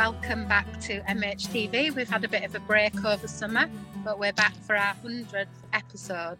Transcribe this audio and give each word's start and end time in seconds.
Welcome 0.00 0.48
back 0.48 0.80
to 0.80 1.02
MHTV. 1.02 1.94
We've 1.94 2.08
had 2.08 2.24
a 2.24 2.28
bit 2.28 2.42
of 2.42 2.54
a 2.54 2.60
break 2.60 3.04
over 3.04 3.28
summer, 3.28 3.68
but 4.02 4.18
we're 4.18 4.32
back 4.32 4.54
for 4.66 4.74
our 4.74 4.94
100th 5.04 5.44
episode. 5.74 6.38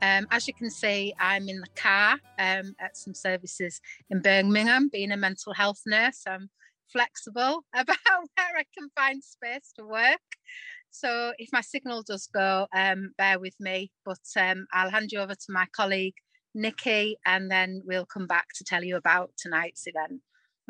Um, 0.00 0.28
as 0.30 0.46
you 0.46 0.54
can 0.54 0.70
see, 0.70 1.12
I'm 1.18 1.48
in 1.48 1.58
the 1.58 1.66
car 1.74 2.20
um, 2.38 2.72
at 2.78 2.96
some 2.96 3.12
services 3.12 3.80
in 4.10 4.22
Birmingham, 4.22 4.90
being 4.92 5.10
a 5.10 5.16
mental 5.16 5.52
health 5.52 5.80
nurse. 5.88 6.22
I'm 6.24 6.50
flexible 6.86 7.64
about 7.74 7.96
where 8.06 8.56
I 8.56 8.64
can 8.78 8.88
find 8.96 9.24
space 9.24 9.72
to 9.76 9.84
work. 9.84 10.20
So 10.92 11.32
if 11.36 11.48
my 11.52 11.62
signal 11.62 12.04
does 12.06 12.28
go, 12.28 12.68
um, 12.72 13.10
bear 13.18 13.40
with 13.40 13.56
me, 13.58 13.90
but 14.04 14.20
um, 14.38 14.68
I'll 14.72 14.90
hand 14.90 15.10
you 15.10 15.18
over 15.18 15.34
to 15.34 15.46
my 15.48 15.66
colleague, 15.74 16.14
Nicky, 16.54 17.16
and 17.26 17.50
then 17.50 17.82
we'll 17.84 18.06
come 18.06 18.28
back 18.28 18.46
to 18.54 18.62
tell 18.62 18.84
you 18.84 18.94
about 18.94 19.32
tonight's 19.36 19.88
event. 19.88 20.20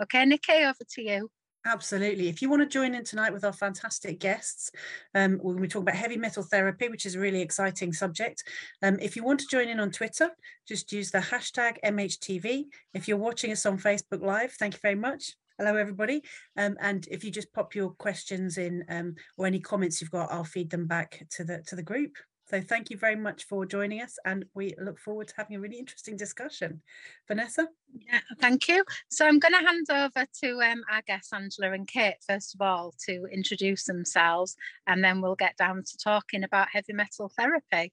Okay, 0.01 0.25
Nicky, 0.25 0.65
over 0.65 0.85
to 0.95 1.03
you. 1.03 1.31
Absolutely. 1.67 2.29
If 2.29 2.41
you 2.41 2.49
want 2.49 2.63
to 2.63 2.69
join 2.69 2.95
in 2.95 3.05
tonight 3.05 3.35
with 3.35 3.45
our 3.45 3.53
fantastic 3.53 4.19
guests, 4.19 4.71
um, 5.15 5.33
we're 5.33 5.53
going 5.53 5.57
to 5.57 5.63
be 5.63 5.69
talking 5.69 5.89
about 5.89 5.97
heavy 5.97 6.17
metal 6.17 6.43
therapy, 6.43 6.89
which 6.89 7.05
is 7.05 7.17
a 7.17 7.21
really 7.21 7.43
exciting 7.43 7.93
subject. 7.93 8.45
Um, 8.83 8.99
if 8.99 9.15
you 9.15 9.23
want 9.23 9.41
to 9.41 9.47
join 9.47 9.69
in 9.69 9.79
on 9.79 9.91
Twitter, 9.91 10.31
just 10.67 10.91
use 10.91 11.11
the 11.11 11.19
hashtag 11.19 11.77
MHTV. 11.85 12.65
If 12.95 13.09
you're 13.09 13.19
watching 13.19 13.53
us 13.53 13.67
on 13.67 13.79
Facebook 13.79 14.23
Live, 14.23 14.53
thank 14.53 14.73
you 14.75 14.81
very 14.81 14.95
much. 14.95 15.35
Hello, 15.59 15.77
everybody. 15.77 16.23
Um, 16.57 16.79
and 16.81 17.07
if 17.11 17.23
you 17.25 17.31
just 17.31 17.53
pop 17.53 17.75
your 17.75 17.91
questions 17.91 18.57
in 18.57 18.83
um, 18.89 19.17
or 19.37 19.47
any 19.47 19.61
comments 19.61 20.01
you've 20.01 20.11
got, 20.11 20.33
I'll 20.33 20.45
feed 20.45 20.71
them 20.71 20.87
back 20.87 21.27
to 21.33 21.45
the 21.45 21.63
to 21.67 21.77
the 21.77 21.83
group. 21.83 22.13
So 22.51 22.61
thank 22.61 22.91
you 22.91 22.97
very 22.97 23.15
much 23.15 23.45
for 23.45 23.65
joining 23.65 24.03
us 24.03 24.19
and 24.25 24.45
we 24.57 24.75
look 24.77 24.99
forward 24.99 25.29
to 25.29 25.35
having 25.37 25.55
a 25.55 25.61
really 25.61 25.79
interesting 25.79 26.17
discussion. 26.17 26.83
Vanessa? 27.29 27.69
Yeah, 27.97 28.19
thank 28.41 28.67
you. 28.67 28.85
So 29.09 29.25
I'm 29.25 29.39
going 29.39 29.55
to 29.55 29.65
hand 29.65 29.87
over 29.89 30.27
to 30.43 30.61
um, 30.61 30.83
our 30.91 31.01
guests, 31.07 31.33
Angela 31.33 31.71
and 31.71 31.87
Kate, 31.87 32.17
first 32.29 32.57
of 32.57 32.61
all, 32.61 32.93
to 33.07 33.29
introduce 33.31 33.85
themselves 33.85 34.57
and 34.89 35.05
then 35.05 35.21
we'll 35.21 35.37
get 35.37 35.57
down 35.59 35.85
to 35.85 35.97
talking 35.97 36.43
about 36.43 36.67
heavy 36.73 36.93
metal 36.93 37.31
therapy. 37.39 37.93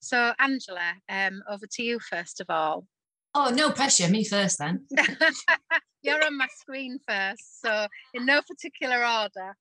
So 0.00 0.32
Angela, 0.38 0.94
um, 1.10 1.42
over 1.46 1.66
to 1.72 1.82
you 1.82 1.98
first 2.00 2.40
of 2.40 2.46
all. 2.48 2.86
Oh, 3.34 3.50
no 3.54 3.72
pressure, 3.72 4.08
me 4.08 4.24
first 4.24 4.58
then. 4.58 4.86
You're 6.02 6.24
on 6.24 6.38
my 6.38 6.48
screen 6.56 6.98
first, 7.06 7.60
so 7.60 7.88
in 8.14 8.24
no 8.24 8.40
particular 8.40 9.04
order 9.04 9.54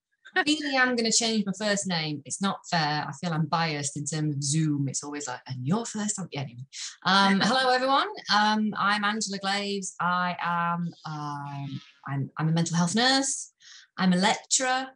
really 0.46 0.76
am 0.76 0.96
going 0.96 1.10
to 1.10 1.18
change 1.18 1.46
my 1.46 1.54
first 1.58 1.88
name. 1.88 2.22
It's 2.26 2.42
not 2.42 2.60
fair. 2.70 3.06
I 3.08 3.12
feel 3.22 3.34
I'm 3.34 3.46
biased 3.46 3.98
in 3.98 4.06
terms 4.06 4.36
of 4.36 4.44
Zoom. 4.44 4.88
It's 4.88 5.04
always 5.04 5.28
like, 5.28 5.40
and 5.48 5.66
your 5.66 5.86
first 5.86 6.16
time. 6.16 6.28
Yeah, 6.32 6.42
anyway. 6.42 6.66
Um, 7.06 7.40
hello, 7.44 7.70
everyone. 7.72 8.08
Um, 8.34 8.74
I'm 8.78 9.04
Angela 9.04 9.38
Glaves. 9.40 9.96
I 10.00 10.36
am 10.42 10.90
um, 11.06 11.82
I'm, 12.08 12.30
I'm 12.38 12.50
a 12.50 12.52
mental 12.52 12.78
health 12.78 12.96
nurse. 12.96 13.54
I'm 13.98 14.14
a 14.14 14.18
lecturer. 14.18 14.88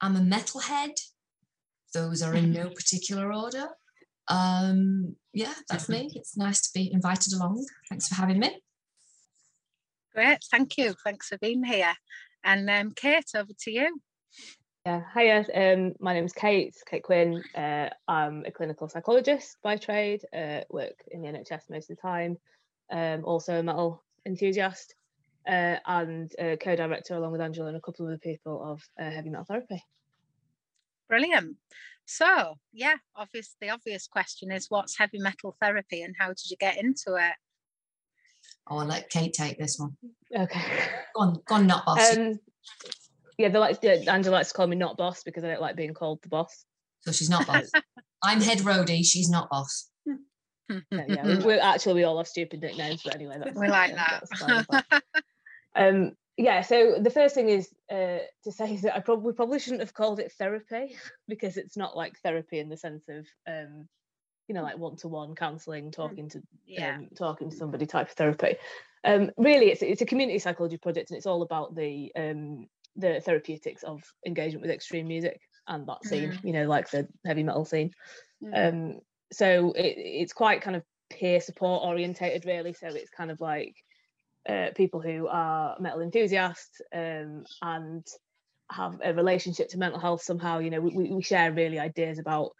I'm 0.00 0.16
a 0.16 0.20
metalhead. 0.20 0.98
Those 1.92 2.22
are 2.22 2.34
in 2.34 2.52
no 2.52 2.68
particular 2.74 3.32
order. 3.32 3.68
Um, 4.28 5.16
yeah, 5.32 5.54
that's 5.68 5.88
me. 5.88 6.10
It's 6.14 6.36
nice 6.36 6.60
to 6.62 6.70
be 6.78 6.92
invited 6.92 7.32
along. 7.34 7.66
Thanks 7.88 8.08
for 8.08 8.14
having 8.14 8.38
me. 8.38 8.60
Great, 10.14 10.38
thank 10.50 10.78
you. 10.78 10.94
Thanks 11.04 11.28
for 11.28 11.38
being 11.38 11.64
here. 11.64 11.94
And 12.44 12.68
um, 12.70 12.92
Kate, 12.92 13.30
over 13.34 13.52
to 13.60 13.70
you. 13.70 14.00
Yeah, 14.86 15.00
hiya. 15.14 15.46
Um, 15.54 15.94
my 15.98 16.12
name 16.12 16.26
is 16.26 16.34
Kate, 16.34 16.76
Kate 16.86 17.02
Quinn. 17.02 17.42
Uh, 17.54 17.88
I'm 18.06 18.44
a 18.44 18.50
clinical 18.50 18.86
psychologist 18.86 19.56
by 19.62 19.78
trade, 19.78 20.20
uh, 20.36 20.60
work 20.68 21.02
in 21.10 21.22
the 21.22 21.28
NHS 21.28 21.70
most 21.70 21.90
of 21.90 21.96
the 21.96 22.02
time, 22.02 22.36
um, 22.92 23.24
also 23.24 23.58
a 23.58 23.62
metal 23.62 24.04
enthusiast, 24.26 24.94
uh, 25.48 25.76
and 25.86 26.30
co 26.38 26.76
director, 26.76 27.14
along 27.14 27.32
with 27.32 27.40
Angela 27.40 27.68
and 27.68 27.78
a 27.78 27.80
couple 27.80 28.04
of 28.04 28.10
other 28.10 28.18
people, 28.18 28.62
of 28.62 28.82
uh, 29.00 29.10
heavy 29.10 29.30
metal 29.30 29.46
therapy. 29.46 29.82
Brilliant. 31.08 31.56
So, 32.04 32.56
yeah, 32.74 32.96
obvious, 33.16 33.56
the 33.62 33.70
obvious 33.70 34.06
question 34.06 34.52
is 34.52 34.66
what's 34.68 34.98
heavy 34.98 35.18
metal 35.18 35.56
therapy 35.62 36.02
and 36.02 36.14
how 36.18 36.28
did 36.28 36.50
you 36.50 36.58
get 36.58 36.76
into 36.76 37.14
it? 37.14 37.36
Oh, 38.68 38.80
I'll 38.80 38.86
let 38.86 39.08
Kate 39.08 39.32
take 39.32 39.58
this 39.58 39.78
one. 39.78 39.96
Okay. 40.36 40.60
Go 41.14 41.22
on, 41.22 41.40
go 41.46 41.54
on, 41.54 41.66
not 41.66 41.86
boss. 41.86 42.16
Um, 42.16 42.40
yeah, 43.38 43.48
they 43.48 43.58
like 43.58 43.78
yeah, 43.82 43.96
Angela 44.08 44.34
likes 44.34 44.48
to 44.48 44.54
call 44.54 44.66
me 44.66 44.76
not 44.76 44.96
boss 44.96 45.22
because 45.22 45.44
I 45.44 45.48
don't 45.48 45.60
like 45.60 45.76
being 45.76 45.94
called 45.94 46.20
the 46.22 46.28
boss. 46.28 46.64
So 47.00 47.12
she's 47.12 47.30
not 47.30 47.46
boss. 47.46 47.70
I'm 48.22 48.40
head 48.40 48.58
roadie. 48.58 49.04
She's 49.04 49.28
not 49.28 49.50
boss. 49.50 49.90
yeah, 50.06 51.04
yeah. 51.08 51.26
We, 51.26 51.44
we, 51.44 51.54
actually 51.54 51.94
we 51.94 52.04
all 52.04 52.16
have 52.16 52.28
stupid 52.28 52.60
nicknames, 52.60 53.02
but 53.02 53.14
anyway, 53.14 53.36
that's, 53.38 53.58
we 53.58 53.68
like 53.68 53.94
that. 53.94 54.28
Fine, 54.38 55.02
um, 55.76 56.12
yeah. 56.36 56.62
So 56.62 56.98
the 57.00 57.10
first 57.10 57.34
thing 57.34 57.48
is 57.48 57.68
uh, 57.90 58.18
to 58.44 58.52
say 58.52 58.76
that 58.76 58.96
I 58.96 59.00
probably 59.00 59.34
probably 59.34 59.58
shouldn't 59.58 59.82
have 59.82 59.94
called 59.94 60.20
it 60.20 60.32
therapy 60.32 60.96
because 61.28 61.56
it's 61.56 61.76
not 61.76 61.96
like 61.96 62.18
therapy 62.20 62.58
in 62.58 62.68
the 62.68 62.76
sense 62.76 63.04
of 63.08 63.26
um, 63.46 63.88
you 64.48 64.54
know 64.54 64.62
like 64.62 64.78
one 64.78 64.96
to 64.96 65.08
one 65.08 65.34
counselling, 65.34 65.90
talking 65.90 66.28
to 66.30 66.42
yeah. 66.66 66.96
um, 66.96 67.08
talking 67.16 67.50
to 67.50 67.56
somebody 67.56 67.86
type 67.86 68.08
of 68.08 68.14
therapy. 68.14 68.56
Um, 69.04 69.30
really, 69.36 69.70
it's 69.70 69.82
it's 69.82 70.02
a 70.02 70.06
community 70.06 70.38
psychology 70.38 70.78
project, 70.78 71.10
and 71.10 71.16
it's 71.18 71.26
all 71.26 71.42
about 71.42 71.74
the 71.74 72.10
um, 72.16 72.68
the 72.96 73.20
therapeutics 73.20 73.82
of 73.82 74.02
engagement 74.26 74.62
with 74.62 74.70
extreme 74.70 75.08
music 75.08 75.40
and 75.66 75.86
that 75.86 76.04
scene, 76.04 76.30
mm. 76.30 76.44
you 76.44 76.52
know, 76.52 76.64
like 76.64 76.90
the 76.90 77.08
heavy 77.26 77.42
metal 77.42 77.64
scene. 77.64 77.90
Mm. 78.42 78.68
Um, 78.68 79.00
so 79.32 79.72
it, 79.72 79.94
it's 79.96 80.32
quite 80.32 80.62
kind 80.62 80.76
of 80.76 80.82
peer 81.10 81.40
support 81.40 81.82
orientated, 81.84 82.44
really. 82.44 82.72
So 82.72 82.88
it's 82.88 83.10
kind 83.10 83.30
of 83.30 83.40
like 83.40 83.74
uh, 84.48 84.68
people 84.76 85.00
who 85.00 85.26
are 85.28 85.76
metal 85.80 86.00
enthusiasts 86.00 86.80
um, 86.94 87.44
and 87.62 88.06
have 88.70 89.00
a 89.02 89.14
relationship 89.14 89.68
to 89.70 89.78
mental 89.78 90.00
health 90.00 90.22
somehow. 90.22 90.58
You 90.58 90.70
know, 90.70 90.80
we, 90.80 91.10
we 91.10 91.22
share 91.22 91.52
really 91.52 91.78
ideas 91.78 92.18
about 92.18 92.52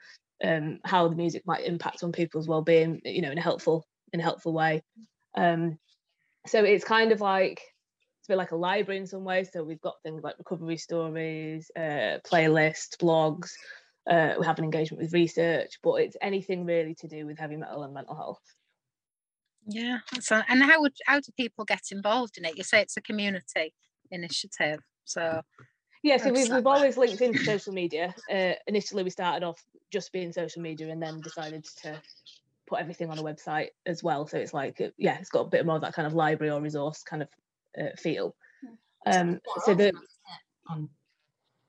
um, 0.43 0.81
how 0.85 1.09
the 1.09 1.17
music 1.17 1.43
might 1.47 1.65
impact 1.65 2.03
on 2.03 2.13
people's 2.13 2.49
well-being, 2.49 3.01
you 3.05 3.23
know, 3.23 3.31
in 3.31 3.39
a 3.39 3.43
helpful 3.43 3.87
in 4.13 4.21
a 4.21 4.23
helpful 4.23 4.53
way. 4.53 4.83
Um, 5.37 5.79
so 6.47 6.63
it's 6.63 6.85
kind 6.85 7.13
of 7.13 7.21
like 7.21 7.61
it's 8.25 8.31
a 8.31 8.33
bit 8.33 8.39
like 8.39 8.53
a 8.53 8.57
library 8.57 8.99
in 8.99 9.07
some 9.07 9.23
ways. 9.23 9.51
So 9.53 9.63
we've 9.63 9.83
got 9.83 10.01
things 10.03 10.23
like 10.23 10.39
recovery 10.39 10.79
stories, 10.79 11.71
uh, 11.77 12.21
playlists, 12.27 12.97
blogs. 12.97 13.51
Uh, 14.11 14.37
we 14.41 14.47
have 14.47 14.59
an 14.59 14.65
engagement 14.65 15.03
with 15.03 15.13
research, 15.13 15.79
but 15.83 15.97
it's 15.97 16.17
anything 16.23 16.65
really 16.65 16.95
to 17.01 17.07
do 17.07 17.27
with 17.27 17.39
heavy 17.39 17.57
metal 17.57 17.83
and 17.83 17.93
mental 17.93 18.15
health. 18.15 18.41
Yeah, 19.67 19.99
so 20.21 20.41
and 20.49 20.63
how 20.63 20.81
would 20.81 20.95
how 21.05 21.21
do 21.21 21.33
people 21.37 21.67
get 21.67 21.83
involved 21.91 22.39
in 22.39 22.47
it? 22.47 22.57
You 22.57 22.65
say 22.65 22.81
it's 22.81 22.97
a 22.97 23.03
community 23.03 23.75
initiative, 24.11 24.81
so 25.05 25.43
yeah. 26.03 26.17
So 26.17 26.33
we've 26.33 26.51
we've 26.51 26.67
always 26.67 26.97
linked 26.97 27.21
into 27.21 27.45
social 27.45 27.75
media. 27.75 28.15
Uh, 28.31 28.53
initially, 28.67 29.03
we 29.03 29.11
started 29.11 29.45
off 29.45 29.63
just 29.93 30.13
being 30.13 30.33
social 30.33 30.63
media, 30.63 30.89
and 30.89 31.03
then 31.03 31.21
decided 31.21 31.67
to 31.83 32.01
put 32.67 32.81
everything 32.81 33.11
on 33.11 33.19
a 33.19 33.23
website 33.23 33.69
as 33.85 34.03
well. 34.03 34.27
So 34.27 34.39
it's 34.39 34.55
like 34.55 34.81
yeah, 34.97 35.19
it's 35.19 35.31
got 35.31 35.41
a 35.41 35.51
bit 35.51 35.67
more 35.67 35.77
of 35.77 35.83
that 35.83 35.93
kind 35.93 36.07
of 36.07 36.15
library 36.15 36.51
or 36.51 36.63
resource 36.63 37.03
kind 37.03 37.21
of 37.21 37.29
uh, 37.81 37.97
feel. 37.99 38.35
Um, 39.07 39.41
so 39.65 39.75
the 39.75 39.93
on, 40.69 40.89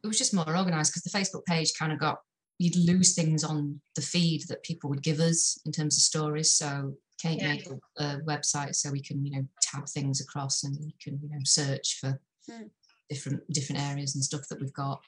it 0.03 0.07
was 0.07 0.17
just 0.17 0.33
more 0.33 0.55
organized 0.55 0.93
because 0.93 1.03
the 1.03 1.17
Facebook 1.17 1.45
page 1.45 1.73
kind 1.77 1.91
of 1.91 1.99
got 1.99 2.19
you'd 2.57 2.75
lose 2.77 3.15
things 3.15 3.43
on 3.43 3.81
the 3.95 4.01
feed 4.01 4.43
that 4.47 4.63
people 4.63 4.89
would 4.89 5.03
give 5.03 5.19
us 5.19 5.59
in 5.65 5.71
terms 5.71 5.97
of 5.97 6.01
stories. 6.01 6.51
So 6.51 6.93
Kate 7.21 7.41
yeah. 7.41 7.49
made 7.49 7.67
a, 7.67 8.03
a, 8.03 8.19
website 8.21 8.75
so 8.75 8.91
we 8.91 9.01
can 9.01 9.25
you 9.25 9.31
know 9.31 9.45
tab 9.61 9.87
things 9.87 10.21
across 10.21 10.63
and 10.63 10.77
we 10.81 10.95
can 11.01 11.19
you 11.21 11.29
know 11.29 11.39
search 11.43 11.97
for 11.99 12.19
mm. 12.49 12.69
different 13.09 13.41
different 13.51 13.81
areas 13.81 14.15
and 14.15 14.23
stuff 14.23 14.47
that 14.49 14.61
we've 14.61 14.73
got. 14.73 15.01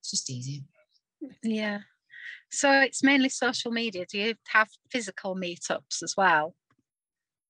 It's 0.00 0.10
just 0.10 0.30
easier. 0.30 0.60
Yeah. 1.42 1.80
So 2.50 2.72
it's 2.80 3.04
mainly 3.04 3.28
social 3.28 3.70
media. 3.70 4.06
Do 4.10 4.18
you 4.18 4.34
have 4.48 4.68
physical 4.90 5.36
meetups 5.36 6.02
as 6.02 6.14
well? 6.16 6.54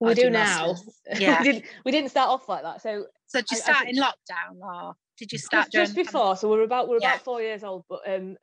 We 0.01 0.15
do 0.15 0.31
now. 0.31 0.77
Yeah. 1.19 1.41
we, 1.41 1.45
didn't, 1.45 1.65
we 1.85 1.93
didn't 1.93 2.11
start 2.11 2.31
off 2.31 2.49
like 2.49 2.63
that. 2.63 2.81
So 2.81 3.07
So 3.27 3.41
did 3.41 3.51
you 3.51 3.57
start 3.57 3.87
I, 3.87 3.91
in 3.91 3.97
lockdown 3.97 4.61
or 4.63 4.95
did 5.19 5.33
you 5.33 5.39
start 5.39 5.69
just, 5.73 5.95
just 5.95 5.97
before? 5.97 6.37
So 6.37 6.49
we're 6.49 6.63
about 6.63 6.89
we're 6.89 6.99
yeah. 7.01 7.15
about 7.15 7.25
four 7.25 7.43
years 7.43 7.65
old. 7.65 7.85
But 7.89 8.01
um 8.07 8.37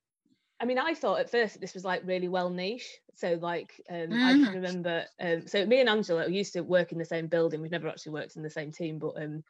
I 0.60 0.66
mean 0.66 0.78
I 0.78 0.94
thought 0.94 1.20
at 1.20 1.32
first 1.32 1.60
this 1.62 1.74
was 1.74 1.86
like 1.86 2.02
really 2.06 2.28
well 2.28 2.50
niche. 2.50 3.00
So 3.16 3.40
like 3.42 3.72
um 3.90 3.98
mm. 3.98 4.24
I 4.24 4.34
can 4.34 4.46
mm. 4.46 4.54
remember 4.54 5.06
um 5.20 5.48
so 5.48 5.66
me 5.66 5.80
and 5.80 5.90
Angela 5.90 6.30
used 6.30 6.54
to 6.54 6.62
work 6.62 6.92
in 6.92 6.98
the 6.98 7.06
same 7.06 7.28
building. 7.28 7.62
We've 7.62 7.72
never 7.72 7.88
actually 7.88 8.14
worked 8.14 8.36
in 8.36 8.44
the 8.44 8.50
same 8.50 8.72
team, 8.72 9.00
but 9.00 9.14
um 9.22 9.44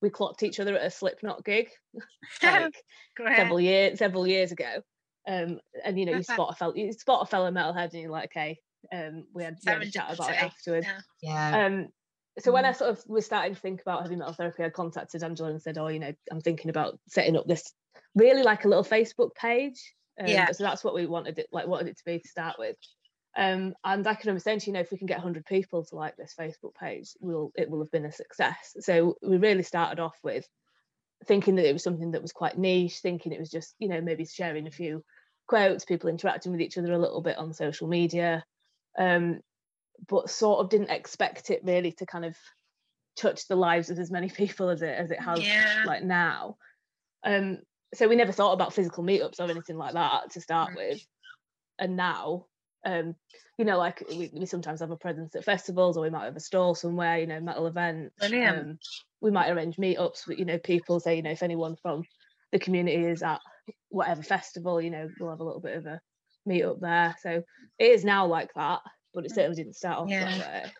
we 0.00 0.10
clocked 0.10 0.42
each 0.42 0.60
other 0.60 0.76
at 0.76 0.86
a 0.86 0.90
Slipknot 0.90 1.44
gig 1.44 1.68
like 2.42 2.74
several 3.36 3.60
years 3.60 3.98
several 3.98 4.26
years 4.26 4.50
ago. 4.50 4.82
Um, 5.28 5.60
and 5.84 5.98
you 5.98 6.06
know, 6.06 6.16
you 6.16 6.22
spot 6.22 6.50
a 6.52 6.54
fellow, 6.56 6.74
you 6.74 6.92
spot 6.92 7.22
a 7.22 7.26
fellow 7.26 7.50
metalhead, 7.50 7.92
and 7.92 8.02
you're 8.02 8.10
like, 8.10 8.30
okay, 8.30 8.58
um, 8.92 9.24
we 9.34 9.44
had, 9.44 9.58
we 9.64 9.72
had 9.72 9.82
a 9.82 9.90
chat 9.90 10.14
about 10.14 10.30
it 10.30 10.42
afterwards. 10.42 10.86
Yeah. 11.20 11.50
yeah. 11.52 11.66
Um, 11.66 11.88
so 12.38 12.50
when 12.50 12.64
I 12.64 12.72
mm. 12.72 12.76
sort 12.76 12.90
of 12.90 13.02
was 13.06 13.26
starting 13.26 13.54
to 13.54 13.60
think 13.60 13.82
about 13.82 14.02
heavy 14.02 14.16
metal 14.16 14.32
therapy, 14.32 14.64
I 14.64 14.70
contacted 14.70 15.22
Angela 15.22 15.50
and 15.50 15.60
said, 15.60 15.78
"Oh, 15.78 15.88
you 15.88 15.98
know, 15.98 16.12
I'm 16.30 16.40
thinking 16.40 16.70
about 16.70 16.98
setting 17.08 17.36
up 17.36 17.46
this 17.46 17.72
really 18.14 18.42
like 18.42 18.64
a 18.64 18.68
little 18.68 18.84
Facebook 18.84 19.34
page." 19.34 19.94
Um, 20.18 20.26
yeah. 20.26 20.50
So 20.52 20.64
that's 20.64 20.82
what 20.82 20.94
we 20.94 21.06
wanted 21.06 21.38
it 21.38 21.48
like 21.52 21.66
wanted 21.66 21.88
it 21.88 21.98
to 21.98 22.04
be 22.04 22.18
to 22.18 22.28
start 22.28 22.56
with. 22.58 22.76
Um, 23.36 23.74
and 23.84 24.06
I 24.06 24.14
can 24.14 24.26
remember 24.26 24.40
saying, 24.40 24.60
you 24.66 24.72
know, 24.72 24.80
if 24.80 24.90
we 24.90 24.98
can 24.98 25.06
get 25.06 25.18
100 25.18 25.46
people 25.46 25.84
to 25.84 25.94
like 25.94 26.16
this 26.16 26.34
Facebook 26.38 26.74
page, 26.74 27.10
will 27.20 27.52
it 27.54 27.70
will 27.70 27.80
have 27.80 27.90
been 27.90 28.04
a 28.04 28.12
success. 28.12 28.76
So 28.80 29.16
we 29.22 29.36
really 29.36 29.62
started 29.62 30.00
off 30.00 30.16
with 30.22 30.46
thinking 31.26 31.54
that 31.56 31.68
it 31.68 31.72
was 31.72 31.84
something 31.84 32.12
that 32.12 32.22
was 32.22 32.32
quite 32.32 32.58
niche, 32.58 32.98
thinking 32.98 33.32
it 33.32 33.40
was 33.40 33.50
just, 33.50 33.74
you 33.78 33.88
know, 33.88 34.00
maybe 34.00 34.24
sharing 34.24 34.66
a 34.66 34.72
few 34.72 35.04
quotes, 35.46 35.84
people 35.84 36.10
interacting 36.10 36.52
with 36.52 36.60
each 36.60 36.78
other 36.78 36.92
a 36.92 36.98
little 36.98 37.22
bit 37.22 37.38
on 37.38 37.52
social 37.52 37.88
media, 37.88 38.44
um, 38.98 39.40
but 40.08 40.30
sort 40.30 40.60
of 40.60 40.70
didn't 40.70 40.90
expect 40.90 41.50
it 41.50 41.62
really 41.64 41.92
to 41.92 42.06
kind 42.06 42.24
of 42.24 42.36
touch 43.16 43.46
the 43.48 43.56
lives 43.56 43.90
of 43.90 43.98
as 43.98 44.10
many 44.10 44.28
people 44.30 44.70
as 44.70 44.82
it 44.82 44.98
as 44.98 45.10
it 45.10 45.20
has 45.20 45.44
Yeah. 45.48 45.84
like 45.84 46.02
now. 46.02 46.56
Um, 47.24 47.60
so 47.94 48.08
we 48.08 48.16
never 48.16 48.32
thought 48.32 48.54
about 48.54 48.72
physical 48.74 49.04
meetups 49.04 49.40
or 49.40 49.50
anything 49.50 49.76
like 49.76 49.94
that 49.94 50.30
to 50.32 50.40
start 50.40 50.70
Right. 50.70 50.76
with, 50.76 51.00
and 51.78 51.96
now. 51.96 52.46
Um, 52.84 53.14
you 53.58 53.64
know, 53.64 53.78
like 53.78 54.02
we, 54.10 54.28
we 54.32 54.44
sometimes 54.46 54.80
have 54.80 54.90
a 54.90 54.96
presence 54.96 55.36
at 55.36 55.44
festivals, 55.44 55.96
or 55.96 56.02
we 56.02 56.10
might 56.10 56.24
have 56.24 56.34
a 56.36 56.40
stall 56.40 56.74
somewhere. 56.74 57.18
You 57.20 57.28
know, 57.28 57.40
metal 57.40 57.68
events. 57.68 58.32
Um, 58.42 58.78
we 59.20 59.30
might 59.30 59.50
arrange 59.50 59.76
meetups 59.76 60.26
with 60.26 60.38
you 60.38 60.44
know 60.44 60.58
people. 60.58 60.98
Say 60.98 61.14
you 61.16 61.22
know 61.22 61.30
if 61.30 61.44
anyone 61.44 61.76
from 61.76 62.06
the 62.50 62.58
community 62.58 63.06
is 63.06 63.22
at 63.22 63.40
whatever 63.88 64.22
festival, 64.22 64.80
you 64.82 64.90
know, 64.90 65.10
we'll 65.16 65.30
have 65.30 65.40
a 65.40 65.44
little 65.44 65.60
bit 65.60 65.76
of 65.76 65.86
a 65.86 66.00
meetup 66.48 66.80
there. 66.80 67.14
So 67.20 67.42
it 67.78 67.84
is 67.84 68.04
now 68.04 68.26
like 68.26 68.52
that, 68.54 68.80
but 69.14 69.24
it 69.24 69.30
certainly 69.32 69.56
didn't 69.56 69.76
start 69.76 69.98
off 69.98 70.08
Yeah. 70.08 70.24
that 70.38 70.38
way. 70.64 70.72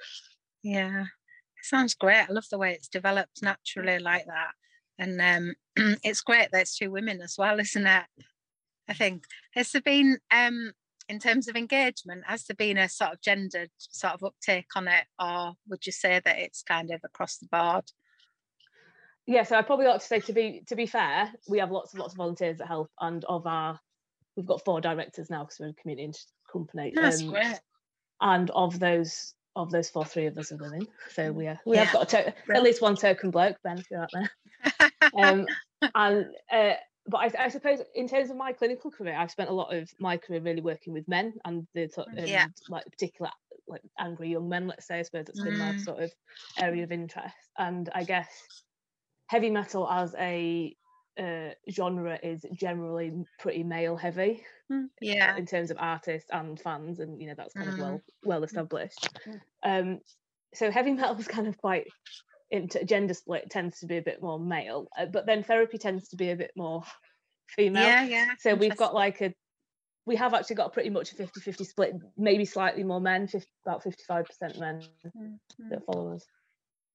Yeah, 0.62 1.02
it 1.02 1.64
sounds 1.64 1.94
great. 1.94 2.26
I 2.28 2.32
love 2.32 2.46
the 2.50 2.58
way 2.58 2.72
it's 2.72 2.88
developed 2.88 3.42
naturally 3.42 3.98
like 3.98 4.26
that. 4.26 4.52
And 4.98 5.20
um, 5.20 5.54
it's 6.04 6.20
great 6.20 6.50
that 6.52 6.62
it's 6.62 6.78
two 6.78 6.90
women 6.90 7.20
as 7.20 7.36
well, 7.38 7.58
isn't 7.66 7.86
it? 7.86 8.04
I 8.88 8.94
think. 8.94 9.24
Has 9.54 9.70
there 9.72 9.82
been, 9.82 10.18
um, 10.30 10.72
in 11.08 11.18
terms 11.18 11.48
of 11.48 11.56
engagement, 11.56 12.24
has 12.26 12.44
there 12.44 12.56
been 12.56 12.78
a 12.78 12.88
sort 12.88 13.12
of 13.12 13.20
gendered 13.20 13.70
sort 13.78 14.14
of 14.14 14.24
uptake 14.24 14.66
on 14.76 14.88
it? 14.88 15.04
Or 15.20 15.54
would 15.68 15.86
you 15.86 15.92
say 15.92 16.20
that 16.24 16.38
it's 16.38 16.62
kind 16.62 16.90
of 16.90 17.00
across 17.04 17.38
the 17.38 17.46
board? 17.50 17.84
yeah 19.24 19.44
so 19.44 19.56
i 19.56 19.62
probably 19.62 19.86
ought 19.86 20.00
to 20.00 20.06
say 20.06 20.18
to 20.18 20.32
be 20.32 20.64
to 20.66 20.74
be 20.74 20.84
fair 20.84 21.32
we 21.48 21.60
have 21.60 21.70
lots 21.70 21.92
and 21.92 22.00
lots 22.00 22.12
of 22.12 22.16
volunteers 22.16 22.58
that 22.58 22.66
help 22.66 22.90
and 23.00 23.24
of 23.26 23.46
our 23.46 23.78
we've 24.36 24.46
got 24.46 24.64
four 24.64 24.80
directors 24.80 25.30
now 25.30 25.44
because 25.44 25.58
we're 25.60 25.68
a 25.68 25.74
community 25.74 26.18
company 26.52 26.92
That's 26.94 27.22
um, 27.22 27.30
great. 27.30 27.60
and 28.20 28.50
of 28.50 28.78
those 28.78 29.34
of 29.54 29.70
those 29.70 29.90
four 29.90 30.04
three 30.06 30.26
of 30.26 30.38
us 30.38 30.50
are 30.52 30.56
women 30.56 30.86
so 31.10 31.30
we 31.32 31.46
are 31.46 31.60
we 31.66 31.76
have 31.76 31.92
got 31.92 32.02
a 32.04 32.06
to- 32.22 32.34
at 32.54 32.62
least 32.62 32.80
one 32.80 32.96
token 32.96 33.30
bloke 33.30 33.56
ben 33.62 33.78
if 33.78 33.90
you're 33.90 34.02
out 34.02 34.10
there 34.12 34.30
um 35.18 35.46
and 35.94 36.26
uh 36.50 36.72
but 37.06 37.18
I, 37.18 37.44
I 37.46 37.48
suppose 37.48 37.80
in 37.94 38.08
terms 38.08 38.30
of 38.30 38.36
my 38.36 38.52
clinical 38.52 38.90
career 38.90 39.14
i've 39.14 39.30
spent 39.30 39.50
a 39.50 39.54
lot 39.54 39.74
of 39.74 39.90
my 39.98 40.16
career 40.16 40.40
really 40.40 40.62
working 40.62 40.92
with 40.94 41.06
men 41.08 41.34
and 41.44 41.66
the 41.74 41.84
of 41.84 42.28
Yeah. 42.28 42.46
like 42.70 42.84
particular 42.86 43.30
like 43.68 43.82
angry 43.98 44.30
young 44.30 44.48
men 44.48 44.66
let's 44.68 44.86
say 44.86 45.00
i 45.00 45.02
suppose 45.02 45.26
that's 45.26 45.40
been 45.42 45.58
my 45.58 45.72
Mm. 45.72 45.80
sort 45.80 46.02
of 46.02 46.10
area 46.58 46.84
of 46.84 46.92
interest 46.92 47.34
and 47.58 47.90
i 47.94 48.04
guess 48.04 48.28
heavy 49.26 49.50
metal 49.50 49.88
as 49.88 50.14
a 50.18 50.74
uh, 51.18 51.50
genre 51.70 52.18
is 52.22 52.44
generally 52.54 53.12
pretty 53.38 53.62
male 53.62 53.96
heavy 53.96 54.42
yeah. 55.00 55.36
in 55.36 55.44
terms 55.46 55.70
of 55.70 55.76
artists 55.78 56.30
and 56.32 56.58
fans 56.58 56.98
and 57.00 57.20
you 57.20 57.28
know 57.28 57.34
that's 57.36 57.52
kind 57.54 57.68
of 57.68 57.74
Mm. 57.74 57.80
well 57.80 58.00
well 58.24 58.42
established 58.44 59.08
Mm. 59.26 59.40
um 59.62 60.00
so 60.54 60.70
heavy 60.70 60.92
metal 60.94 61.16
is 61.18 61.28
kind 61.28 61.46
of 61.46 61.58
quite 61.58 61.86
into 62.50 62.84
gender 62.84 63.14
split 63.14 63.50
tends 63.50 63.80
to 63.80 63.86
be 63.86 63.96
a 63.98 64.02
bit 64.02 64.22
more 64.22 64.38
male 64.38 64.88
uh, 64.98 65.06
but 65.06 65.26
then 65.26 65.42
therapy 65.42 65.78
tends 65.78 66.08
to 66.08 66.16
be 66.16 66.30
a 66.30 66.36
bit 66.36 66.52
more 66.56 66.82
female 67.48 67.82
Yeah, 67.82 68.04
yeah. 68.04 68.34
so 68.38 68.54
we've 68.54 68.76
got 68.76 68.94
like 68.94 69.20
a 69.20 69.34
we 70.04 70.16
have 70.16 70.34
actually 70.34 70.56
got 70.56 70.72
pretty 70.72 70.90
much 70.90 71.12
a 71.12 71.16
50-50 71.16 71.64
split 71.66 71.92
maybe 72.16 72.44
slightly 72.44 72.82
more 72.84 73.00
men 73.00 73.26
50, 73.28 73.46
about 73.66 73.84
55% 73.84 74.58
men 74.58 74.80
Mm, 75.16 75.38
that 75.70 75.84
follow 75.84 76.14
us 76.14 76.26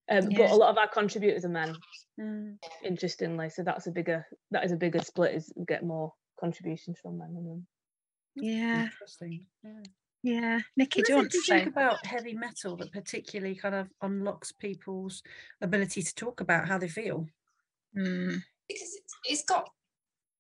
um, 0.10 0.32
Yeah. 0.32 0.38
but 0.38 0.52
a 0.52 0.56
lot 0.56 0.70
of 0.70 0.78
our 0.78 0.88
contributors 0.88 1.46
are 1.46 1.50
men 1.50 1.76
mm. 2.20 2.58
interestingly 2.84 3.50
so 3.50 3.64
that's 3.64 3.88
a 3.88 3.92
bigger 3.92 4.26
that 4.52 4.64
is 4.64 4.72
a 4.72 4.78
bigger 4.78 5.00
split 5.00 5.36
is 5.36 5.52
we 5.56 5.66
get 5.66 5.84
more 5.84 6.14
contributions 6.40 7.00
from 7.02 7.18
men 7.18 7.34
than 7.34 7.44
women 7.44 7.68
Yeah, 8.36 8.84
Interesting. 8.84 9.46
Yeah. 9.64 9.84
yeah. 10.24 10.60
Nicky, 10.76 11.02
do 11.02 11.14
you 11.14 11.18
want 11.18 11.32
to 11.32 11.38
you 11.38 11.44
think 11.44 11.64
say? 11.64 11.70
about 11.70 12.06
heavy 12.06 12.34
metal 12.34 12.76
that 12.78 12.92
particularly 12.94 13.56
kind 13.56 13.74
of 13.76 13.88
unlocks 14.02 14.52
people's 14.52 15.24
ability 15.62 16.04
to 16.04 16.14
talk 16.16 16.40
about 16.42 16.68
how 16.68 16.78
they 16.78 16.88
feel? 16.88 17.26
Mm, 17.98 18.44
because 18.68 18.92
it's, 19.00 19.14
it's 19.26 19.44
got 19.44 19.70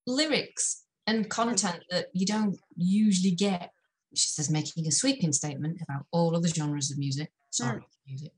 lyrics 0.06 0.84
and 1.08 1.28
content 1.30 1.84
that 1.90 2.08
you 2.14 2.26
don't 2.26 2.58
usually 2.76 3.34
get. 3.36 3.72
She 4.14 4.28
says 4.28 4.50
making 4.50 4.86
a 4.88 4.92
sweeping 4.92 5.34
statement 5.34 5.82
about 5.82 6.06
all 6.12 6.36
other 6.36 6.48
genres 6.50 6.92
of 6.92 6.98
music. 7.00 7.32
Sorry, 7.50 7.82
music. 8.08 8.34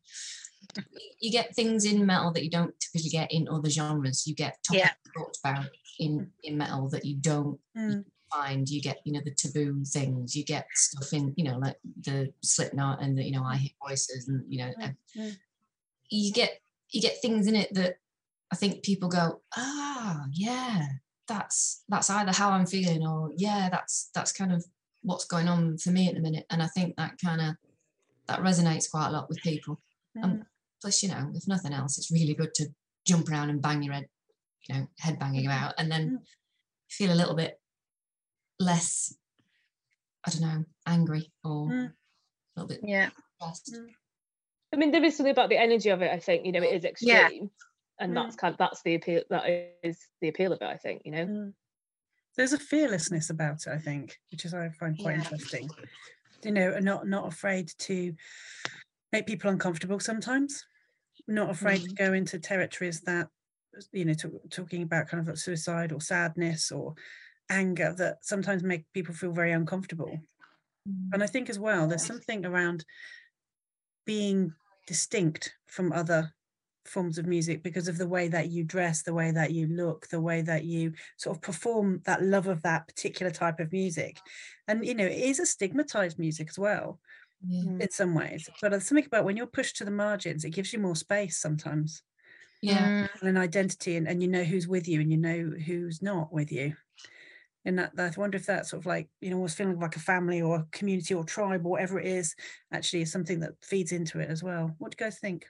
You 1.19 1.31
get 1.31 1.55
things 1.55 1.85
in 1.85 2.05
metal 2.05 2.31
that 2.33 2.43
you 2.43 2.49
don't 2.49 2.73
typically 2.79 3.09
get 3.09 3.31
in 3.31 3.47
other 3.49 3.69
genres. 3.69 4.25
You 4.27 4.35
get 4.35 4.57
topics 4.63 4.83
Yeah. 4.85 4.91
talked 5.17 5.37
about 5.43 5.65
in 5.99 6.31
in 6.43 6.57
metal 6.57 6.89
that 6.89 7.05
you 7.05 7.17
don't 7.17 7.59
Mm, 7.77 8.05
find. 8.31 8.69
You 8.69 8.81
get 8.81 8.99
you 9.05 9.13
know 9.13 9.21
the 9.23 9.33
taboo 9.33 9.83
things. 9.85 10.35
You 10.35 10.43
get 10.45 10.67
stuff 10.75 11.11
in 11.13 11.33
you 11.37 11.43
know 11.45 11.57
like 11.57 11.77
the 12.01 12.33
Slipknot 12.43 13.01
and 13.01 13.17
the 13.17 13.23
you 13.23 13.31
know 13.31 13.43
I 13.43 13.57
Hear 13.57 13.71
Voices 13.87 14.27
and 14.27 14.43
you 14.51 14.59
know 14.59 14.73
Mm, 15.15 15.37
you 16.09 16.31
get 16.33 16.61
you 16.89 17.01
get 17.01 17.21
things 17.21 17.47
in 17.47 17.55
it 17.55 17.73
that 17.73 17.97
I 18.51 18.55
think 18.55 18.83
people 18.83 19.09
go, 19.09 19.41
ah, 19.55 20.25
yeah, 20.33 20.87
that's 21.27 21.83
that's 21.87 22.09
either 22.09 22.31
how 22.31 22.49
I'm 22.51 22.65
feeling 22.65 23.05
or 23.05 23.31
yeah, 23.35 23.69
that's 23.69 24.09
that's 24.13 24.31
kind 24.31 24.51
of 24.51 24.65
what's 25.01 25.25
going 25.25 25.47
on 25.47 25.77
for 25.77 25.91
me 25.91 26.07
at 26.09 26.15
the 26.15 26.19
minute. 26.21 26.45
And 26.49 26.61
I 26.63 26.67
think 26.67 26.95
that 26.97 27.17
kind 27.23 27.41
of 27.41 27.55
that 28.27 28.39
resonates 28.39 28.89
quite 28.89 29.07
a 29.07 29.11
lot 29.11 29.29
with 29.29 29.41
people. 29.41 29.79
Um, 30.21 30.43
plus, 30.81 31.03
you 31.03 31.09
know, 31.09 31.31
if 31.33 31.47
nothing 31.47 31.73
else, 31.73 31.97
it's 31.97 32.11
really 32.11 32.33
good 32.33 32.53
to 32.55 32.67
jump 33.05 33.29
around 33.29 33.49
and 33.49 33.61
bang 33.61 33.83
your 33.83 33.93
head, 33.93 34.07
you 34.67 34.75
know, 34.75 34.87
head 34.99 35.19
banging 35.19 35.45
about, 35.45 35.75
and 35.77 35.91
then 35.91 36.09
Mm. 36.09 36.25
feel 36.89 37.11
a 37.13 37.15
little 37.15 37.35
bit 37.35 37.59
less, 38.59 39.13
I 40.25 40.31
don't 40.31 40.41
know, 40.41 40.65
angry 40.85 41.31
or 41.43 41.67
Mm. 41.67 41.85
a 41.89 41.93
little 42.55 42.67
bit 42.67 42.81
yeah. 42.83 43.09
stressed. 43.39 43.73
Mm. 43.73 43.93
I 44.73 44.75
mean, 44.75 44.91
there 44.91 45.03
is 45.03 45.15
something 45.17 45.31
about 45.31 45.49
the 45.49 45.57
energy 45.57 45.89
of 45.89 46.01
it. 46.01 46.11
I 46.11 46.19
think 46.19 46.45
you 46.45 46.51
know 46.51 46.61
it 46.61 46.73
is 46.75 46.85
extreme, 46.85 47.09
Yeah. 47.09 47.47
and 47.99 48.11
Mm. 48.11 48.15
that's 48.15 48.35
kind 48.35 48.53
of 48.53 48.57
that's 48.57 48.81
the 48.83 48.95
appeal. 48.95 49.23
That 49.29 49.45
is 49.83 50.07
the 50.21 50.27
appeal 50.27 50.53
of 50.53 50.61
it. 50.61 50.65
I 50.67 50.77
think 50.77 51.03
you 51.05 51.11
know. 51.11 51.25
Mm. 51.25 51.53
There's 52.35 52.53
a 52.53 52.59
fearlessness 52.59 53.29
about 53.31 53.65
it, 53.65 53.71
I 53.71 53.79
think, 53.79 54.19
which 54.31 54.45
is 54.45 54.53
I 54.53 54.69
find 54.69 54.97
quite 54.97 55.17
Yeah. 55.17 55.23
interesting. 55.23 55.69
You 56.43 56.51
know, 56.51 56.79
not 56.79 57.07
not 57.07 57.27
afraid 57.27 57.69
to 57.79 58.15
make 59.11 59.27
people 59.27 59.49
uncomfortable 59.49 59.99
sometimes. 59.99 60.65
Not 61.27 61.49
afraid 61.49 61.81
to 61.81 61.89
mm-hmm. 61.89 62.05
go 62.05 62.13
into 62.13 62.39
territories 62.39 63.01
that 63.01 63.27
you 63.91 64.05
know, 64.05 64.13
to, 64.13 64.39
talking 64.49 64.83
about 64.83 65.07
kind 65.07 65.21
of 65.21 65.27
like 65.27 65.37
suicide 65.37 65.91
or 65.91 66.01
sadness 66.01 66.71
or 66.71 66.95
anger 67.49 67.93
that 67.97 68.17
sometimes 68.21 68.63
make 68.63 68.85
people 68.93 69.13
feel 69.13 69.31
very 69.31 69.51
uncomfortable. 69.51 70.07
Mm-hmm. 70.87 71.13
And 71.13 71.23
I 71.23 71.27
think 71.27 71.49
as 71.49 71.59
well, 71.59 71.87
there's 71.87 72.05
something 72.05 72.45
around 72.45 72.85
being 74.05 74.53
distinct 74.87 75.53
from 75.67 75.91
other 75.91 76.33
forms 76.85 77.17
of 77.17 77.27
music 77.27 77.61
because 77.61 77.87
of 77.87 77.97
the 77.97 78.07
way 78.07 78.27
that 78.27 78.49
you 78.49 78.63
dress, 78.63 79.03
the 79.03 79.13
way 79.13 79.31
that 79.31 79.51
you 79.51 79.67
look, 79.67 80.07
the 80.07 80.21
way 80.21 80.41
that 80.41 80.65
you 80.65 80.93
sort 81.17 81.37
of 81.37 81.41
perform 81.41 82.01
that 82.05 82.23
love 82.23 82.47
of 82.47 82.61
that 82.63 82.87
particular 82.87 83.31
type 83.31 83.59
of 83.59 83.71
music. 83.71 84.19
And, 84.67 84.85
you 84.85 84.95
know, 84.95 85.05
it 85.05 85.17
is 85.17 85.39
a 85.39 85.45
stigmatized 85.45 86.17
music 86.17 86.49
as 86.49 86.57
well 86.57 86.99
Yeah. 87.47 87.71
In 87.79 87.91
some 87.91 88.15
ways. 88.15 88.49
But 88.61 88.71
there's 88.71 88.87
something 88.87 89.05
about 89.05 89.25
when 89.25 89.37
you're 89.37 89.47
pushed 89.47 89.77
to 89.77 89.85
the 89.85 89.91
margins, 89.91 90.43
it 90.43 90.51
gives 90.51 90.73
you 90.73 90.79
more 90.79 90.95
space 90.95 91.37
sometimes 91.37 92.03
yeah. 92.61 92.89
Mm, 92.89 93.07
and 93.21 93.29
an 93.29 93.37
identity 93.37 93.95
and, 93.95 94.07
and 94.07 94.21
you 94.21 94.27
know 94.27 94.43
who's 94.43 94.67
with 94.67 94.87
you 94.87 94.99
and 94.99 95.11
you 95.11 95.17
know 95.17 95.51
who's 95.65 96.01
not 96.01 96.33
with 96.33 96.51
you. 96.51 96.75
And 97.65 97.77
that, 97.79 97.95
that 97.95 98.17
I 98.17 98.21
wonder 98.21 98.37
if 98.37 98.45
that 98.47 98.67
sort 98.67 98.81
of 98.81 98.85
like, 98.85 99.09
you 99.21 99.29
know, 99.29 99.37
was 99.37 99.53
feeling 99.53 99.79
like 99.79 99.95
a 99.95 99.99
family 99.99 100.41
or 100.41 100.57
a 100.57 100.67
community 100.71 101.13
or 101.13 101.23
tribe 101.23 101.65
or 101.65 101.71
whatever 101.71 101.99
it 101.99 102.07
is, 102.07 102.35
actually 102.71 103.01
is 103.01 103.11
something 103.11 103.39
that 103.41 103.53
feeds 103.61 103.91
into 103.91 104.19
it 104.19 104.29
as 104.29 104.43
well. 104.43 104.75
What 104.77 104.91
do 104.91 105.03
you 105.03 105.07
guys 105.07 105.19
think? 105.19 105.45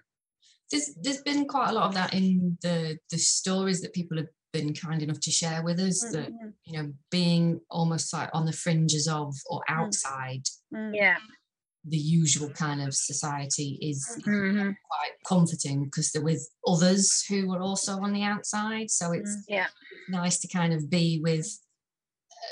there's 0.72 0.96
there's 1.02 1.22
been 1.22 1.48
quite 1.48 1.70
a 1.70 1.74
lot 1.74 1.88
of 1.88 1.94
that 1.96 2.14
in 2.14 2.58
the 2.62 2.98
the 3.10 3.18
stories 3.18 3.82
that 3.82 3.94
people 3.94 4.18
have 4.18 4.28
been 4.54 4.74
kind 4.74 5.02
enough 5.02 5.20
to 5.20 5.32
share 5.32 5.64
with 5.64 5.80
us 5.80 6.00
that 6.12 6.30
Mm, 6.30 6.54
you 6.66 6.74
know 6.74 6.94
being 7.12 7.60
almost 7.70 8.14
like 8.14 8.30
on 8.34 8.46
the 8.46 8.54
fringes 8.54 9.08
of 9.08 9.36
or 9.50 9.62
Mm. 9.70 9.76
outside 9.80 10.44
mm, 10.74 10.96
yeah. 10.96 11.18
The 11.88 11.98
usual 11.98 12.50
kind 12.52 12.82
of 12.82 12.94
society 12.94 13.78
is 13.82 14.06
mhm, 14.28 14.76
quite 14.84 15.12
comforting 15.26 15.86
because 15.86 16.12
they're 16.12 16.22
with 16.22 16.48
others 16.68 17.24
who 17.30 17.52
are 17.54 17.62
also 17.62 17.94
on 18.02 18.12
the 18.14 18.24
outside 18.24 18.90
so 18.92 19.12
it's 19.14 19.36
Mm. 19.38 19.44
Yeah. 19.48 19.68
nice 20.10 20.40
to 20.40 20.48
kind 20.48 20.74
of 20.74 20.90
be 20.90 21.20
with 21.24 21.48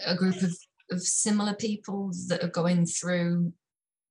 a 0.06 0.16
group 0.16 0.42
of, 0.42 0.56
of 0.92 1.02
similar 1.02 1.54
people 1.56 2.12
that 2.30 2.44
are 2.44 2.50
going 2.62 2.86
through 2.86 3.52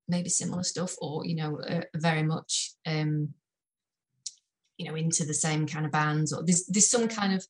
maybe 0.07 0.29
similar 0.29 0.63
stuff 0.63 0.95
or 1.01 1.25
you 1.25 1.35
know 1.35 1.59
uh, 1.61 1.81
very 1.95 2.23
much 2.23 2.73
um 2.85 3.33
you 4.77 4.87
know 4.87 4.95
into 4.95 5.25
the 5.25 5.33
same 5.33 5.65
kind 5.67 5.85
of 5.85 5.91
bands 5.91 6.31
or 6.31 6.43
there's 6.45 6.65
there's 6.67 6.89
some 6.89 7.07
kind 7.07 7.33
of 7.33 7.45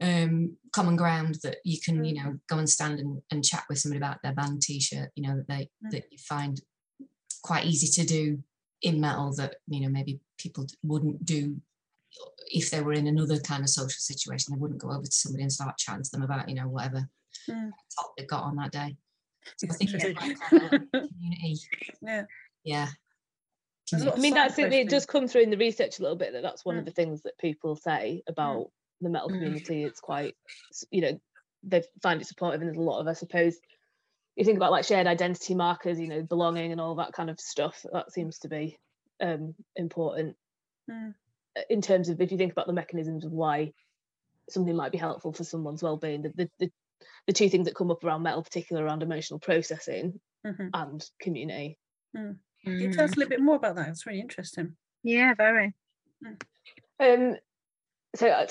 um 0.00 0.56
common 0.72 0.96
ground 0.96 1.36
that 1.42 1.56
you 1.64 1.78
can 1.84 2.04
you 2.04 2.14
know 2.14 2.38
go 2.48 2.58
and 2.58 2.68
stand 2.68 2.98
and, 2.98 3.22
and 3.30 3.44
chat 3.44 3.64
with 3.68 3.78
somebody 3.78 3.98
about 3.98 4.18
their 4.22 4.34
band 4.34 4.60
t-shirt 4.62 5.10
you 5.14 5.22
know 5.22 5.36
that 5.36 5.48
they 5.48 5.70
Mm. 5.84 5.90
that 5.92 6.04
you 6.10 6.18
find 6.18 6.60
quite 7.42 7.64
easy 7.64 7.86
to 8.00 8.06
do 8.06 8.42
in 8.82 9.00
metal 9.00 9.32
that 9.34 9.56
you 9.66 9.80
know 9.80 9.88
maybe 9.88 10.20
people 10.38 10.66
wouldn't 10.82 11.24
do 11.24 11.56
if 12.50 12.70
they 12.70 12.80
were 12.80 12.94
in 12.94 13.06
another 13.06 13.38
kind 13.38 13.62
of 13.62 13.68
social 13.68 13.98
situation, 14.00 14.52
they 14.54 14.58
wouldn't 14.58 14.80
go 14.80 14.90
over 14.90 15.04
to 15.04 15.12
somebody 15.12 15.42
and 15.42 15.52
start 15.52 15.76
chatting 15.76 16.02
to 16.02 16.10
them 16.10 16.22
about, 16.22 16.48
you 16.48 16.54
know, 16.54 16.66
whatever 16.68 17.08
Mm. 17.46 17.70
top 17.94 18.12
they 18.16 18.24
got 18.24 18.42
on 18.44 18.56
that 18.56 18.72
day. 18.72 18.96
So 19.56 19.66
I 19.70 19.74
think 19.74 19.94
it's 19.94 20.18
quite 20.18 20.36
community. 20.90 21.56
Yeah. 22.02 22.24
Yeah. 22.64 22.88
There's 23.90 24.02
a 24.02 24.06
lot 24.06 24.18
I 24.18 24.20
mean, 24.20 24.34
that's 24.34 24.58
it. 24.58 24.72
It 24.72 24.88
does 24.88 25.06
come 25.06 25.28
through 25.28 25.42
in 25.42 25.50
the 25.50 25.56
research 25.58 25.98
a 25.98 26.02
little 26.02 26.16
bit 26.16 26.32
that 26.32 26.42
that's 26.42 26.64
one 26.64 26.76
Mm. 26.76 26.80
of 26.80 26.84
the 26.86 26.90
things 26.92 27.22
that 27.22 27.38
people 27.38 27.76
say 27.76 28.22
about 28.26 28.70
the 29.02 29.10
metal 29.10 29.28
Mm. 29.28 29.34
community. 29.34 29.84
It's 29.84 30.00
quite, 30.00 30.34
you 30.90 31.02
know, 31.02 31.20
they 31.62 31.82
find 32.02 32.20
it 32.20 32.26
supportive, 32.26 32.60
and 32.62 32.68
there's 32.68 32.78
a 32.78 32.80
lot 32.90 33.00
of, 33.00 33.06
I 33.06 33.12
suppose, 33.12 33.58
you 34.38 34.44
think 34.44 34.56
about 34.56 34.70
like 34.70 34.84
shared 34.84 35.06
identity 35.06 35.54
markers, 35.54 35.98
you 35.98 36.08
know, 36.08 36.22
belonging 36.22 36.70
and 36.72 36.80
all 36.80 36.94
that 36.96 37.12
kind 37.12 37.28
of 37.28 37.40
stuff. 37.40 37.84
That 37.92 38.12
seems 38.12 38.38
to 38.40 38.48
be 38.48 38.78
um, 39.20 39.54
important 39.76 40.36
Mm. 40.90 41.12
uh, 41.56 41.60
in 41.68 41.82
terms 41.82 42.08
of 42.08 42.18
if 42.20 42.32
you 42.32 42.38
think 42.38 42.52
about 42.52 42.66
the 42.66 42.72
mechanisms 42.72 43.24
of 43.26 43.32
why 43.32 43.72
something 44.48 44.74
might 44.74 44.92
be 44.92 44.96
helpful 44.96 45.32
for 45.34 45.44
someone's 45.44 45.82
well-being. 45.82 46.22
The 46.22 46.32
the, 46.34 46.50
the, 46.58 46.70
the 47.26 47.32
two 47.34 47.50
things 47.50 47.66
that 47.66 47.74
come 47.74 47.90
up 47.90 48.02
around 48.04 48.22
metal, 48.22 48.42
particularly 48.42 48.86
around 48.86 49.02
emotional 49.02 49.38
processing 49.40 50.18
Mhm. 50.46 50.70
and 50.72 51.04
community. 51.20 51.76
Can 52.14 52.38
you 52.64 52.90
tell 52.92 53.04
us 53.04 53.12
a 53.12 53.16
little 53.18 53.28
bit 53.28 53.40
more 53.42 53.56
about 53.56 53.76
that? 53.76 53.88
It's 53.88 54.06
really 54.06 54.20
interesting. 54.20 54.66
Mm. 54.66 54.74
Yeah, 55.02 55.34
very. 55.34 55.74
Um, 57.00 57.36
so 58.14 58.28
I- 58.30 58.46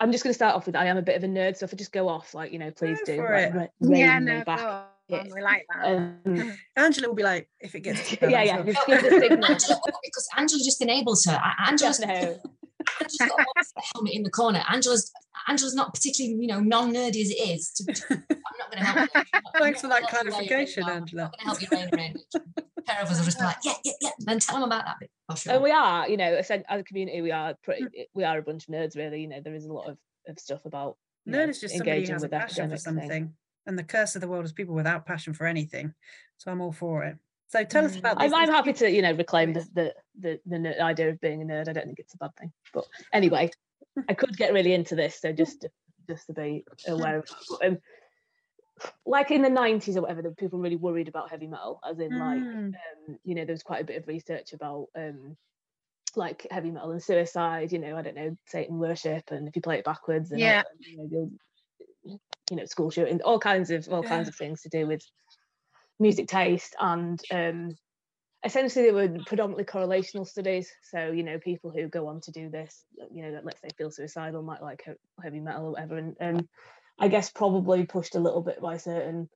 I'm 0.00 0.10
just 0.12 0.24
going 0.24 0.30
to 0.32 0.34
start 0.34 0.56
off 0.56 0.66
with 0.66 0.74
I 0.76 0.86
am 0.86 0.96
a 0.98 1.02
bit 1.02 1.16
of 1.16 1.24
a 1.24 1.28
nerd, 1.28 1.56
so 1.56 1.64
if 1.64 1.72
I 1.72 1.76
just 1.76 1.92
go 1.92 2.08
off, 2.08 2.34
like 2.34 2.52
you 2.52 2.58
know, 2.58 2.70
please 2.72 2.98
Go 3.06 3.16
do. 3.16 3.22
like, 3.22 3.54
it. 3.54 3.54
re- 3.80 3.98
Yeah, 4.00 4.14
rein 4.16 4.24
me 4.24 4.32
no, 4.38 4.44
back. 4.44 4.88
Go 5.12 5.34
We 5.34 5.42
like 5.42 5.66
that. 5.74 5.86
Um, 5.86 6.58
Angela 6.76 7.08
will 7.08 7.14
be 7.14 7.22
like, 7.22 7.48
if 7.60 7.74
it 7.74 7.80
gets 7.80 8.08
too 8.08 8.16
bad, 8.16 8.30
yeah, 8.30 8.42
yeah. 8.42 8.56
sure. 8.56 8.72
Just 8.72 8.86
give 8.86 9.02
the 9.02 9.10
signal. 9.20 9.44
Angela, 9.44 9.80
because 10.02 10.28
Angela 10.36 10.60
just 10.64 10.82
enables 10.82 11.24
her. 11.24 11.40
Angela's, 11.66 12.00
no. 12.00 12.06
Angela's 12.08 13.18
got 13.20 13.40
a 13.78 13.82
helmet 13.94 14.14
in 14.14 14.22
the 14.22 14.30
corner. 14.30 14.64
Angela's 14.68 15.10
Angela's 15.48 15.74
not 15.74 15.94
particularly, 15.94 16.36
you 16.40 16.46
know, 16.46 16.60
non-nerdy 16.60 17.20
as 17.20 17.30
it 17.30 17.48
is. 17.48 17.70
To, 17.72 17.92
to- 17.92 18.04
I'm 18.10 18.58
not 18.58 18.70
going 18.70 18.84
to 18.84 18.84
help. 18.84 19.10
you. 19.14 19.22
Thanks 19.58 19.80
for 19.80 19.88
that 19.88 20.08
help 20.08 20.24
you 20.24 20.30
rein 20.30 20.34
her 20.34 20.42
in, 20.42 20.48
clarification. 20.48 20.88
Angela. 20.88 21.30
I'm 21.40 21.46
not 21.46 21.58
going 21.58 21.68
to 21.70 21.76
help 21.76 21.90
you 21.92 21.98
rein 21.98 22.12
her 22.12 22.12
in. 22.12 22.62
A 22.78 22.82
pair 22.82 23.02
of 23.02 23.10
us 23.10 23.18
will 23.18 23.24
just 23.24 23.40
like, 23.40 23.56
yeah, 23.64 23.72
yeah, 23.84 23.92
yeah. 24.00 24.10
Then 24.20 24.38
tell 24.38 24.56
them 24.56 24.64
about 24.64 24.84
that 24.84 24.96
bit. 25.00 25.10
Oh, 25.28 25.34
sure. 25.34 25.54
And 25.54 25.62
we 25.62 25.70
are, 25.70 26.08
you 26.08 26.16
know, 26.16 26.34
as 26.34 26.50
a 26.50 26.82
community, 26.82 27.22
we 27.22 27.30
are 27.32 27.54
pretty. 27.62 27.86
We 28.14 28.24
are 28.24 28.38
a 28.38 28.42
bunch 28.42 28.68
of 28.68 28.74
nerds, 28.74 28.96
really. 28.96 29.22
You 29.22 29.28
know, 29.28 29.40
there 29.42 29.54
is 29.54 29.66
a 29.66 29.72
lot 29.72 29.88
of, 29.88 29.98
of 30.28 30.38
stuff 30.38 30.64
about 30.64 30.96
you 31.24 31.32
Nerd 31.32 31.36
know, 31.36 31.50
is 31.50 31.60
just 31.60 31.76
somebody 31.76 31.90
who 31.90 31.96
engaging 31.96 32.14
has 32.14 32.22
a 32.22 32.26
with 32.26 32.32
passion 32.32 32.68
for 32.68 32.74
academics 32.74 33.08
things. 33.08 33.30
And 33.66 33.78
the 33.78 33.84
curse 33.84 34.14
of 34.14 34.20
the 34.20 34.28
world 34.28 34.44
is 34.44 34.52
people 34.52 34.74
without 34.74 35.06
passion 35.06 35.34
for 35.34 35.46
anything. 35.46 35.94
So 36.38 36.50
I'm 36.50 36.60
all 36.60 36.72
for 36.72 37.04
it. 37.04 37.16
So 37.48 37.62
tell 37.64 37.84
us 37.84 37.94
Mm. 37.96 37.98
about 38.00 38.18
this. 38.18 38.32
I'm, 38.32 38.42
I'm 38.42 38.48
happy 38.48 38.72
to, 38.72 38.90
you 38.90 39.02
know, 39.02 39.12
reclaim 39.12 39.52
the 39.52 39.66
the 39.74 39.94
the, 40.18 40.40
the 40.46 40.82
idea 40.82 41.10
of 41.10 41.20
being 41.20 41.42
a 41.42 41.44
nerd. 41.44 41.68
I 41.68 41.72
don't 41.72 41.84
think 41.86 41.98
it's 41.98 42.14
a 42.14 42.18
bad 42.18 42.34
thing. 42.36 42.52
But 42.72 42.86
anyway, 43.12 43.50
I 44.08 44.14
could 44.14 44.36
get 44.36 44.52
really 44.52 44.72
into 44.72 44.94
this, 44.96 45.20
so 45.20 45.32
just 45.32 45.66
just 46.08 46.26
to 46.28 46.32
be 46.32 46.64
aware 46.88 47.18
of. 47.18 47.26
But, 47.60 47.66
um, 47.66 47.78
like 49.06 49.30
in 49.30 49.42
the 49.42 49.48
90s 49.50 49.96
or 49.96 50.00
whatever, 50.02 50.22
there 50.22 50.30
were 50.30 50.34
people 50.34 50.58
really 50.58 50.76
worried 50.76 51.06
about 51.08 51.30
heavy 51.30 51.46
metal, 51.46 51.78
as 51.88 52.00
in 52.00 52.18
like 52.18 52.40
Mm. 52.40 52.74
um, 52.74 53.18
you 53.22 53.34
know, 53.34 53.44
there 53.44 53.52
was 53.54 53.62
quite 53.62 53.82
a 53.82 53.86
bit 53.86 53.98
of 53.98 54.08
research 54.08 54.54
about 54.54 54.88
um, 54.96 55.36
like 56.16 56.46
heavy 56.50 56.70
metal 56.70 56.90
and 56.90 57.02
suicide. 57.02 57.70
You 57.70 57.78
know, 57.78 57.96
I 57.96 58.02
don't 58.02 58.16
know, 58.16 58.36
Satan 58.46 58.78
worship, 58.78 59.30
and 59.30 59.46
if 59.46 59.54
you 59.54 59.62
play 59.62 59.78
it 59.78 59.84
backwards, 59.84 60.32
and 60.32 60.40
all- 60.42 60.48
Yeah. 60.48 60.62
you 60.80 60.96
know, 60.96 61.08
you'll, 61.10 61.30
you 62.04 62.56
know, 62.56 62.64
school 62.66 62.90
shooting, 62.90 63.20
all 63.22 63.38
kinds 63.38 63.70
of 63.70 63.88
all 63.88 64.02
kinds 64.02 64.28
of 64.28 64.34
things 64.34 64.62
to 64.62 64.68
do 64.68 64.86
with 64.86 65.02
music 65.98 66.28
taste, 66.28 66.74
and 66.80 67.20
um, 67.30 67.76
essentially 68.44 68.86
they 68.86 68.92
were 68.92 69.20
predominantly 69.24 69.64
correlational 69.64 70.26
studies. 70.26 70.70
So 70.90 71.12
you 71.12 71.22
know, 71.22 71.38
people 71.38 71.70
who 71.70 71.88
go 71.88 72.08
on 72.08 72.20
to 72.22 72.32
do 72.32 72.50
this, 72.50 72.84
you 73.12 73.22
know, 73.22 73.40
let's 73.42 73.60
say 73.60 73.68
feel 73.76 73.90
suicidal, 73.90 74.42
might 74.42 74.62
like 74.62 74.84
heavy 75.22 75.40
metal 75.40 75.66
or 75.66 75.70
whatever, 75.72 75.96
and 75.96 76.16
um, 76.20 76.48
I 76.98 77.08
guess 77.08 77.30
probably 77.30 77.86
pushed 77.86 78.14
a 78.14 78.20
little 78.20 78.42
bit 78.42 78.60
by 78.60 78.76
certain 78.76 79.28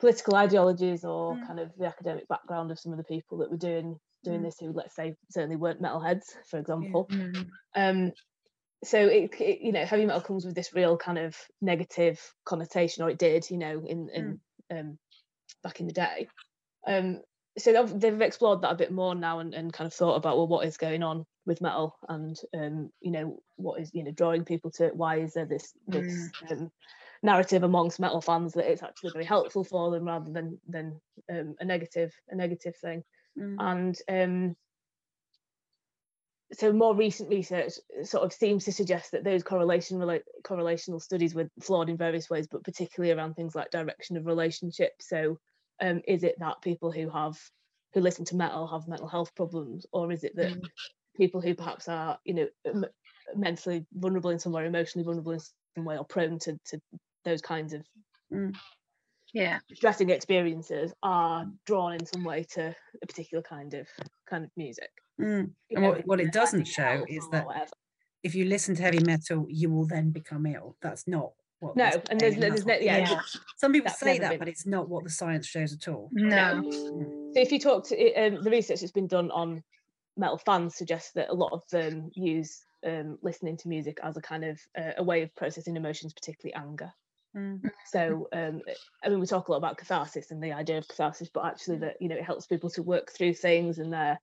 political 0.00 0.34
ideologies 0.34 1.04
or 1.04 1.36
Mm. 1.36 1.46
kind 1.46 1.60
of 1.60 1.70
the 1.76 1.86
academic 1.86 2.26
background 2.28 2.70
of 2.70 2.78
some 2.78 2.92
of 2.92 2.98
the 2.98 3.04
people 3.04 3.38
that 3.38 3.50
were 3.50 3.56
doing 3.56 3.98
doing 4.24 4.40
Mm. 4.40 4.44
this 4.44 4.58
who 4.58 4.72
let's 4.72 4.94
say 4.94 5.14
certainly 5.30 5.56
weren't 5.56 5.80
metalheads 5.82 6.24
for 6.48 6.58
example 6.58 7.08
Mm. 7.10 7.50
um 7.76 8.12
so 8.82 8.98
it, 8.98 9.38
it 9.40 9.60
you 9.60 9.72
know 9.72 9.84
heavy 9.84 10.06
metal 10.06 10.22
comes 10.22 10.44
with 10.44 10.54
this 10.54 10.74
real 10.74 10.96
kind 10.96 11.18
of 11.18 11.36
negative 11.60 12.20
connotation 12.44 13.04
or 13.04 13.10
it 13.10 13.18
did 13.18 13.48
you 13.50 13.58
know 13.58 13.82
in 13.86 14.08
in 14.08 14.40
um 14.70 14.98
back 15.62 15.80
in 15.80 15.86
the 15.86 15.92
day. 15.92 16.28
Um 16.86 17.20
so 17.58 17.72
they've, 17.72 18.00
they've 18.00 18.20
explored 18.20 18.62
that 18.62 18.70
a 18.70 18.76
bit 18.76 18.92
more 18.92 19.14
now 19.14 19.40
and, 19.40 19.54
and 19.54 19.72
kind 19.72 19.86
of 19.86 19.92
thought 19.92 20.14
about 20.14 20.36
well 20.36 20.46
what 20.46 20.66
is 20.66 20.76
going 20.76 21.02
on 21.02 21.26
with 21.44 21.60
metal? 21.60 21.96
And 22.08 22.38
um 22.56 22.90
you 23.00 23.10
know 23.10 23.42
what 23.56 23.80
is 23.80 23.90
you 23.92 24.04
know 24.04 24.12
drawing 24.12 24.44
people 24.44 24.70
to 24.72 24.86
it 24.86 24.96
why 24.96 25.16
is 25.16 25.34
there 25.34 25.46
this 25.46 25.74
this 25.86 26.30
um, 26.50 26.70
narrative 27.22 27.64
amongst 27.64 28.00
metal 28.00 28.22
fans 28.22 28.54
that 28.54 28.70
it's 28.70 28.82
actually 28.82 29.10
very 29.12 29.26
helpful 29.26 29.64
for 29.64 29.90
them 29.90 30.04
rather 30.04 30.30
than 30.32 30.58
than 30.66 31.00
um, 31.30 31.54
a 31.60 31.64
negative 31.64 32.12
a 32.30 32.36
negative 32.36 32.76
thing? 32.76 33.04
Mm. 33.38 33.56
and 33.60 33.98
um, 34.08 34.56
so 36.52 36.72
more 36.72 36.94
recent 36.94 37.28
research 37.30 37.74
sort 38.02 38.24
of 38.24 38.32
seems 38.32 38.64
to 38.64 38.72
suggest 38.72 39.12
that 39.12 39.24
those 39.24 39.42
correlation 39.42 39.98
rela- 39.98 40.22
correlational 40.42 41.00
studies 41.00 41.34
were 41.34 41.48
flawed 41.60 41.88
in 41.88 41.96
various 41.96 42.28
ways, 42.28 42.48
but 42.48 42.64
particularly 42.64 43.12
around 43.12 43.34
things 43.34 43.54
like 43.54 43.70
direction 43.70 44.16
of 44.16 44.26
relationships. 44.26 45.08
So, 45.08 45.38
um, 45.80 46.02
is 46.06 46.24
it 46.24 46.38
that 46.38 46.62
people 46.62 46.90
who 46.90 47.08
have 47.10 47.38
who 47.92 48.00
listen 48.00 48.24
to 48.26 48.36
metal 48.36 48.66
have 48.68 48.88
mental 48.88 49.08
health 49.08 49.34
problems, 49.34 49.86
or 49.92 50.12
is 50.12 50.24
it 50.24 50.36
that 50.36 50.52
Mm. 50.52 50.68
people 51.16 51.40
who 51.40 51.54
perhaps 51.54 51.88
are 51.88 52.18
you 52.24 52.34
know 52.34 52.48
m- 52.66 52.86
mentally 53.34 53.86
vulnerable 53.92 54.30
in 54.30 54.38
some 54.38 54.52
way, 54.52 54.66
emotionally 54.66 55.04
vulnerable 55.04 55.32
in 55.32 55.40
some 55.40 55.84
way, 55.84 55.98
or 55.98 56.04
prone 56.04 56.38
to 56.40 56.58
to 56.66 56.80
those 57.24 57.42
kinds 57.42 57.72
of 57.72 57.84
Yeah. 59.32 59.58
distressing 59.68 60.10
experiences 60.10 60.92
are 61.02 61.46
drawn 61.66 61.94
in 61.94 62.04
some 62.06 62.24
way 62.24 62.44
to 62.54 62.74
a 63.02 63.06
particular 63.06 63.42
kind 63.42 63.74
of 63.74 63.86
kind 64.28 64.44
of 64.44 64.50
music. 64.56 64.90
Mm. 65.20 65.50
And 65.70 65.82
know, 65.82 65.88
what- 65.90 65.98
it- 66.00 66.06
what 66.06 66.20
it 66.20 66.32
doesn't 66.32 66.64
show 66.66 67.04
is 67.08 67.28
that 67.30 67.46
whatever. 67.46 67.70
If 68.22 68.34
you 68.34 68.44
listen 68.44 68.74
to 68.74 68.82
heavy 68.82 69.00
metal, 69.04 69.46
you 69.48 69.70
will 69.70 69.86
then 69.86 70.10
become 70.10 70.44
ill. 70.46 70.76
That's 70.82 71.06
not 71.08 71.32
what. 71.60 71.76
no, 71.76 71.90
and 72.10 72.20
there's 72.20 72.36
no, 72.36 72.48
there's 72.50 72.66
no, 72.66 72.74
yeah. 72.74 72.98
Yeah. 72.98 73.20
Some 73.56 73.72
people 73.72 73.88
that's 73.88 74.00
say 74.00 74.18
that, 74.18 74.30
been- 74.30 74.38
but 74.38 74.48
it's 74.48 74.66
not 74.66 74.88
what 74.88 75.04
the 75.04 75.10
science 75.10 75.46
shows 75.46 75.72
at 75.72 75.88
all. 75.88 76.08
No. 76.12 76.62
Mm. 76.62 77.32
So 77.34 77.40
if 77.40 77.50
you 77.52 77.58
talk 77.58 77.86
to 77.88 78.14
um, 78.14 78.42
the 78.42 78.50
research 78.50 78.80
that's 78.80 78.92
been 78.92 79.06
done 79.06 79.30
on 79.30 79.62
metal 80.16 80.38
fans 80.38 80.74
suggests 80.74 81.12
that 81.12 81.30
a 81.30 81.34
lot 81.34 81.52
of 81.52 81.62
them 81.70 82.10
use 82.14 82.62
um, 82.84 83.18
listening 83.22 83.56
to 83.58 83.68
music 83.68 83.98
as 84.02 84.16
a 84.16 84.20
kind 84.20 84.44
of 84.44 84.60
uh, 84.76 84.92
a 84.98 85.02
way 85.02 85.22
of 85.22 85.34
processing 85.36 85.76
emotions, 85.76 86.12
particularly 86.12 86.54
anger. 86.54 86.90
Mm. 87.36 87.60
So 87.86 88.28
um, 88.32 88.62
I 89.04 89.08
mean, 89.08 89.20
we 89.20 89.26
talk 89.26 89.48
a 89.48 89.52
lot 89.52 89.58
about 89.58 89.78
catharsis 89.78 90.30
and 90.30 90.42
the 90.42 90.52
idea 90.52 90.78
of 90.78 90.88
catharsis, 90.88 91.30
but 91.32 91.44
actually 91.44 91.78
that 91.78 91.96
you 92.00 92.08
know 92.08 92.16
it 92.16 92.24
helps 92.24 92.46
people 92.46 92.70
to 92.70 92.82
work 92.82 93.12
through 93.12 93.34
things 93.34 93.78
and 93.78 93.92
they're 93.92 94.18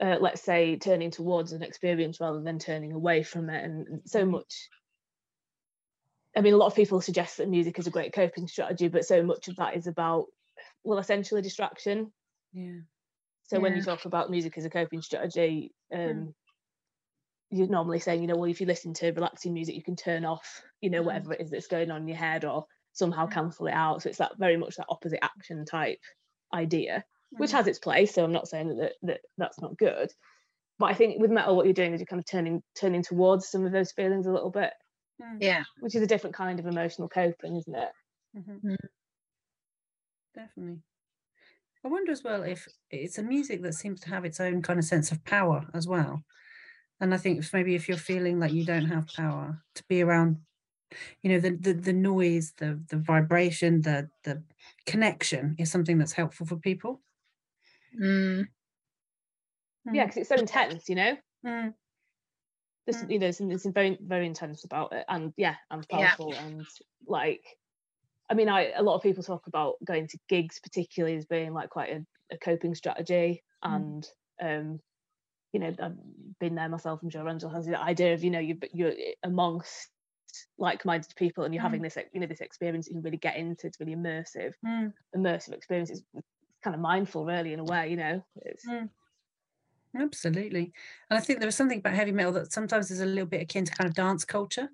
uh, 0.00 0.16
let's 0.20 0.42
say 0.42 0.76
turning 0.76 1.10
towards 1.10 1.52
an 1.52 1.62
experience 1.62 2.20
rather 2.20 2.40
than 2.40 2.58
turning 2.58 2.92
away 2.92 3.22
from 3.22 3.48
it, 3.48 3.64
and 3.64 4.02
so 4.04 4.24
much. 4.24 4.68
I 6.36 6.40
mean, 6.40 6.54
a 6.54 6.56
lot 6.56 6.66
of 6.66 6.74
people 6.74 7.00
suggest 7.00 7.36
that 7.36 7.48
music 7.48 7.78
is 7.78 7.86
a 7.86 7.92
great 7.92 8.12
coping 8.12 8.48
strategy, 8.48 8.88
but 8.88 9.04
so 9.04 9.22
much 9.22 9.46
of 9.46 9.56
that 9.56 9.76
is 9.76 9.86
about, 9.86 10.26
well, 10.82 10.98
essentially 10.98 11.42
distraction. 11.42 12.12
Yeah. 12.52 12.80
So 13.44 13.60
when 13.60 13.76
you 13.76 13.82
talk 13.82 14.04
about 14.04 14.30
music 14.30 14.58
as 14.58 14.64
a 14.64 14.70
coping 14.70 15.00
strategy, 15.00 15.72
um, 15.92 16.00
Mm. 16.00 16.34
You're 17.50 17.68
normally 17.68 18.00
saying, 18.00 18.20
you 18.22 18.26
know, 18.28 18.36
well, 18.36 18.50
if 18.50 18.60
you 18.60 18.66
listen 18.66 18.94
to 18.94 19.12
relaxing 19.12 19.54
music, 19.54 19.74
you 19.74 19.82
can 19.82 19.96
turn 19.96 20.24
off, 20.24 20.62
you 20.80 20.90
know, 20.90 21.02
Mm. 21.02 21.06
whatever 21.06 21.32
it 21.34 21.40
is 21.40 21.50
that's 21.50 21.66
going 21.68 21.90
on 21.90 22.02
in 22.02 22.08
your 22.08 22.16
head 22.16 22.44
or 22.44 22.66
somehow 22.92 23.26
Mm. 23.26 23.32
cancel 23.32 23.66
it 23.66 23.72
out. 23.72 24.02
So 24.02 24.08
it's 24.08 24.18
that 24.18 24.38
very 24.38 24.56
much 24.56 24.76
that 24.76 24.86
opposite 24.88 25.22
action 25.24 25.64
type 25.64 26.00
idea, 26.52 27.04
which 27.32 27.50
Mm. 27.50 27.54
has 27.54 27.66
its 27.66 27.78
place. 27.78 28.14
So 28.14 28.24
I'm 28.24 28.32
not 28.32 28.48
saying 28.48 28.76
that, 28.78 28.94
that 29.02 29.20
that's 29.38 29.60
not 29.60 29.76
good. 29.78 30.10
But 30.78 30.86
I 30.86 30.94
think 30.94 31.20
with 31.20 31.30
metal, 31.30 31.56
what 31.56 31.66
you're 31.66 31.74
doing 31.74 31.94
is 31.94 32.00
you're 32.00 32.06
kind 32.06 32.20
of 32.20 32.26
turning 32.26 32.62
turning 32.74 33.02
towards 33.02 33.48
some 33.48 33.64
of 33.66 33.72
those 33.72 33.92
feelings 33.92 34.26
a 34.26 34.32
little 34.32 34.50
bit. 34.50 34.72
Yeah. 35.38 35.64
which 35.80 35.94
is 35.94 36.02
a 36.02 36.06
different 36.08 36.34
kind 36.34 36.58
of 36.58 36.66
emotional 36.66 37.08
coping, 37.08 37.56
isn't 37.56 37.74
it? 37.74 37.92
Mhm. 38.36 38.64
Mm. 38.64 38.76
Definitely. 40.34 40.82
I 41.84 41.88
wonder 41.88 42.10
as 42.12 42.24
well 42.24 42.42
if 42.42 42.66
it's 42.90 43.18
a 43.18 43.22
music 43.22 43.62
that 43.62 43.74
seems 43.74 44.00
to 44.00 44.08
have 44.08 44.24
its 44.24 44.40
own 44.40 44.62
kind 44.62 44.78
of 44.78 44.84
sense 44.84 45.12
of 45.12 45.24
power 45.24 45.66
as 45.74 45.86
well. 45.86 46.24
And 47.04 47.12
I 47.12 47.18
think 47.18 47.38
if 47.40 47.52
maybe 47.52 47.74
if 47.74 47.86
you're 47.86 47.98
feeling 47.98 48.40
like 48.40 48.52
you 48.54 48.64
don't 48.64 48.86
have 48.86 49.12
power 49.12 49.62
to 49.74 49.84
be 49.88 50.00
around, 50.00 50.40
you 51.22 51.30
know, 51.32 51.38
the 51.40 51.50
the, 51.50 51.74
the 51.74 51.92
noise, 51.92 52.54
the 52.56 52.82
the 52.88 52.96
vibration, 52.98 53.82
the 53.82 54.10
the 54.24 54.42
connection 54.86 55.56
is 55.58 55.70
something 55.70 55.98
that's 55.98 56.14
helpful 56.14 56.46
for 56.46 56.56
people. 56.56 57.02
Mm. 58.00 58.44
Yeah, 59.92 60.04
because 60.06 60.18
it's 60.18 60.28
so 60.28 60.36
intense, 60.38 60.88
you 60.88 60.94
know. 60.94 61.16
Mm. 61.44 61.74
There's, 62.86 63.02
Mm. 63.02 63.10
you 63.10 63.18
know, 63.18 63.30
something 63.30 63.72
very, 63.72 63.98
very 64.00 64.26
intense 64.26 64.64
about 64.64 64.92
it, 64.92 65.04
and 65.08 65.32
yeah, 65.36 65.56
and 65.70 65.88
Yeah. 65.90 66.16
powerful, 66.16 66.38
and 66.38 66.66
like, 67.06 67.42
I 68.30 68.34
mean, 68.34 68.48
I 68.48 68.72
a 68.72 68.82
lot 68.82 68.96
of 68.96 69.02
people 69.02 69.22
talk 69.22 69.46
about 69.48 69.76
going 69.84 70.08
to 70.08 70.18
gigs, 70.28 70.60
particularly 70.60 71.16
as 71.16 71.26
being 71.26 71.52
like 71.54 71.70
quite 71.70 71.90
a, 71.90 72.06
a 72.34 72.38
coping 72.38 72.74
strategy, 72.74 73.42
Mm. 73.68 73.94
and 73.94 74.06
um, 74.42 74.80
you 75.54 75.60
know 75.60 75.74
I've 75.80 75.96
been 76.40 76.56
there 76.56 76.68
myself. 76.70 77.00
I'm 77.02 77.10
sure 77.10 77.28
Angela 77.28 77.54
has 77.54 77.66
the 77.66 77.80
idea 77.80 78.14
of 78.14 78.24
you 78.24 78.30
know 78.32 78.40
you 78.40 78.58
you're 78.74 78.94
amongst 79.24 79.90
like-minded 80.58 81.14
people 81.16 81.44
and 81.44 81.54
you're 81.54 81.62
Mm. 81.62 81.64
having 81.64 81.82
this 81.82 81.98
you 82.14 82.20
know 82.20 82.28
this 82.28 82.42
experience 82.42 82.88
you 82.88 82.94
can 82.94 83.02
really 83.02 83.18
get 83.18 83.36
into 83.36 83.68
it's 83.68 83.80
really 83.80 83.96
immersive 83.96 84.54
Mm. 84.62 84.94
immersive 85.16 85.54
experience 85.54 85.90
it's 85.90 86.02
kind 86.64 86.74
of 86.76 86.80
mindful 86.82 87.26
really 87.26 87.52
in 87.54 87.60
a 87.60 87.64
way 87.64 87.90
you 87.90 87.96
know 87.96 88.22
it's 88.42 88.66
Mm. 88.66 88.90
Absolutely. 89.96 90.72
And 91.08 91.18
I 91.18 91.20
think 91.20 91.38
there 91.38 91.46
was 91.46 91.54
something 91.56 91.78
about 91.78 91.94
heavy 91.94 92.12
metal 92.12 92.32
that 92.32 92.52
sometimes 92.52 92.90
is 92.90 93.00
a 93.00 93.06
little 93.06 93.26
bit 93.26 93.42
akin 93.42 93.64
to 93.64 93.72
kind 93.72 93.88
of 93.88 93.94
dance 93.94 94.24
culture, 94.24 94.68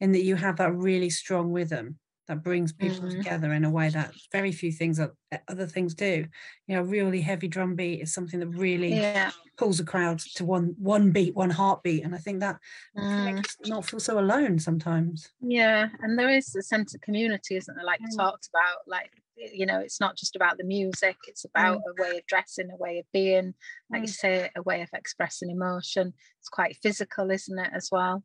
in 0.00 0.12
that 0.12 0.22
you 0.24 0.36
have 0.36 0.56
that 0.56 0.74
really 0.74 1.08
strong 1.10 1.50
rhythm 1.52 1.98
that 2.28 2.42
brings 2.42 2.72
people 2.72 3.08
Mhm. 3.08 3.10
together 3.10 3.52
in 3.52 3.64
a 3.64 3.70
way 3.70 3.90
that 3.90 4.14
very 4.32 4.52
few 4.52 4.72
things 4.72 4.96
that 4.98 5.12
other 5.48 5.66
things 5.66 5.94
do. 5.94 6.26
You 6.68 6.76
know, 6.76 6.82
really 6.82 7.20
heavy 7.22 7.48
drum 7.48 7.76
beat 7.76 8.00
is 8.02 8.12
something 8.14 8.40
that 8.40 8.48
really 8.48 8.92
Yeah. 8.92 9.32
pulls 9.58 9.80
a 9.80 9.84
crowd 9.84 10.18
to 10.36 10.44
one 10.44 10.74
one 10.78 11.12
beat, 11.12 11.34
one 11.36 11.50
heartbeat. 11.50 12.04
And 12.04 12.14
I 12.14 12.18
think 12.18 12.40
that 12.40 12.60
Mm. 12.94 13.24
make 13.24 13.40
us 13.40 13.56
not 13.64 13.84
feel 13.86 14.00
so 14.00 14.18
alone 14.18 14.58
sometimes. 14.58 15.32
Yeah, 15.40 15.88
and 16.00 16.18
there 16.18 16.30
is 16.30 16.54
a 16.56 16.62
sense 16.62 16.94
of 16.94 17.02
community, 17.02 17.56
isn't 17.56 17.74
there? 17.74 17.84
Like 17.84 18.00
Mm. 18.00 18.16
talked 18.16 18.48
about, 18.48 18.78
like 18.86 19.10
you 19.36 19.66
know, 19.66 19.80
it's 19.80 20.00
not 20.00 20.16
just 20.16 20.34
about 20.34 20.56
the 20.56 20.64
music; 20.64 21.16
it's 21.28 21.44
about 21.44 21.82
a 21.86 21.92
way 21.94 22.16
of 22.18 22.26
dressing, 22.26 22.70
a 22.70 22.76
way 22.76 22.98
of 22.98 23.04
being, 23.12 23.54
like 23.92 24.00
you 24.02 24.08
Mm. 24.08 24.14
say, 24.14 24.50
a 24.56 24.62
way 24.62 24.80
of 24.80 24.88
expressing 24.94 25.50
emotion. 25.50 26.14
It's 26.38 26.48
quite 26.48 26.76
physical, 26.76 27.30
isn't 27.30 27.58
it, 27.58 27.70
as 27.74 27.90
well? 27.92 28.22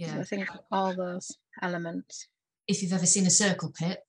So 0.00 0.08
Yeah. 0.08 0.20
I 0.20 0.24
think 0.24 0.48
all 0.70 0.94
those 0.94 1.38
elements. 1.60 2.26
If 2.68 2.82
you've 2.82 2.92
ever 2.92 3.06
seen 3.06 3.26
a 3.26 3.30
circle 3.30 3.72
pit, 3.76 4.00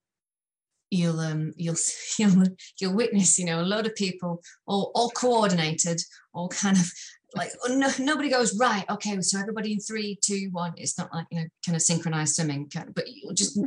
you'll 0.89 1.19
um 1.19 1.53
you'll 1.57 1.75
you'll 2.19 2.43
you'll 2.79 2.95
witness 2.95 3.39
you 3.39 3.45
know 3.45 3.61
a 3.61 3.63
lot 3.63 3.85
of 3.85 3.95
people 3.95 4.41
all 4.67 4.91
all 4.95 5.09
coordinated, 5.09 6.01
all 6.33 6.49
kind 6.49 6.77
of 6.77 6.91
like 7.35 7.51
oh, 7.65 7.75
no, 7.75 7.89
nobody 7.99 8.29
goes 8.29 8.57
right. 8.59 8.85
Okay, 8.89 9.19
so 9.21 9.39
everybody 9.39 9.73
in 9.73 9.79
three, 9.79 10.19
two, 10.21 10.49
one. 10.51 10.73
It's 10.77 10.97
not 10.97 11.13
like 11.13 11.25
you 11.31 11.41
know 11.41 11.47
kind 11.65 11.75
of 11.75 11.81
synchronized 11.81 12.35
swimming, 12.35 12.69
kind 12.69 12.89
of, 12.89 12.95
but 12.95 13.05
you'll 13.07 13.33
just 13.33 13.59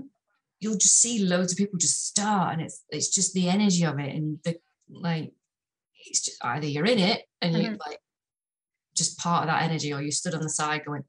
you'll 0.60 0.76
just 0.76 1.00
see 1.00 1.24
loads 1.24 1.52
of 1.52 1.58
people 1.58 1.78
just 1.78 2.06
start, 2.06 2.54
and 2.54 2.62
it's 2.62 2.84
it's 2.90 3.08
just 3.08 3.34
the 3.34 3.48
energy 3.48 3.84
of 3.84 3.98
it 3.98 4.14
and 4.14 4.38
the 4.44 4.56
like. 4.88 5.32
It's 6.08 6.20
just 6.24 6.44
either 6.44 6.68
you're 6.68 6.86
in 6.86 7.00
it 7.00 7.24
and 7.42 7.56
you're 7.56 7.76
like 7.84 7.98
just 8.94 9.18
part 9.18 9.42
of 9.42 9.48
that 9.48 9.64
energy, 9.64 9.92
or 9.92 10.00
you 10.00 10.12
stood 10.12 10.34
on 10.34 10.42
the 10.42 10.48
side 10.48 10.84
going, 10.84 11.02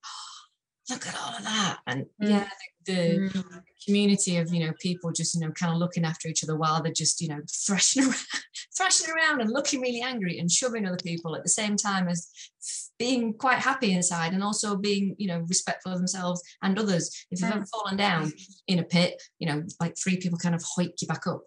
look 0.90 1.06
at 1.08 1.16
all 1.22 1.36
of 1.36 1.44
that, 1.44 1.80
and 1.88 2.06
Mm. 2.22 2.30
yeah, 2.30 2.50
the, 2.86 2.94
the 2.94 3.20
Mm. 3.40 3.64
community 3.86 4.38
of 4.38 4.54
you 4.54 4.66
know 4.66 4.74
people 4.80 5.12
just 5.12 5.36
you 5.36 5.42
know 5.42 5.52
kind 5.52 5.72
of 5.74 5.78
looking 5.80 6.04
after 6.06 6.28
each 6.28 6.44
other 6.44 6.56
while 6.58 6.82
they're 6.82 6.92
just 6.92 7.22
you 7.22 7.28
know 7.28 7.42
thrashing 7.66 8.04
around, 8.08 8.16
thrashing 8.76 9.10
around 9.14 9.42
and 9.42 9.52
looking 9.52 9.82
really 9.82 10.02
angry 10.02 10.40
and 10.40 10.52
shoving 10.52 10.86
other 10.86 10.98
people 10.98 11.36
at 11.36 11.44
the 11.44 11.50
same 11.50 11.76
time 11.76 12.08
as 12.08 12.30
being 13.00 13.34
quite 13.34 13.60
happy 13.60 13.92
inside 13.92 14.34
and 14.34 14.44
also 14.44 14.76
being 14.76 15.16
you 15.18 15.28
know 15.28 15.40
respectful 15.48 15.92
of 15.92 15.98
themselves 16.00 16.42
and 16.64 16.78
others. 16.80 17.26
If 17.32 17.42
you've 17.42 17.50
Mm. 17.50 17.56
ever 17.58 17.66
fallen 17.68 17.98
down 17.98 18.32
in 18.68 18.80
a 18.80 18.84
pit, 18.84 19.22
you 19.40 19.48
know 19.48 19.64
like 19.80 19.96
three 19.98 20.18
people 20.18 20.38
kind 20.40 20.56
of 20.56 20.64
hoik 20.64 20.94
you 21.02 21.08
back 21.08 21.28
up. 21.28 21.42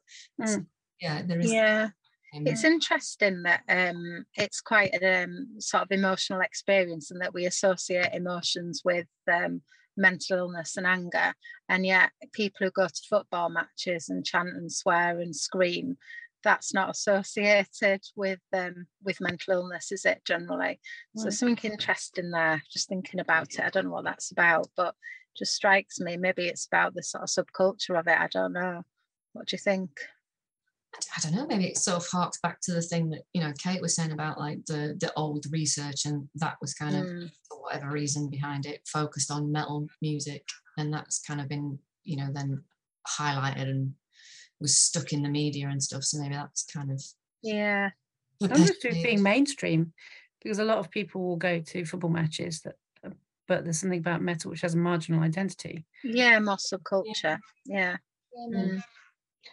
So, 0.46 0.58
Mm. 0.58 0.66
yeah, 1.00 1.22
there 1.22 1.40
is. 1.40 1.52
Yeah. 1.52 1.88
It's 2.32 2.64
interesting 2.64 3.42
that 3.42 3.62
um, 3.68 4.24
it's 4.34 4.60
quite 4.60 4.94
a 4.94 5.24
um, 5.24 5.56
sort 5.58 5.82
of 5.82 5.90
emotional 5.90 6.40
experience 6.40 7.10
and 7.10 7.20
that 7.20 7.34
we 7.34 7.46
associate 7.46 8.10
emotions 8.12 8.82
with 8.84 9.06
um, 9.30 9.62
mental 9.96 10.38
illness 10.38 10.76
and 10.76 10.86
anger. 10.86 11.34
And 11.68 11.84
yet, 11.84 12.10
people 12.32 12.64
who 12.66 12.70
go 12.70 12.86
to 12.86 13.02
football 13.08 13.48
matches 13.48 14.08
and 14.08 14.24
chant 14.24 14.50
and 14.50 14.70
swear 14.70 15.18
and 15.18 15.34
scream, 15.34 15.96
that's 16.42 16.72
not 16.72 16.90
associated 16.90 18.02
with 18.16 18.40
um, 18.52 18.86
with 19.02 19.20
mental 19.20 19.54
illness, 19.54 19.92
is 19.92 20.04
it 20.04 20.24
generally? 20.24 20.80
So, 21.16 21.28
Mm. 21.28 21.32
something 21.32 21.72
interesting 21.72 22.30
there, 22.30 22.62
just 22.72 22.88
thinking 22.88 23.20
about 23.20 23.54
it. 23.54 23.60
I 23.60 23.70
don't 23.70 23.86
know 23.86 23.90
what 23.90 24.04
that's 24.04 24.30
about, 24.30 24.68
but 24.76 24.94
just 25.36 25.54
strikes 25.54 26.00
me. 26.00 26.16
Maybe 26.16 26.46
it's 26.46 26.66
about 26.66 26.94
the 26.94 27.02
sort 27.02 27.24
of 27.24 27.28
subculture 27.28 27.98
of 27.98 28.06
it. 28.06 28.18
I 28.18 28.28
don't 28.28 28.52
know. 28.52 28.84
What 29.32 29.48
do 29.48 29.54
you 29.54 29.58
think? 29.58 29.90
I 31.16 31.20
don't 31.22 31.34
know, 31.34 31.46
maybe 31.46 31.66
it 31.66 31.78
sort 31.78 31.96
of 31.98 32.06
harks 32.08 32.38
back 32.42 32.60
to 32.62 32.72
the 32.72 32.82
thing 32.82 33.10
that, 33.10 33.22
you 33.32 33.40
know, 33.40 33.52
Kate 33.62 33.80
was 33.80 33.94
saying 33.94 34.12
about 34.12 34.38
like 34.38 34.64
the 34.66 34.96
the 35.00 35.12
old 35.16 35.46
research 35.50 36.04
and 36.04 36.28
that 36.36 36.56
was 36.60 36.74
kind 36.74 36.96
of 36.96 37.06
Mm. 37.06 37.30
for 37.48 37.62
whatever 37.62 37.90
reason 37.90 38.28
behind 38.28 38.66
it, 38.66 38.86
focused 38.88 39.30
on 39.30 39.52
metal 39.52 39.86
music. 40.02 40.44
And 40.76 40.92
that's 40.92 41.20
kind 41.20 41.40
of 41.40 41.48
been, 41.48 41.78
you 42.04 42.16
know, 42.16 42.28
then 42.32 42.64
highlighted 43.08 43.68
and 43.70 43.94
was 44.60 44.76
stuck 44.76 45.12
in 45.12 45.22
the 45.22 45.28
media 45.28 45.68
and 45.68 45.82
stuff. 45.82 46.02
So 46.04 46.18
maybe 46.20 46.34
that's 46.34 46.64
kind 46.64 46.90
of 46.90 47.02
Yeah. 47.42 47.90
I 48.42 48.46
wonder 48.46 48.62
if 48.64 48.70
it's 48.70 48.78
perpetuated. 48.78 49.04
being 49.04 49.22
mainstream 49.22 49.92
because 50.42 50.58
a 50.58 50.64
lot 50.64 50.78
of 50.78 50.90
people 50.90 51.22
will 51.22 51.36
go 51.36 51.60
to 51.60 51.84
football 51.84 52.10
matches 52.10 52.62
that 52.62 52.76
but 53.46 53.64
there's 53.64 53.80
something 53.80 53.98
about 53.98 54.22
metal 54.22 54.50
which 54.50 54.60
has 54.60 54.74
a 54.74 54.78
marginal 54.78 55.22
identity. 55.22 55.84
Yeah, 56.04 56.38
more 56.40 56.56
subculture. 56.56 57.38
Yeah. 57.66 57.96
Mm. 58.38 58.82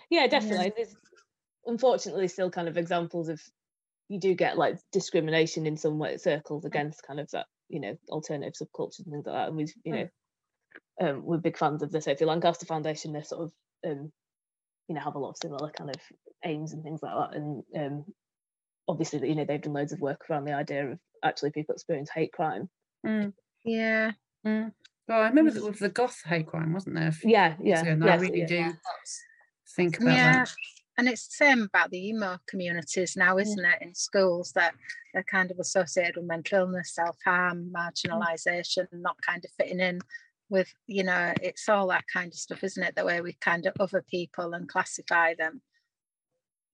yeah 0.09 0.27
definitely 0.27 0.71
there's 0.75 0.95
unfortunately 1.67 2.27
still 2.27 2.49
kind 2.49 2.67
of 2.67 2.77
examples 2.77 3.29
of 3.29 3.41
you 4.09 4.19
do 4.19 4.33
get 4.33 4.57
like 4.57 4.77
discrimination 4.91 5.65
in 5.67 5.77
some 5.77 5.99
way 5.99 6.17
circles 6.17 6.65
against 6.65 7.03
kind 7.05 7.19
of 7.19 7.29
that 7.31 7.45
you 7.69 7.79
know 7.79 7.97
alternative 8.09 8.53
subcultures 8.53 9.05
and 9.05 9.11
things 9.13 9.25
like 9.25 9.35
that 9.35 9.47
and 9.49 9.57
we've 9.57 9.73
you 9.83 9.93
know 9.93 10.07
um, 11.01 11.23
we're 11.23 11.37
big 11.37 11.57
fans 11.57 11.83
of 11.83 11.91
the 11.91 12.01
Sophie 12.01 12.25
Lancaster 12.25 12.65
Foundation 12.65 13.13
they 13.13 13.21
sort 13.21 13.43
of 13.43 13.51
um, 13.85 14.11
you 14.87 14.95
know 14.95 15.01
have 15.01 15.15
a 15.15 15.19
lot 15.19 15.31
of 15.31 15.37
similar 15.37 15.69
kind 15.71 15.89
of 15.89 16.01
aims 16.45 16.73
and 16.73 16.83
things 16.83 17.01
like 17.03 17.13
that 17.13 17.37
and 17.37 17.63
um, 17.77 18.05
obviously 18.87 19.27
you 19.27 19.35
know 19.35 19.45
they've 19.45 19.61
done 19.61 19.73
loads 19.73 19.91
of 19.91 19.99
work 19.99 20.21
around 20.29 20.45
the 20.45 20.53
idea 20.53 20.91
of 20.91 20.99
actually 21.23 21.51
people 21.51 21.73
experience 21.75 22.09
hate 22.09 22.31
crime 22.31 22.69
Mm, 23.05 23.31
Yeah. 23.63 24.11
mm. 24.45 24.71
Well, 25.07 25.21
I 25.21 25.27
remember 25.29 25.51
that 25.51 25.63
with 25.63 25.79
the 25.79 25.89
goth 25.89 26.21
hate 26.25 26.47
crime, 26.47 26.73
wasn't 26.73 26.95
there? 26.95 27.13
yeah 27.23 27.55
yeah 27.61 27.85
and 27.85 28.03
I 28.09 28.15
really 28.15 28.39
yeah. 28.39 28.47
do 28.47 28.73
think 29.75 29.99
about 29.99 30.15
Yeah. 30.17 30.33
that. 30.33 30.55
And 30.97 31.07
it's 31.07 31.27
the 31.27 31.45
same 31.45 31.61
about 31.63 31.91
the 31.91 32.07
emo 32.09 32.39
communities 32.47 33.15
now, 33.15 33.37
isn't 33.37 33.63
it? 33.65 33.81
In 33.81 33.93
schools 33.93 34.51
that 34.53 34.73
they're 35.13 35.23
kind 35.23 35.51
of 35.51 35.59
associated 35.59 36.15
with 36.15 36.25
mental 36.25 36.59
illness, 36.59 36.93
self 36.93 37.17
harm, 37.23 37.71
marginalisation, 37.71 38.87
not 38.91 39.15
kind 39.21 39.45
of 39.45 39.51
fitting 39.51 39.79
in 39.79 39.99
with, 40.49 40.73
you 40.87 41.03
know, 41.03 41.33
it's 41.41 41.69
all 41.69 41.87
that 41.87 42.05
kind 42.11 42.33
of 42.33 42.39
stuff, 42.39 42.63
isn't 42.63 42.81
it? 42.83 42.95
The 42.95 43.05
way 43.05 43.21
we 43.21 43.33
kind 43.33 43.65
of 43.67 43.75
other 43.79 44.01
people 44.09 44.53
and 44.53 44.67
classify 44.67 45.35
them 45.35 45.61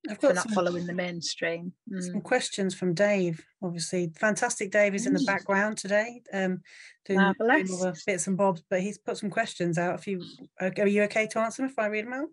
I've 0.09 0.19
for 0.19 0.33
not 0.33 0.43
some, 0.43 0.53
following 0.53 0.88
the 0.88 0.93
mainstream. 0.93 1.73
some 1.89 2.21
Mm. 2.21 2.23
questions 2.23 2.73
from 2.75 2.93
Dave. 2.93 3.45
Obviously, 3.62 4.12
fantastic. 4.15 4.71
Dave 4.71 4.95
is 4.95 5.05
in 5.05 5.13
the 5.13 5.19
Mm. 5.19 5.25
background 5.25 5.77
today, 5.77 6.21
um, 6.31 6.62
doing, 7.05 7.19
doing 7.19 7.71
all 7.71 7.77
the 7.79 8.01
bits 8.05 8.27
and 8.27 8.38
bobs. 8.38 8.63
But 8.69 8.81
he's 8.81 8.97
put 8.97 9.17
some 9.17 9.29
questions 9.29 9.77
out. 9.77 9.99
If 9.99 10.07
you 10.07 10.23
are 10.59 10.71
are 10.77 10.88
you 10.88 11.03
okay 11.03 11.27
to 11.27 11.39
answer 11.39 11.62
them 11.62 11.69
if 11.71 11.77
I 11.79 11.88
read 11.88 12.05
them 12.05 12.13
out? 12.13 12.29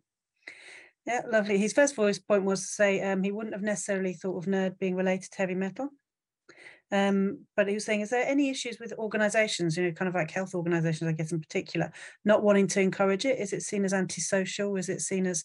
Yeah, 1.06 1.22
lovely. 1.30 1.58
His 1.58 1.72
first 1.72 1.94
voice 1.94 2.18
point 2.18 2.44
was 2.44 2.60
to 2.60 2.66
say 2.66 3.00
um, 3.00 3.22
he 3.22 3.32
wouldn't 3.32 3.54
have 3.54 3.62
necessarily 3.62 4.12
thought 4.12 4.36
of 4.36 4.44
nerd 4.46 4.78
being 4.78 4.96
related 4.96 5.32
to 5.32 5.38
heavy 5.38 5.54
metal. 5.54 5.88
Um, 6.92 7.46
but 7.56 7.68
he 7.68 7.74
was 7.74 7.84
saying, 7.84 8.00
is 8.00 8.10
there 8.10 8.26
any 8.26 8.50
issues 8.50 8.78
with 8.80 8.92
organisations, 8.94 9.76
you 9.76 9.84
know, 9.84 9.92
kind 9.92 10.08
of 10.08 10.14
like 10.14 10.30
health 10.30 10.54
organisations, 10.54 11.08
I 11.08 11.12
guess 11.12 11.32
in 11.32 11.40
particular, 11.40 11.92
not 12.24 12.42
wanting 12.42 12.66
to 12.68 12.80
encourage 12.80 13.24
it? 13.24 13.38
Is 13.38 13.52
it 13.52 13.62
seen 13.62 13.84
as 13.84 13.94
antisocial? 13.94 14.76
Is 14.76 14.88
it 14.88 15.00
seen 15.00 15.26
as 15.26 15.44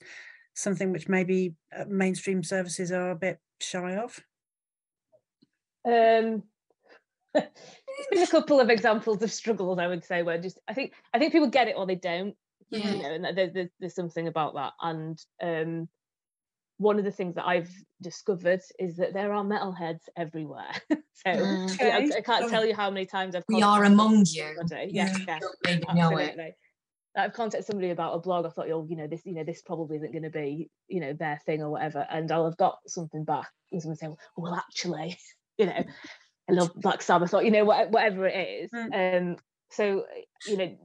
something 0.55 0.91
which 0.91 1.07
maybe 1.07 1.53
uh, 1.77 1.85
mainstream 1.87 2.43
services 2.43 2.91
are 2.91 3.11
a 3.11 3.15
bit 3.15 3.39
shy 3.59 3.95
of? 3.95 4.19
Um, 5.85 6.43
been 7.35 8.23
a 8.23 8.27
couple 8.27 8.59
of 8.59 8.69
examples 8.69 9.21
of 9.21 9.31
struggles 9.31 9.77
I 9.77 9.87
would 9.87 10.03
say 10.03 10.23
where 10.23 10.39
just 10.39 10.59
I 10.67 10.73
think 10.73 10.93
I 11.13 11.19
think 11.19 11.31
people 11.31 11.47
get 11.47 11.67
it 11.67 11.75
or 11.77 11.85
they 11.85 11.95
don't. 11.95 12.35
Yeah. 12.69 12.93
You 12.93 13.01
know, 13.03 13.27
and 13.29 13.37
there's, 13.37 13.53
there's 13.53 13.69
there's 13.79 13.95
something 13.95 14.27
about 14.27 14.55
that. 14.55 14.73
And 14.81 15.17
um, 15.41 15.89
one 16.77 16.97
of 16.99 17.05
the 17.05 17.11
things 17.11 17.35
that 17.35 17.45
I've 17.45 17.69
discovered 18.01 18.61
is 18.79 18.97
that 18.97 19.13
there 19.13 19.31
are 19.33 19.43
metalheads 19.43 20.01
everywhere. 20.17 20.71
so 20.89 20.97
Mm. 21.27 21.81
I- 21.81 21.89
I, 21.89 22.09
I 22.17 22.21
can't 22.21 22.49
tell 22.49 22.65
you 22.65 22.75
how 22.75 22.89
many 22.89 23.05
times 23.05 23.35
I've 23.35 23.43
We 23.47 23.61
are 23.61 23.83
among 23.85 24.25
you. 24.27 24.53
somebody. 24.57 24.89
Yeah, 24.91 25.15
Yeah. 25.27 25.39
yeah, 25.65 25.77
know 25.93 26.09
it. 26.17 26.21
absolutely. 26.21 26.55
I've 27.17 27.31
contacted 27.31 27.65
somebody 27.65 27.91
about 27.91 28.13
a 28.15 28.19
blog. 28.19 28.45
I 28.45 28.49
thought, 28.49 28.69
oh, 28.69 28.85
you 28.89 28.97
know, 28.97 29.07
this, 29.07 29.21
you 29.25 29.33
know, 29.35 29.45
this 29.45 29.61
probably 29.61 29.95
isn't 29.97 30.11
going 30.11 30.23
to 30.23 30.29
be, 30.29 30.69
you 30.89 30.99
know, 30.99 31.13
their 31.13 31.39
thing 31.45 31.61
or 31.61 31.69
whatever. 31.69 32.05
And 32.09 32.29
I'll 32.29 32.43
have 32.43 32.57
got 32.57 32.79
something 32.87 33.23
back. 33.23 33.47
And 33.71 33.81
someone 33.81 33.95
saying, 33.95 34.15
well, 34.35 34.53
actually, 34.53 35.17
you 35.57 35.67
know, 35.67 35.83
I 36.49 36.51
love 36.51 36.71
Black 36.75 37.01
Sabbath, 37.01 37.33
or 37.33 37.41
you 37.41 37.51
know, 37.51 37.63
whatever 37.63 38.27
it 38.27 38.35
is. 38.65 38.69
Um, 38.73 39.37
so 39.71 40.03
you 40.45 40.57
know, 40.57 40.77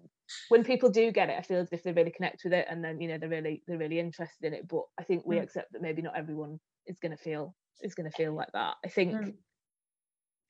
when 0.49 0.65
people 0.65 0.91
do 0.91 1.13
get 1.13 1.31
it, 1.31 1.39
I 1.39 1.43
feel 1.43 1.59
as 1.59 1.73
if 1.73 1.83
they 1.83 1.93
really 1.93 2.11
connect 2.11 2.45
with 2.45 2.53
it, 2.53 2.67
and 2.69 2.85
then 2.85 3.01
you 3.01 3.09
know 3.09 3.19
they're 3.19 3.29
really 3.29 3.63
they're 3.67 3.79
really 3.79 3.99
interested 3.99 4.47
in 4.47 4.55
it. 4.55 4.69
But 4.69 4.85
I 4.99 5.05
think 5.05 5.25
we 5.25 5.37
Mm. 5.37 5.43
accept 5.45 5.73
that 5.73 5.83
maybe 5.83 6.03
not 6.03 6.17
everyone 6.17 6.61
is 6.87 6.99
going 6.99 7.17
to 7.17 7.23
feel 7.23 7.55
is 7.83 7.95
going 7.95 8.11
to 8.11 8.17
feel 8.17 8.35
like 8.35 8.53
that. 8.53 8.75
I 8.85 8.89
think 8.89 9.17
Mm. 9.17 9.35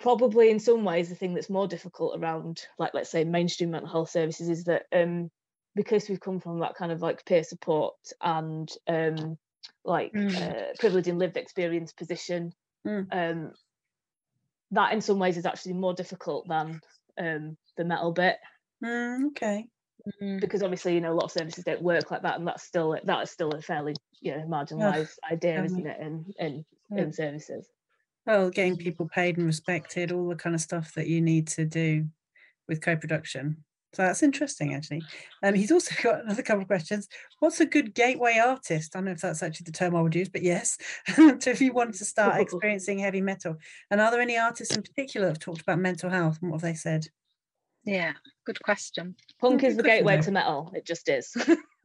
probably 0.00 0.50
in 0.50 0.58
some 0.58 0.84
ways 0.84 1.08
the 1.08 1.14
thing 1.14 1.34
that's 1.34 1.50
more 1.50 1.68
difficult 1.68 2.18
around 2.18 2.66
like 2.78 2.94
let's 2.94 3.10
say 3.10 3.22
mainstream 3.24 3.70
mental 3.70 3.90
health 3.90 4.10
services 4.10 4.48
is 4.48 4.64
that 4.64 4.86
um 4.92 5.30
because 5.74 6.08
we've 6.08 6.20
come 6.20 6.40
from 6.40 6.58
that 6.60 6.74
kind 6.74 6.90
of 6.90 7.02
like 7.02 7.24
peer 7.26 7.44
support 7.44 7.94
and 8.22 8.70
um 8.88 9.36
like 9.84 10.14
Mm. 10.14 10.34
uh, 10.40 10.72
privilege 10.78 11.06
and 11.06 11.18
lived 11.18 11.36
experience 11.36 11.92
position 11.92 12.52
Mm. 12.86 13.06
um 13.12 13.52
that 14.70 14.92
in 14.92 15.00
some 15.00 15.18
ways 15.18 15.36
is 15.36 15.46
actually 15.46 15.74
more 15.74 15.94
difficult 15.94 16.46
than 16.48 16.80
um, 17.18 17.56
the 17.76 17.84
metal 17.84 18.12
bit 18.12 18.36
Mm, 18.82 19.28
okay. 19.28 19.68
Mm. 20.22 20.40
because 20.40 20.62
obviously 20.62 20.94
you 20.94 21.00
know 21.00 21.12
a 21.12 21.14
lot 21.14 21.24
of 21.24 21.30
services 21.30 21.64
don't 21.64 21.82
work 21.82 22.10
like 22.10 22.22
that 22.22 22.38
and 22.38 22.46
that's 22.48 22.62
still 22.62 22.96
that 23.04 23.22
is 23.22 23.30
still 23.30 23.50
a 23.50 23.60
fairly 23.60 23.94
you 24.20 24.34
know 24.34 24.46
marginalized 24.46 25.18
idea 25.30 25.62
isn't 25.62 25.86
it 25.86 26.00
in 26.00 26.24
in, 26.38 26.64
Yeah. 26.90 27.02
in 27.02 27.12
services 27.12 27.68
Well, 28.26 28.50
getting 28.50 28.76
people 28.76 29.08
paid 29.08 29.36
and 29.36 29.46
respected, 29.46 30.12
all 30.12 30.28
the 30.28 30.36
kind 30.36 30.54
of 30.54 30.60
stuff 30.60 30.94
that 30.94 31.06
you 31.08 31.20
need 31.20 31.48
to 31.48 31.64
do 31.64 32.08
with 32.68 32.80
co-production. 32.82 33.64
So 33.92 34.02
that's 34.02 34.22
interesting, 34.22 34.74
actually. 34.74 35.02
Um, 35.42 35.54
he's 35.54 35.72
also 35.72 35.94
got 36.02 36.24
another 36.24 36.42
couple 36.42 36.62
of 36.62 36.68
questions. 36.68 37.08
What's 37.40 37.60
a 37.60 37.66
good 37.66 37.94
gateway 37.94 38.38
artist? 38.38 38.94
I 38.94 38.98
don't 38.98 39.06
know 39.06 39.12
if 39.12 39.20
that's 39.20 39.42
actually 39.42 39.64
the 39.64 39.72
term 39.72 39.96
I 39.96 40.02
would 40.02 40.14
use, 40.14 40.28
but 40.28 40.42
yes, 40.42 40.78
so 41.16 41.50
if 41.50 41.60
you 41.60 41.72
wanted 41.72 41.94
to 41.94 42.04
start 42.04 42.40
experiencing 42.40 42.98
heavy 43.00 43.20
metal. 43.20 43.56
And 43.90 44.00
are 44.00 44.10
there 44.10 44.20
any 44.20 44.38
artists 44.38 44.74
in 44.74 44.82
particular 44.82 45.26
that 45.26 45.32
have 45.32 45.38
talked 45.40 45.62
about 45.62 45.78
mental 45.78 46.10
health 46.10 46.38
and 46.40 46.50
what 46.50 46.60
have 46.60 46.70
they 46.70 46.76
said? 46.76 47.08
Yeah, 47.84 48.12
good 48.46 48.60
question. 48.62 49.14
punk 49.40 49.64
is 49.64 49.76
the 49.76 49.82
gateway 49.82 50.20
to 50.22 50.30
metal 50.30 50.70
it 50.74 50.84
just 50.86 51.08
is 51.08 51.34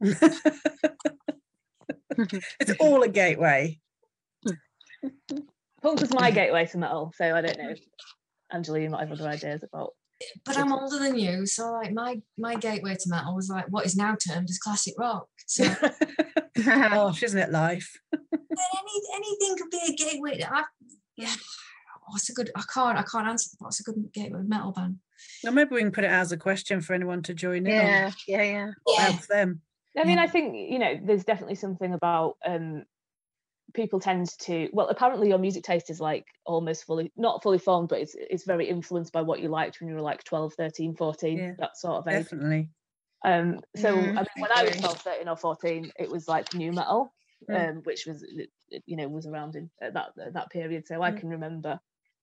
it's 2.60 2.72
all 2.80 3.02
a 3.02 3.08
gateway. 3.08 3.80
punk 5.82 6.00
was 6.00 6.12
my 6.14 6.30
gateway 6.40 6.66
to 6.66 6.78
metal 6.78 7.12
so 7.16 7.34
i 7.34 7.40
don't 7.40 7.58
know 7.58 7.74
angela 8.52 8.80
you 8.80 8.90
might 8.90 9.08
have 9.08 9.12
other 9.18 9.28
ideas 9.28 9.62
about 9.62 9.90
But 10.46 10.56
I'm 10.56 10.72
older 10.72 10.98
than 10.98 11.18
you, 11.18 11.44
so 11.44 11.72
like 11.72 11.92
my 11.92 12.22
my 12.38 12.54
gateway 12.56 12.94
to 12.94 13.08
metal 13.08 13.34
was 13.34 13.48
like 13.50 13.66
what 13.68 13.84
is 13.84 13.96
now 13.96 14.14
termed 14.16 14.48
as 14.48 14.58
classic 14.58 14.94
rock. 14.98 15.28
So 15.46 15.64
Gosh, 16.64 17.22
isn't 17.22 17.38
it 17.46 17.50
life? 17.52 17.88
any 18.14 18.96
anything 19.18 19.52
could 19.58 19.70
be 19.70 19.82
a 19.90 19.92
gateway. 19.94 20.40
I, 20.42 20.64
yeah, 21.18 21.34
what's 22.08 22.30
a 22.30 22.32
good? 22.32 22.50
I 22.56 22.62
can't 22.72 22.96
I 22.98 23.02
can't 23.02 23.28
answer. 23.28 23.50
What's 23.58 23.80
a 23.80 23.82
good 23.84 23.98
gateway 24.14 24.40
metal 24.42 24.72
band? 24.72 24.96
Or 25.44 25.52
maybe 25.52 25.74
we 25.74 25.80
can 25.80 25.92
put 25.92 26.04
it 26.04 26.10
as 26.10 26.32
a 26.32 26.36
question 26.36 26.80
for 26.80 26.94
anyone 26.94 27.22
to 27.24 27.34
join 27.34 27.66
in 27.66 27.78
yeah, 27.78 27.80
on. 27.80 28.12
yeah, 28.26 28.42
yeah. 28.42 28.70
What 28.84 28.98
Yeah, 28.98 29.04
helps 29.04 29.26
them. 29.28 29.62
I 29.98 30.04
mean, 30.04 30.18
I 30.18 30.28
think 30.28 30.54
you 30.56 30.78
know, 30.78 30.98
there's 31.02 31.24
definitely 31.24 31.56
something 31.56 31.92
about 31.94 32.36
um, 32.44 32.84
people 33.74 34.00
tend 34.00 34.28
to. 34.40 34.70
Well, 34.72 34.88
apparently, 34.88 35.28
your 35.28 35.38
music 35.38 35.64
taste 35.64 35.90
is 35.90 36.00
like 36.00 36.26
almost 36.46 36.84
fully, 36.84 37.12
not 37.16 37.42
fully 37.42 37.58
formed, 37.58 37.88
but 37.90 38.00
it's 38.00 38.16
it's 38.16 38.44
very 38.46 38.68
influenced 38.68 39.12
by 39.12 39.22
what 39.22 39.40
you 39.40 39.48
liked 39.48 39.80
when 39.80 39.88
you 39.90 39.96
were 39.96 40.02
like 40.02 40.24
12, 40.24 40.54
13, 40.54 40.96
14, 40.96 41.44
Yeah, 41.44 41.56
that 41.58 41.76
sort 41.78 41.96
of 41.96 42.08
age. 42.08 42.24
Definitely. 42.24 42.70
Um, 43.24 43.60
so 43.76 44.12
Mm, 44.12 44.16
I 44.16 44.20
mean, 44.20 44.26
when 44.38 44.52
I 44.52 44.64
was 44.64 44.76
agree. 44.76 44.80
12, 44.80 45.02
13 45.02 45.28
or 45.28 45.36
14, 45.36 45.92
it 45.98 46.10
was 46.10 46.28
like 46.28 46.52
nu 46.52 46.72
metal, 46.72 47.14
Mm. 47.48 47.66
um, 47.68 47.82
which 47.84 48.06
was 48.06 48.22
it- 48.22 48.50
it, 48.68 48.82
you 48.86 48.96
know 48.96 49.08
was 49.08 49.26
around 49.26 49.56
in 49.56 49.70
at 49.80 49.94
that 49.94 50.12
at 50.18 50.34
that 50.34 50.50
period. 50.50 50.86
So 50.86 51.02
I 51.02 51.10
Mm. 51.10 51.12
can 51.12 51.28
remember 51.30 51.80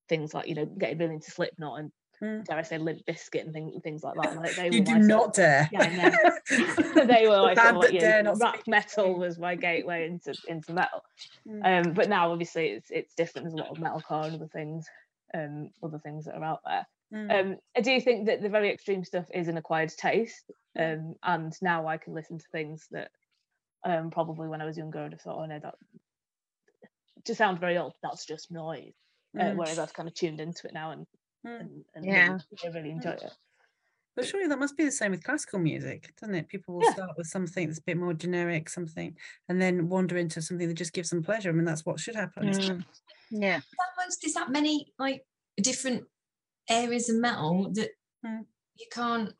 things 0.09 0.33
like 0.33 0.47
you 0.47 0.55
know 0.55 0.65
getting 0.65 0.97
really 0.99 1.15
into 1.15 1.31
Slipknot 1.31 1.79
and 1.79 1.91
Mm. 2.23 2.45
dare 2.45 2.57
I 2.57 2.61
say 2.61 2.77
Limp 2.77 3.05
Bizkit 3.05 3.41
and 3.43 3.53
things 3.53 3.81
things 3.83 4.03
like 4.03 4.15
that. 4.21 4.35
Like, 4.35 4.55
they 4.55 4.69
You 4.71 4.81
do 4.81 4.91
sort 4.93 5.01
not 5.03 5.25
of- 5.27 5.33
dare. 5.33 5.69
Yeah, 5.71 5.81
I 5.81 5.95
know. 5.95 7.05
they 7.05 7.27
were 7.27 7.41
like, 7.41 7.57
sort 7.57 7.69
of 7.69 7.75
like 7.75 7.81
that 7.87 7.93
you 7.93 7.99
dare 7.99 8.23
know, 8.23 8.33
not 8.33 8.41
rap 8.41 8.67
metal 8.67 9.17
was 9.17 9.37
my 9.37 9.55
gateway 9.55 10.05
into 10.07 10.33
into 10.47 10.73
metal. 10.73 11.03
Mm. 11.47 11.87
Um, 11.87 11.93
but 11.93 12.09
now 12.09 12.31
obviously 12.31 12.67
it's 12.67 12.89
it's 12.91 13.13
different. 13.15 13.45
There's 13.45 13.53
a 13.53 13.57
lot 13.57 13.69
of 13.71 13.77
metalcore 13.77 14.25
and 14.25 14.35
other 14.35 14.47
things, 14.47 14.87
um, 15.33 15.69
other 15.83 15.99
things 15.99 16.25
that 16.25 16.35
are 16.35 16.43
out 16.43 16.61
there. 16.65 16.87
Mm. 17.13 17.39
Um, 17.53 17.57
I 17.77 17.81
do 17.81 17.99
think 18.01 18.25
that 18.27 18.41
the 18.41 18.49
very 18.49 18.71
extreme 18.71 19.03
stuff 19.03 19.25
is 19.33 19.47
an 19.47 19.57
acquired 19.57 19.89
taste, 19.89 20.49
um, 20.79 21.15
and 21.23 21.53
now 21.61 21.87
I 21.87 21.97
can 21.97 22.13
listen 22.15 22.39
to 22.39 22.45
things 22.51 22.87
that 22.91 23.11
um, 23.83 24.09
probably 24.11 24.47
when 24.47 24.61
I 24.61 24.65
was 24.65 24.77
younger 24.77 24.99
I'd 25.03 25.11
have 25.11 25.21
thought, 25.21 25.39
oh 25.43 25.45
no, 25.45 25.59
that 25.59 25.75
to 27.25 27.35
sound 27.35 27.59
very 27.59 27.77
old, 27.77 27.93
that's 28.01 28.25
just 28.25 28.51
noise. 28.51 28.93
Uh, 29.37 29.43
Mm. 29.45 29.55
whereas 29.55 29.79
I've 29.79 29.93
kind 29.93 30.07
of 30.07 30.13
tuned 30.13 30.39
into 30.39 30.67
it 30.67 30.73
now 30.75 30.91
and 30.91 31.07
Mm. 31.45 31.59
and, 31.59 31.85
and 31.95 32.05
Yeah. 32.05 32.27
really, 32.27 32.39
I 32.63 32.67
really 32.69 32.91
enjoy 32.91 33.11
it. 33.11 33.31
But 34.15 34.25
surely 34.27 34.47
that 34.47 34.59
must 34.59 34.77
be 34.77 34.85
the 34.85 34.91
same 34.91 35.11
with 35.11 35.23
classical 35.23 35.57
music, 35.59 36.13
doesn't 36.21 36.35
it? 36.35 36.47
People 36.47 36.75
will 36.75 36.83
Yeah. 36.83 36.93
start 36.93 37.17
with 37.17 37.27
something 37.27 37.67
that's 37.67 37.79
a 37.79 37.83
bit 37.83 37.97
more 37.97 38.13
generic, 38.13 38.69
something, 38.69 39.17
and 39.49 39.59
then 39.61 39.89
wander 39.89 40.17
into 40.17 40.41
something 40.41 40.67
that 40.67 40.75
just 40.75 40.93
gives 40.93 41.09
them 41.09 41.23
pleasure. 41.23 41.49
I 41.49 41.53
mean, 41.53 41.65
that's 41.65 41.85
what 41.85 41.99
should 41.99 42.15
happen. 42.15 42.47
Mm. 42.49 42.85
Yeah. 43.31 43.57
that 43.59 43.89
much, 43.97 44.13
there's 44.21 44.33
that 44.35 44.51
many 44.51 44.93
like 44.99 45.25
different 45.57 46.03
areas 46.69 47.09
of 47.09 47.15
metal 47.17 47.71
that 47.73 47.89
Mm. 48.23 48.45
you 48.75 48.85
can't. 48.91 49.33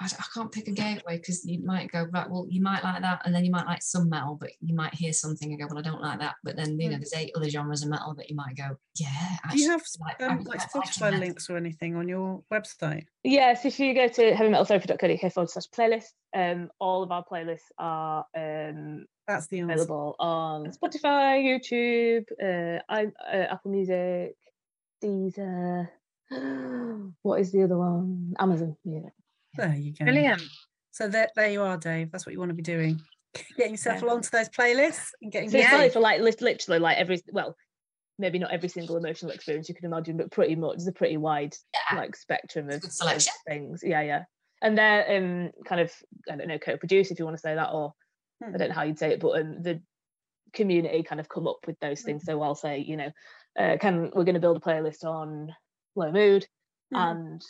I, 0.00 0.06
I 0.06 0.24
can't 0.32 0.50
pick 0.50 0.66
a 0.68 0.72
gateway 0.72 1.18
because 1.18 1.44
you 1.44 1.62
might 1.62 1.92
go 1.92 2.06
right. 2.12 2.28
Well, 2.30 2.46
you 2.48 2.62
might 2.62 2.82
like 2.82 3.02
that, 3.02 3.20
and 3.24 3.34
then 3.34 3.44
you 3.44 3.50
might 3.50 3.66
like 3.66 3.82
some 3.82 4.08
metal, 4.08 4.36
but 4.40 4.50
you 4.60 4.74
might 4.74 4.94
hear 4.94 5.12
something 5.12 5.50
and 5.50 5.60
go, 5.60 5.66
"Well, 5.68 5.78
I 5.78 5.82
don't 5.82 6.00
like 6.00 6.18
that." 6.20 6.36
But 6.42 6.56
then 6.56 6.80
you 6.80 6.88
know, 6.88 6.96
Mm. 6.96 7.00
there's 7.00 7.14
eight 7.14 7.32
other 7.36 7.48
genres 7.50 7.82
of 7.82 7.90
metal 7.90 8.14
that 8.14 8.30
you 8.30 8.36
might 8.36 8.56
go, 8.56 8.76
"Yeah." 8.98 9.36
Do 9.50 9.58
you 9.60 9.70
have 9.70 9.82
like, 10.00 10.22
um, 10.22 10.38
like 10.44 10.58
like 10.60 10.70
Spotify 10.72 11.00
metal." 11.10 11.20
links 11.20 11.50
or 11.50 11.56
anything 11.56 11.96
on 11.96 12.08
your 12.08 12.42
website? 12.52 13.04
Yes, 13.24 13.64
if 13.64 13.78
you 13.78 13.94
go 13.94 14.08
to 14.08 14.32
heavymetaltherapy.co.uk 14.32 15.32
forward 15.32 15.50
slash 15.50 15.68
playlist, 15.76 16.12
um, 16.34 16.70
all 16.80 17.02
of 17.02 17.10
our 17.12 17.24
playlists 17.30 17.68
are 17.78 18.24
um, 18.34 19.04
That's 19.28 19.48
the 19.48 19.60
answer. 19.60 19.72
available 19.74 20.16
on 20.18 20.70
Spotify, 20.72 21.44
YouTube, 21.44 22.24
uh, 22.42 22.80
I, 22.88 23.06
uh, 23.30 23.46
Apple 23.54 23.70
Music, 23.72 24.34
Deezer. 25.04 25.88
What 27.22 27.40
is 27.40 27.52
the 27.52 27.64
other 27.64 27.76
one? 27.76 28.34
Amazon 28.38 28.76
Music. 28.84 29.12
There 29.56 29.74
you 29.74 29.92
go. 29.92 30.04
Brilliant. 30.04 30.42
So 30.90 31.08
there, 31.08 31.28
there 31.36 31.50
you 31.50 31.62
are, 31.62 31.76
Dave. 31.76 32.10
That's 32.10 32.26
what 32.26 32.32
you 32.32 32.38
want 32.38 32.50
to 32.50 32.54
be 32.54 32.62
doing. 32.62 33.00
Getting 33.56 33.72
yourself 33.72 34.00
Yeah. 34.02 34.08
along 34.08 34.22
to 34.22 34.30
those 34.30 34.48
playlists 34.48 35.10
and 35.22 35.30
getting 35.30 35.50
So 35.50 35.58
it's 35.58 35.70
Yeah. 35.70 35.88
for 35.88 36.00
like 36.00 36.20
literally 36.20 36.80
like 36.80 36.98
every 36.98 37.22
well, 37.32 37.56
maybe 38.18 38.38
not 38.38 38.50
every 38.50 38.68
single 38.68 38.96
emotional 38.96 39.30
experience 39.32 39.68
you 39.68 39.74
can 39.74 39.84
imagine, 39.84 40.16
but 40.16 40.30
pretty 40.30 40.56
much 40.56 40.74
it's 40.76 40.88
a 40.88 40.92
pretty 40.92 41.16
wide 41.16 41.54
Yeah. 41.90 41.98
like 41.98 42.16
spectrum 42.16 42.70
of, 42.70 42.82
things. 43.46 43.82
Yeah, 43.84 44.02
yeah. 44.02 44.24
And 44.62 44.76
they're 44.76 45.16
um 45.16 45.50
kind 45.64 45.80
of 45.80 45.92
I 46.30 46.36
don't 46.36 46.48
know 46.48 46.58
co-produced 46.58 47.12
if 47.12 47.18
you 47.18 47.24
want 47.24 47.36
to 47.36 47.40
say 47.40 47.54
that, 47.54 47.70
or 47.72 47.92
I 48.42 48.46
Hmm. 48.46 48.56
don't 48.56 48.68
know 48.68 48.74
how 48.74 48.82
you'd 48.82 48.98
say 48.98 49.12
it, 49.12 49.20
but 49.20 49.40
um, 49.40 49.62
the 49.62 49.80
community 50.52 51.02
kind 51.04 51.20
of 51.20 51.28
come 51.28 51.46
up 51.46 51.58
with 51.66 51.78
those 51.80 52.02
things. 52.02 52.24
So 52.24 52.42
I'll 52.42 52.54
say, 52.56 52.78
you 52.78 52.96
know, 52.96 53.10
uh, 53.58 53.76
can 53.80 54.10
we're 54.14 54.24
going 54.24 54.34
to 54.34 54.40
build 54.40 54.56
a 54.56 54.60
playlist 54.60 55.04
on 55.04 55.54
low 55.94 56.10
mood, 56.10 56.46
Mhm. 56.92 57.10
and 57.12 57.42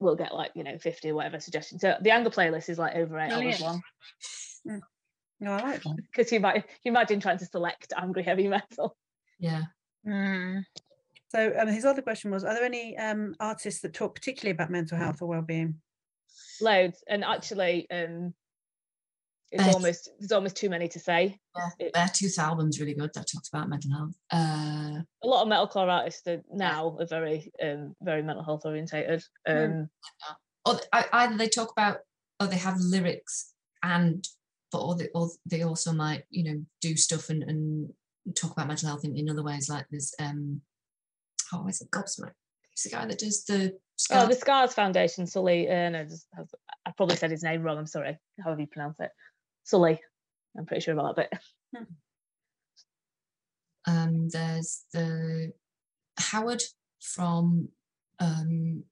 we'll 0.00 0.16
get 0.16 0.34
like 0.34 0.50
you 0.54 0.64
know 0.64 0.78
50 0.78 1.10
or 1.10 1.14
whatever 1.14 1.38
suggestions. 1.38 1.82
So 1.82 1.94
the 2.00 2.10
anger 2.10 2.30
playlist 2.30 2.68
is 2.68 2.78
like 2.78 2.96
over 2.96 3.18
eight 3.18 3.30
hours 3.30 3.60
Brilliant. 3.60 3.60
long 3.60 3.82
No, 5.40 5.52
I 5.52 5.62
like 5.62 5.82
that. 5.82 5.96
because 6.12 6.32
you 6.32 6.40
might 6.40 6.64
you 6.82 6.90
imagine 6.90 7.20
trying 7.20 7.38
to 7.38 7.46
select 7.46 7.92
angry 7.96 8.22
heavy 8.22 8.48
metal. 8.48 8.96
Yeah. 9.38 9.62
Mm. 10.06 10.64
So 11.28 11.52
um, 11.58 11.68
his 11.68 11.84
other 11.84 12.02
question 12.02 12.30
was: 12.30 12.44
Are 12.44 12.54
there 12.54 12.64
any 12.64 12.96
um, 12.96 13.34
artists 13.38 13.80
that 13.82 13.94
talk 13.94 14.14
particularly 14.14 14.52
about 14.52 14.70
mental 14.70 14.98
health 14.98 15.22
or 15.22 15.28
well-being? 15.28 15.76
Loads, 16.60 17.02
and 17.06 17.24
actually, 17.24 17.88
um, 17.90 18.34
it's 19.52 19.64
Beth. 19.64 19.74
almost 19.74 20.10
there's 20.18 20.32
almost 20.32 20.56
too 20.56 20.70
many 20.70 20.88
to 20.88 20.98
say. 21.00 21.38
Yeah, 21.56 21.68
It- 21.78 21.92
their 21.94 22.08
tooth 22.08 22.38
album's 22.38 22.78
really 22.80 22.94
good. 22.94 23.10
That 23.14 23.26
talks 23.32 23.48
about 23.48 23.68
mental 23.68 23.90
health. 23.92 24.14
Uh, 24.32 25.02
A 25.22 25.26
lot 25.26 25.42
of 25.42 25.48
metalcore 25.48 25.88
artists 25.88 26.26
are 26.28 26.42
now 26.52 26.96
are 27.00 27.06
very 27.06 27.52
um 27.62 27.94
very 28.00 28.22
mental 28.22 28.44
health 28.44 28.62
orientated. 28.64 29.22
Um, 29.48 29.90
or 30.66 30.74
th- 30.74 30.88
either 31.12 31.36
they 31.36 31.48
talk 31.48 31.72
about, 31.72 31.98
or 32.38 32.46
they 32.46 32.58
have 32.58 32.76
lyrics, 32.78 33.54
and 33.82 34.24
but 34.70 34.82
or 34.82 34.94
they, 34.96 35.08
or 35.14 35.28
they 35.46 35.62
also 35.62 35.92
might, 35.92 36.24
you 36.30 36.44
know, 36.44 36.64
do 36.80 36.96
stuff 36.96 37.28
and, 37.30 37.42
and 37.42 37.92
talk 38.36 38.52
about 38.52 38.68
mental 38.68 38.88
health 38.88 39.04
in, 39.04 39.16
in 39.16 39.28
other 39.28 39.42
ways. 39.42 39.68
Like 39.68 39.86
there's, 39.90 40.14
um, 40.20 40.60
oh, 41.52 41.66
is 41.66 41.80
it 41.80 41.90
Godsmack? 41.90 42.34
It's 42.72 42.84
the 42.84 42.90
guy 42.90 43.04
that 43.06 43.18
does 43.18 43.44
the. 43.44 43.72
Oh, 43.74 43.78
Scars. 43.96 44.28
the 44.28 44.34
Scars 44.36 44.72
Foundation, 44.74 45.26
Sully. 45.26 45.68
Uh, 45.68 45.90
no, 45.90 46.04
just, 46.04 46.26
I 46.86 46.92
probably 46.96 47.16
said 47.16 47.30
his 47.30 47.42
name 47.42 47.62
wrong. 47.62 47.76
I'm 47.78 47.86
sorry. 47.86 48.16
However 48.42 48.60
you 48.62 48.66
pronounce 48.66 48.98
it, 49.00 49.10
Sully. 49.64 50.00
I'm 50.56 50.66
pretty 50.66 50.82
sure 50.82 50.94
about 50.94 51.16
that 51.16 51.30
bit. 51.30 51.84
um, 53.86 54.28
there's 54.28 54.84
the 54.92 55.52
Howard 56.18 56.62
from. 57.00 57.68
Um, 58.18 58.84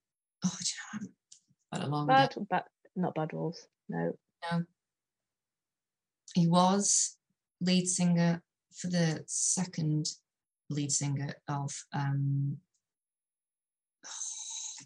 oh, 0.44 0.56
do 0.60 1.00
you 1.02 1.80
know, 1.80 1.86
long. 1.88 2.06
Bad, 2.06 2.34
bad, 2.48 2.64
not 2.96 3.14
Bad 3.14 3.32
Wolves. 3.32 3.66
No. 3.88 4.12
No. 4.50 4.62
He 6.34 6.46
was 6.46 7.16
lead 7.60 7.86
singer 7.86 8.42
for 8.74 8.88
the 8.88 9.24
second 9.26 10.06
lead 10.70 10.92
singer 10.92 11.34
of 11.48 11.72
um 11.92 12.58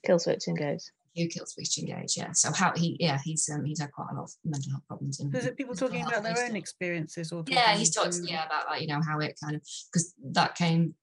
Killswitch 0.06 0.48
Engage. 1.16 1.34
Hugh 1.34 1.42
Killswitch 1.42 1.78
Engage, 1.78 2.16
yeah. 2.16 2.32
So 2.32 2.52
how 2.52 2.72
he 2.74 2.96
yeah, 3.00 3.18
he's 3.24 3.48
um 3.52 3.64
he's 3.64 3.80
had 3.80 3.92
quite 3.92 4.08
a 4.12 4.14
lot 4.14 4.24
of 4.24 4.32
mental 4.44 4.72
health 4.72 4.86
problems 4.88 5.20
and 5.20 5.34
Is 5.34 5.46
it 5.46 5.56
people 5.56 5.74
talking 5.74 6.04
about 6.06 6.22
their 6.22 6.44
own 6.44 6.56
experiences 6.56 7.32
or? 7.32 7.44
yeah 7.46 7.74
he's 7.76 7.90
talked 7.94 8.16
yeah 8.24 8.46
about 8.46 8.66
like 8.66 8.80
you 8.82 8.88
know 8.88 9.00
how 9.06 9.18
it 9.20 9.38
kind 9.42 9.56
of 9.56 9.62
because 9.90 10.14
that 10.32 10.54
came 10.54 10.94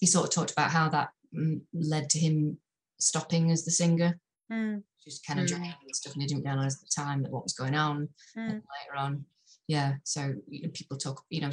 he 0.00 0.06
sort 0.06 0.26
of 0.26 0.34
talked 0.34 0.50
about 0.50 0.70
how 0.70 0.88
that 0.88 1.10
mm, 1.36 1.60
led 1.74 2.08
to 2.10 2.18
him 2.18 2.56
stopping 2.98 3.50
as 3.50 3.64
the 3.64 3.70
singer 3.70 4.18
Mm, 4.52 4.82
just 5.04 5.24
kind 5.24 5.38
of 5.38 5.46
Mm. 5.46 5.62
and 5.62 5.94
stuff 5.94 6.14
and 6.14 6.22
he 6.22 6.26
didn't 6.26 6.44
realize 6.44 6.74
at 6.74 6.80
the 6.80 7.02
time 7.02 7.22
that 7.22 7.30
what 7.30 7.44
was 7.44 7.52
going 7.52 7.76
on 7.76 8.08
mm. 8.36 8.50
and 8.50 8.54
later 8.54 8.96
on 8.96 9.24
yeah 9.68 9.94
so 10.02 10.34
you 10.48 10.62
know, 10.62 10.70
people 10.74 10.96
talk 10.96 11.22
you 11.30 11.40
know 11.40 11.50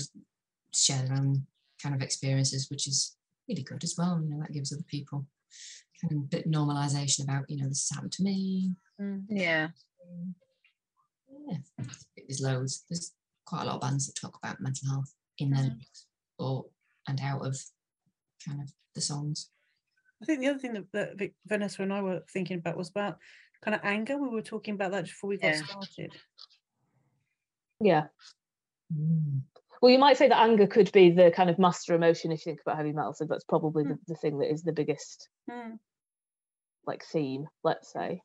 share 0.73 1.03
their 1.03 1.15
own 1.15 1.45
kind 1.81 1.93
of 1.93 2.01
experiences 2.01 2.71
which 2.71 2.87
is 2.87 3.16
really 3.47 3.63
good 3.63 3.83
as 3.83 3.95
well 3.97 4.19
you 4.21 4.29
know 4.29 4.39
that 4.41 4.51
gives 4.53 4.71
other 4.73 4.83
people 4.87 5.25
kind 6.01 6.13
of 6.13 6.29
bit 6.29 6.47
normalization 6.51 7.23
about, 7.23 7.49
you 7.49 7.57
know, 7.57 7.67
this 7.67 7.87
has 7.89 7.95
happened 7.95 8.11
to 8.11 8.21
me. 8.23 8.71
Mm. 9.01 9.23
Yeah. 9.29 9.69
Yeah, 11.47 11.57
there's 12.15 12.39
loads. 12.41 12.85
There's 12.87 13.13
quite 13.45 13.63
a 13.63 13.65
lot 13.65 13.75
of 13.75 13.81
bands 13.81 14.05
that 14.05 14.13
talk 14.13 14.37
about 14.37 14.61
mental 14.61 14.89
health 14.89 15.15
in 15.39 15.49
their 15.49 15.63
Mhm. 15.63 15.69
lyrics 15.69 16.05
or 16.37 16.65
and 17.07 17.19
out 17.21 17.43
of 17.43 17.59
kind 18.45 18.61
of 18.61 18.71
the 18.93 19.01
songs. 19.01 19.49
I 20.21 20.25
think 20.25 20.39
the 20.41 20.49
other 20.49 20.59
thing 20.59 20.73
that, 20.73 20.91
that 20.91 21.17
Vic- 21.17 21.35
Vanessa 21.47 21.81
and 21.81 21.91
I 21.93 22.01
were 22.01 22.23
thinking 22.31 22.57
about 22.59 22.77
was 22.77 22.89
about 22.89 23.17
kind 23.61 23.73
of 23.73 23.81
anger. 23.83 24.17
We 24.17 24.29
were 24.29 24.43
talking 24.43 24.75
about 24.75 24.91
that 24.91 25.05
before 25.05 25.29
we 25.29 25.37
got 25.37 25.47
Yeah. 25.47 25.63
started. 25.65 26.13
Yeah. 27.79 28.07
Mm. 28.93 29.41
Well, 29.81 29.91
you 29.91 29.99
might 29.99 30.17
say 30.17 30.27
that 30.27 30.39
anger 30.39 30.67
could 30.67 30.91
be 30.91 31.11
the 31.11 31.31
kind 31.31 31.49
of 31.49 31.59
master 31.59 31.93
emotion 31.93 32.31
if 32.31 32.39
you 32.39 32.51
think 32.51 32.61
about 32.61 32.77
heavy 32.77 32.93
metal. 32.93 33.13
So 33.13 33.25
that's 33.25 33.43
probably 33.43 33.83
Hmm. 33.83 33.89
the, 33.89 33.99
the 34.07 34.15
thing 34.15 34.39
that 34.39 34.51
is 34.51 34.63
the 34.63 34.73
biggest 34.73 35.29
Mm. 35.49 35.79
like 36.85 37.03
theme, 37.03 37.47
let's 37.63 37.91
say. 37.91 38.21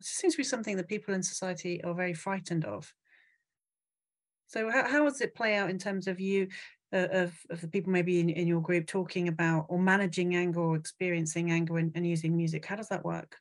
It 0.00 0.06
seems 0.06 0.34
to 0.34 0.38
be 0.38 0.44
something 0.44 0.76
that 0.76 0.88
people 0.88 1.14
in 1.14 1.22
society 1.22 1.82
are 1.84 1.94
very 1.94 2.14
frightened 2.14 2.64
of. 2.64 2.92
So 4.48 4.70
how, 4.70 4.88
how 4.88 5.04
does 5.04 5.20
it 5.20 5.34
play 5.34 5.56
out 5.56 5.70
in 5.70 5.78
terms 5.78 6.06
of 6.06 6.20
you, 6.20 6.48
uh, 6.92 7.08
of, 7.10 7.38
of 7.50 7.60
the 7.60 7.68
people 7.68 7.92
maybe 7.92 8.20
in, 8.20 8.28
in 8.30 8.46
your 8.46 8.60
group 8.60 8.86
talking 8.86 9.28
about 9.28 9.66
or 9.68 9.78
managing 9.78 10.36
anger 10.36 10.60
or 10.60 10.76
experiencing 10.76 11.50
anger 11.50 11.78
and, 11.78 11.92
and 11.94 12.06
using 12.06 12.36
music? 12.36 12.64
How 12.64 12.76
does 12.76 12.88
that 12.88 13.04
work? 13.04 13.36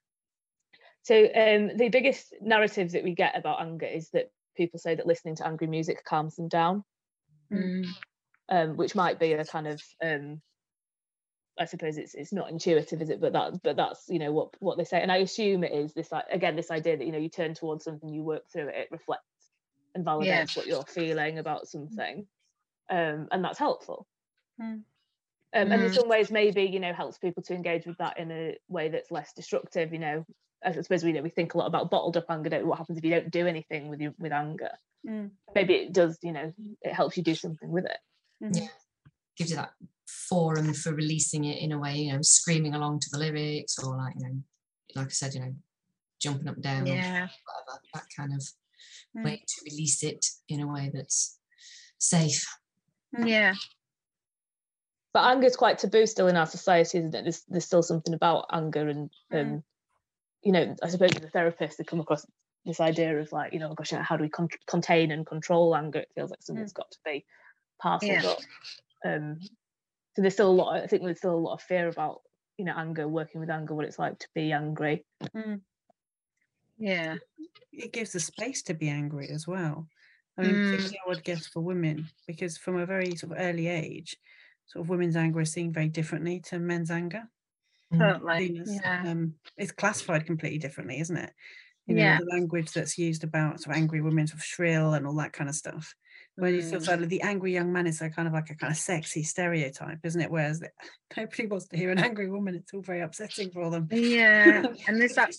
So 1.03 1.15
um, 1.15 1.75
the 1.75 1.89
biggest 1.89 2.33
narrative 2.41 2.91
that 2.93 3.03
we 3.03 3.13
get 3.13 3.37
about 3.37 3.61
anger 3.61 3.85
is 3.85 4.09
that 4.11 4.31
people 4.55 4.79
say 4.79 4.95
that 4.95 5.07
listening 5.07 5.35
to 5.37 5.47
angry 5.47 5.67
music 5.67 6.03
calms 6.05 6.35
them 6.35 6.47
down, 6.47 6.83
Mm. 7.51 7.87
um, 8.49 8.77
which 8.77 8.95
might 8.95 9.19
be 9.19 9.33
a 9.33 9.45
kind 9.45 9.67
of 9.67 9.81
um, 10.03 10.41
I 11.59 11.65
suppose 11.65 11.97
it's 11.97 12.15
it's 12.15 12.33
not 12.33 12.49
intuitive, 12.49 13.01
is 13.01 13.09
it? 13.09 13.21
But 13.21 13.33
that 13.33 13.61
but 13.61 13.75
that's 13.75 14.09
you 14.09 14.17
know 14.19 14.31
what 14.31 14.49
what 14.59 14.77
they 14.77 14.85
say, 14.85 15.01
and 15.01 15.11
I 15.11 15.17
assume 15.17 15.63
it 15.63 15.71
is 15.71 15.93
this 15.93 16.11
like 16.11 16.25
again 16.31 16.55
this 16.55 16.71
idea 16.71 16.97
that 16.97 17.05
you 17.05 17.11
know 17.11 17.19
you 17.19 17.29
turn 17.29 17.53
towards 17.53 17.83
something, 17.83 18.09
you 18.09 18.23
work 18.23 18.43
through 18.51 18.69
it, 18.69 18.75
it 18.75 18.87
reflects 18.91 19.23
and 19.93 20.03
validates 20.05 20.55
what 20.57 20.65
you're 20.65 20.83
feeling 20.83 21.37
about 21.37 21.67
something, 21.67 22.27
um, 22.89 23.27
and 23.31 23.43
that's 23.43 23.59
helpful. 23.59 24.07
Mm. 24.59 24.83
Um, 25.55 25.71
and 25.71 25.83
in 25.83 25.91
Mm. 25.91 25.95
some 25.95 26.09
ways, 26.09 26.31
maybe 26.31 26.63
you 26.63 26.79
know 26.79 26.93
helps 26.93 27.17
people 27.17 27.43
to 27.43 27.53
engage 27.53 27.85
with 27.85 27.97
that 27.99 28.17
in 28.17 28.31
a 28.31 28.57
way 28.67 28.89
that's 28.89 29.11
less 29.11 29.33
destructive. 29.33 29.93
You 29.93 29.99
know, 29.99 30.25
I 30.65 30.71
suppose 30.71 31.03
we 31.03 31.11
know 31.13 31.21
we 31.21 31.29
think 31.29 31.53
a 31.53 31.57
lot 31.57 31.67
about 31.67 31.91
bottled 31.91 32.17
up 32.17 32.25
anger. 32.29 32.49
Don't, 32.49 32.65
what 32.67 32.77
happens 32.79 32.97
if 32.97 33.03
you 33.03 33.11
don't 33.11 33.29
do 33.31 33.45
anything 33.47 33.87
with 33.89 34.01
you 34.01 34.13
with 34.17 34.31
anger? 34.31 34.71
Mm. 35.07 35.31
Maybe 35.53 35.75
it 35.75 35.93
does. 35.93 36.17
You 36.23 36.31
know, 36.31 36.53
it 36.81 36.93
helps 36.93 37.17
you 37.17 37.23
do 37.23 37.35
something 37.35 37.69
with 37.69 37.85
it. 37.85 37.97
Mhm. 38.41 38.61
Yeah. 38.61 38.67
Gives 39.37 39.49
you 39.51 39.55
that 39.57 39.73
forum 40.07 40.73
for 40.73 40.93
releasing 40.93 41.43
it 41.45 41.59
in 41.61 41.71
a 41.71 41.79
way, 41.79 41.97
you 41.97 42.13
know, 42.13 42.21
screaming 42.21 42.73
along 42.75 42.99
to 43.01 43.09
the 43.11 43.17
lyrics 43.19 43.77
or 43.79 43.95
like, 43.97 44.15
you 44.17 44.27
know, 44.27 44.43
like 44.95 45.07
I 45.07 45.09
said, 45.09 45.33
you 45.33 45.39
know, 45.41 45.55
jumping 46.19 46.47
up 46.47 46.55
and 46.55 46.63
down 46.63 46.83
or 46.83 46.93
Yeah. 46.95 47.27
whatever, 47.45 47.81
that 47.93 48.05
kind 48.15 48.33
of 48.33 48.43
Mm. 49.15 49.25
way 49.25 49.43
to 49.47 49.61
release 49.69 50.01
it 50.03 50.25
in 50.47 50.61
a 50.61 50.67
way 50.67 50.89
that's 50.93 51.39
safe. 51.99 52.43
Yeah. 53.17 53.53
But 55.13 55.25
anger 55.25 55.45
is 55.47 55.55
quite 55.55 55.77
taboo 55.77 56.07
still 56.07 56.27
in 56.27 56.35
our 56.37 56.45
society, 56.47 56.97
isn't 56.97 57.13
it? 57.15 57.21
There's, 57.23 57.43
there's 57.47 57.65
still 57.65 57.83
something 57.83 58.13
about 58.13 58.47
anger, 58.51 58.87
and 58.87 59.09
um, 59.31 59.37
Mm. 59.37 59.63
you 60.41 60.51
know, 60.51 60.75
I 60.83 60.89
suppose 60.89 61.11
as 61.15 61.23
a 61.23 61.29
therapist, 61.29 61.77
they 61.77 61.83
come 61.83 61.99
across 61.99 62.25
this 62.65 62.79
idea 62.79 63.19
of 63.19 63.31
like, 63.31 63.53
you 63.53 63.59
know, 63.59 63.73
gosh, 63.75 63.91
how 63.91 64.17
do 64.17 64.23
we 64.23 64.29
con- 64.29 64.49
contain 64.67 65.11
and 65.11 65.25
control 65.25 65.75
anger? 65.75 65.99
It 65.99 66.11
feels 66.15 66.31
like 66.31 66.41
something's 66.41 66.73
got 66.73 66.91
to 66.91 66.99
be 67.05 67.25
parceled 67.81 68.23
Yeah. 68.23 68.29
up. 68.31 68.39
Um, 69.05 69.39
so 70.15 70.21
there's 70.21 70.33
still 70.33 70.51
a 70.51 70.53
lot. 70.53 70.81
I 70.81 70.87
think 70.87 71.03
there's 71.03 71.17
still 71.19 71.35
a 71.35 71.45
lot 71.47 71.53
of 71.55 71.61
fear 71.61 71.87
about 71.89 72.21
you 72.57 72.65
know 72.65 72.73
anger, 72.75 73.07
working 73.07 73.41
with 73.41 73.49
anger, 73.49 73.73
what 73.75 73.85
it's 73.85 73.99
like 73.99 74.19
to 74.19 74.27
be 74.33 74.51
angry. 74.51 75.05
Mm. 75.35 75.61
Yeah. 76.77 77.17
It 77.71 77.93
gives 77.93 78.13
the 78.13 78.19
space 78.19 78.61
to 78.63 78.73
be 78.73 78.89
angry 78.89 79.29
as 79.29 79.47
well. 79.47 79.87
I 80.37 80.41
mean, 80.41 80.55
Mm. 80.55 80.63
particularly 80.63 80.99
I 81.05 81.09
would 81.09 81.23
guess 81.23 81.47
for 81.47 81.61
women, 81.61 82.09
because 82.27 82.57
from 82.57 82.77
a 82.77 82.85
very 82.85 83.15
sort 83.15 83.33
of 83.33 83.37
early 83.39 83.67
age, 83.67 84.17
sort 84.65 84.85
of 84.85 84.89
women's 84.89 85.15
anger 85.15 85.41
is 85.41 85.51
seen 85.51 85.71
very 85.73 85.89
differently 85.89 86.39
to 86.41 86.59
men's 86.59 86.91
anger. 86.91 87.23
Mm. 87.93 87.99
Totally. 87.99 88.47
Venus, 88.47 88.79
Yeah. 88.83 89.03
um, 89.07 89.35
it's 89.57 89.71
classified 89.71 90.25
completely 90.25 90.59
differently, 90.59 90.99
isn't 90.99 91.17
it? 91.17 91.33
You 91.85 91.95
know, 91.95 92.01
Yeah. 92.01 92.17
the 92.17 92.25
language 92.25 92.71
that's 92.71 92.97
used 92.97 93.23
about 93.23 93.61
sort 93.61 93.75
of 93.75 93.81
angry 93.81 94.01
women, 94.01 94.25
sort 94.25 94.39
of 94.39 94.45
shrill 94.45 94.93
and 94.93 95.05
all 95.05 95.15
that 95.17 95.33
kind 95.33 95.49
of 95.49 95.55
stuff. 95.55 95.93
Where 96.35 96.49
you 96.49 96.61
Mm. 96.61 96.83
sort 96.83 97.01
of 97.01 97.09
the 97.09 97.21
angry 97.21 97.53
young 97.53 97.71
man 97.71 97.85
is 97.85 98.01
a 98.01 98.09
kind 98.09 98.27
of 98.27 98.33
like 98.33 98.49
a 98.49 98.55
kind 98.55 98.71
of 98.71 98.77
sexy 98.77 99.21
stereotype, 99.21 99.99
isn't 100.03 100.21
it? 100.21 100.31
Whereas 100.31 100.61
the, 100.61 100.71
nobody 101.17 101.45
wants 101.45 101.67
to 101.67 101.77
hear 101.77 101.91
an 101.91 101.99
angry 101.99 102.27
woman; 102.29 102.55
it's 102.55 102.73
all 102.73 102.81
very 102.81 103.01
upsetting 103.01 103.51
for 103.51 103.69
them. 103.69 103.87
Yeah, 103.91 104.63
and 104.87 104.99
there's 104.99 105.13
that 105.15 105.35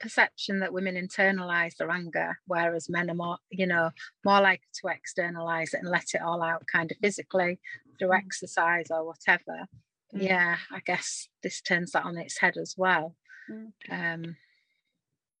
perception 0.00 0.58
that 0.60 0.72
women 0.72 0.96
internalize 0.96 1.76
their 1.76 1.90
anger, 1.90 2.36
whereas 2.46 2.88
men 2.88 3.10
are 3.10 3.14
more, 3.14 3.38
you 3.50 3.66
know, 3.66 3.90
more 4.24 4.40
likely 4.40 4.66
to 4.80 4.88
externalize 4.88 5.72
it 5.74 5.80
and 5.80 5.88
let 5.90 6.14
it 6.14 6.22
all 6.22 6.42
out 6.42 6.66
kind 6.66 6.90
of 6.90 6.96
physically 6.98 7.60
through 7.98 8.08
Mm. 8.10 8.18
exercise 8.18 8.86
or 8.90 9.04
whatever. 9.06 9.66
Mm. 10.14 10.22
Yeah, 10.22 10.56
I 10.70 10.80
guess 10.84 11.28
this 11.42 11.60
turns 11.60 11.92
that 11.92 12.04
on 12.04 12.16
its 12.18 12.38
head 12.38 12.56
as 12.60 12.74
well. 12.76 13.14
Mm. 13.50 13.72
Um, 13.90 14.36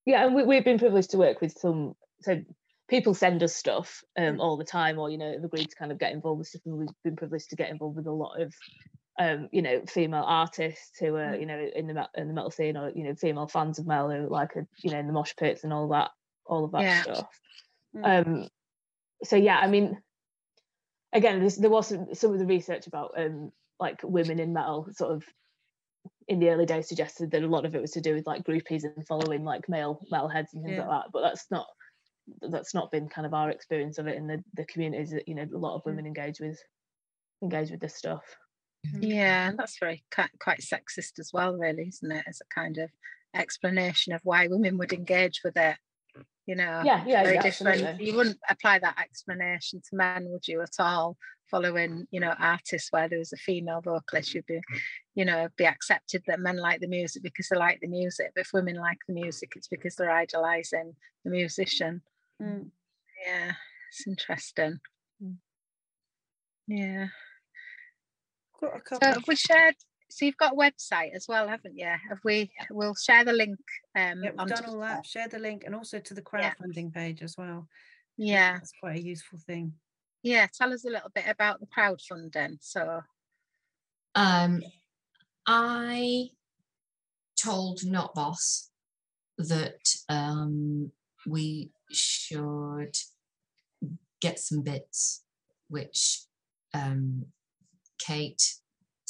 yeah 0.06 0.26
and 0.26 0.34
we, 0.34 0.42
we've 0.44 0.64
been 0.64 0.78
privileged 0.78 1.10
to 1.12 1.16
work 1.18 1.40
with 1.40 1.52
some 1.56 1.94
so 2.20 2.42
people 2.88 3.14
send 3.14 3.42
us 3.42 3.54
stuff 3.56 4.02
um, 4.18 4.36
Mm. 4.36 4.40
all 4.40 4.56
the 4.58 4.64
time 4.64 4.98
or 4.98 5.08
you 5.10 5.16
know 5.16 5.32
have 5.32 5.44
agreed 5.44 5.70
to 5.70 5.76
kind 5.76 5.90
of 5.90 5.98
get 5.98 6.12
involved 6.12 6.40
with 6.40 6.48
stuff 6.48 6.60
and 6.66 6.76
we've 6.76 6.88
been 7.02 7.16
privileged 7.16 7.48
to 7.50 7.56
get 7.56 7.70
involved 7.70 7.96
with 7.96 8.06
a 8.06 8.12
lot 8.12 8.38
of 8.40 8.52
um, 9.18 9.48
you 9.52 9.62
know 9.62 9.82
female 9.88 10.24
artists 10.26 10.98
who 10.98 11.14
are 11.14 11.32
Mm. 11.34 11.40
you 11.40 11.46
know 11.46 11.58
in 11.74 11.86
the 11.86 12.08
in 12.16 12.28
the 12.28 12.34
metal 12.34 12.50
scene 12.50 12.76
or 12.76 12.90
you 12.90 13.04
know 13.04 13.14
female 13.14 13.46
fans 13.46 13.78
of 13.78 13.86
metal 13.86 14.10
who 14.10 14.28
like 14.28 14.54
are, 14.56 14.66
you 14.82 14.90
know 14.90 14.98
in 14.98 15.06
the 15.06 15.12
mosh 15.14 15.32
pits 15.38 15.64
and 15.64 15.72
all 15.72 15.88
that 15.88 16.10
all 16.44 16.64
of 16.66 16.72
that 16.72 16.82
Yeah. 16.82 17.02
stuff 17.02 17.40
Mm. 17.96 18.20
um 18.20 18.48
so 19.22 19.36
yeah 19.36 19.56
i 19.58 19.68
mean 19.68 20.02
again 21.14 21.40
this, 21.42 21.56
there 21.56 21.70
was 21.70 21.88
some, 21.88 22.14
some 22.14 22.32
of 22.32 22.38
the 22.38 22.46
research 22.46 22.86
about 22.86 23.12
um 23.16 23.50
like 23.80 24.00
women 24.02 24.38
in 24.38 24.52
metal 24.52 24.88
sort 24.92 25.12
of 25.12 25.24
in 26.28 26.38
the 26.38 26.50
early 26.50 26.66
days 26.66 26.88
suggested 26.88 27.30
that 27.30 27.42
a 27.42 27.46
lot 27.46 27.64
of 27.64 27.74
it 27.74 27.80
was 27.80 27.92
to 27.92 28.00
do 28.00 28.14
with 28.14 28.26
like 28.26 28.44
groupies 28.44 28.84
and 28.84 29.06
following 29.06 29.44
like 29.44 29.68
male 29.68 30.00
male 30.10 30.28
heads 30.28 30.52
and 30.54 30.62
things 30.64 30.76
Yeah. 30.76 30.86
like 30.86 31.04
that 31.04 31.12
but 31.12 31.22
that's 31.22 31.50
not 31.50 31.66
that's 32.50 32.74
not 32.74 32.90
been 32.90 33.08
kind 33.08 33.26
of 33.26 33.34
our 33.34 33.50
experience 33.50 33.98
of 33.98 34.06
it 34.06 34.16
in 34.16 34.26
the, 34.26 34.42
the 34.54 34.64
communities 34.64 35.10
that 35.10 35.28
you 35.28 35.34
know 35.34 35.46
a 35.54 35.58
lot 35.58 35.76
of 35.76 35.84
women 35.84 36.06
engage 36.06 36.40
with 36.40 36.58
engage 37.42 37.70
with 37.70 37.80
this 37.80 37.94
stuff 37.94 38.22
yeah, 39.00 39.52
that's 39.56 39.78
very 39.78 40.04
quite 40.12 40.60
sexist 40.60 41.18
as 41.18 41.30
well, 41.32 41.54
really, 41.54 41.88
isn't 41.88 42.12
it? 42.12 42.24
As 42.28 42.40
a 42.40 42.54
kind 42.54 42.78
of 42.78 42.90
explanation 43.34 44.12
of 44.12 44.20
why 44.24 44.46
women 44.46 44.76
would 44.78 44.92
engage 44.92 45.40
with 45.44 45.56
it. 45.56 45.76
You 46.46 46.56
know, 46.56 46.82
yeah 46.84 47.02
yeah, 47.06 47.22
very 47.22 47.36
yeah 47.36 47.42
different. 47.42 47.76
absolutely. 47.80 48.06
You 48.06 48.16
wouldn't 48.16 48.38
apply 48.50 48.78
that 48.80 48.98
explanation 49.00 49.80
to 49.80 49.96
men, 49.96 50.26
would 50.28 50.46
you, 50.46 50.60
at 50.60 50.76
all? 50.78 51.16
Following, 51.50 52.06
you 52.10 52.20
know, 52.20 52.34
artists 52.38 52.88
where 52.90 53.08
there 53.08 53.18
was 53.18 53.32
a 53.32 53.36
female 53.36 53.80
vocalist, 53.80 54.34
you'd 54.34 54.44
be, 54.46 54.60
you 55.14 55.24
know, 55.24 55.48
be 55.56 55.64
accepted 55.66 56.22
that 56.26 56.40
men 56.40 56.56
like 56.56 56.80
the 56.80 56.88
music 56.88 57.22
because 57.22 57.48
they 57.48 57.56
like 57.56 57.78
the 57.80 57.86
music. 57.88 58.32
But 58.34 58.42
if 58.42 58.50
women 58.52 58.76
like 58.76 58.98
the 59.06 59.14
music, 59.14 59.52
it's 59.56 59.68
because 59.68 59.94
they're 59.94 60.10
idolizing 60.10 60.94
the 61.24 61.30
musician. 61.30 62.02
Mm. 62.42 62.70
Yeah, 63.26 63.52
it's 63.90 64.06
interesting. 64.06 64.80
Mm. 65.22 65.36
Yeah. 66.66 67.06
Got 68.60 68.76
a 68.76 68.78
So 68.78 68.98
couple. 68.98 69.08
have 69.08 69.28
we 69.28 69.36
shared? 69.36 69.76
So 70.14 70.24
you've 70.24 70.36
got 70.36 70.52
a 70.52 70.56
website 70.56 71.12
as 71.12 71.26
well, 71.26 71.48
haven't 71.48 71.76
you? 71.76 71.86
Have 71.86 72.20
we? 72.22 72.52
We'll 72.70 72.94
share 72.94 73.24
the 73.24 73.32
link. 73.32 73.58
Um, 73.96 74.22
Yeah, 74.22 74.30
we've 74.30 74.46
done 74.46 74.64
all 74.66 74.74
Twitter. 74.74 74.78
that. 74.78 75.06
Share 75.06 75.26
the 75.26 75.40
link 75.40 75.64
and 75.66 75.74
also 75.74 75.98
to 75.98 76.14
the 76.14 76.22
Yeah. 76.32 76.54
crowdfunding 76.54 76.94
page 76.94 77.20
as 77.20 77.36
well. 77.36 77.68
Yeah, 78.16 78.52
That's 78.52 78.70
quite 78.78 78.94
a 78.98 79.02
useful 79.02 79.40
thing. 79.40 79.74
yeah. 80.22 80.46
Tell 80.54 80.72
us 80.72 80.84
a 80.84 80.88
little 80.88 81.10
bit 81.10 81.24
about 81.26 81.58
the 81.58 81.66
crowdfunding. 81.66 82.58
So 82.62 83.02
Um, 84.14 84.62
I 85.46 86.28
told 87.34 87.84
Not 87.84 88.14
Boss 88.14 88.70
that 89.36 89.96
um, 90.08 90.92
we 91.26 91.72
should 91.90 92.96
get 94.20 94.38
some 94.38 94.62
bits, 94.62 95.24
which 95.66 96.22
um, 96.72 97.32
Kate 97.98 98.60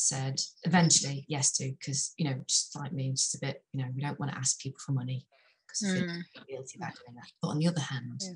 said 0.04 0.38
eventually 0.64 1.24
yes 1.28 1.52
to, 1.52 1.72
because 1.78 2.12
you 2.18 2.24
know, 2.28 2.36
just 2.46 2.76
like 2.76 2.92
me, 2.92 3.10
just 3.12 3.34
a 3.34 3.38
bit, 3.40 3.62
you 3.72 3.80
know, 3.82 3.88
we 3.94 4.02
don't 4.02 4.18
want 4.20 4.30
to 4.32 4.38
ask 4.38 4.58
people 4.60 4.80
for 4.84 4.92
money 4.92 5.26
because 5.66 5.82
I 5.84 5.98
feel 5.98 6.06
Mm. 6.08 6.22
guilty 6.48 6.74
about 6.78 6.92
doing 6.94 7.14
that. 7.16 7.30
But 7.40 7.48
on 7.48 7.58
the 7.58 7.68
other 7.68 7.80
hand, 7.80 8.20
Yeah. 8.22 8.32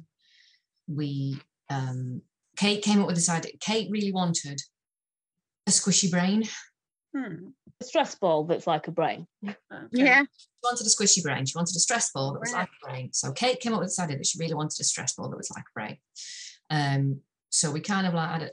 we 0.87 1.40
um, 1.70 2.22
Kate 2.57 2.83
came 2.83 3.00
up 3.00 3.07
with 3.07 3.16
this 3.16 3.28
idea. 3.28 3.52
Kate 3.61 3.90
really 3.90 4.11
wanted 4.12 4.61
a 5.66 5.70
squishy 5.70 6.11
brain. 6.11 6.44
Hmm. 7.16 7.48
a 7.81 7.85
stress 7.85 8.14
ball 8.16 8.44
that's 8.44 8.66
like 8.66 8.87
a 8.87 8.90
brain 8.90 9.26
okay. 9.46 9.54
yeah, 9.92 10.22
She 10.37 10.48
wanted 10.62 10.87
a 10.87 10.90
squishy 10.90 11.22
brain. 11.22 11.46
She 11.46 11.57
wanted 11.57 11.74
a 11.74 11.81
stress 11.81 12.11
ball 12.12 12.33
that 12.35 12.40
was 12.40 12.52
Right. 12.52 12.61
like 12.61 12.68
a 12.68 12.87
brain. 12.87 13.12
So 13.14 13.33
Kate 13.33 13.61
came 13.61 13.72
up 13.72 13.81
with 13.81 13.88
this 13.88 13.98
idea 13.98 14.18
that 14.18 14.26
she 14.26 14.38
really 14.38 14.54
wanted 14.54 14.78
a 14.81 14.85
stress 14.85 15.14
ball 15.14 15.31
that 15.31 15.37
was 15.37 15.50
like 15.50 15.64
a 15.64 15.74
brain. 15.74 15.96
Um, 16.70 17.20
so 17.50 17.70
we 17.70 17.81
kind 17.81 18.07
of 18.07 18.12
like 18.12 18.31
had 18.31 18.42
a, 18.42 18.50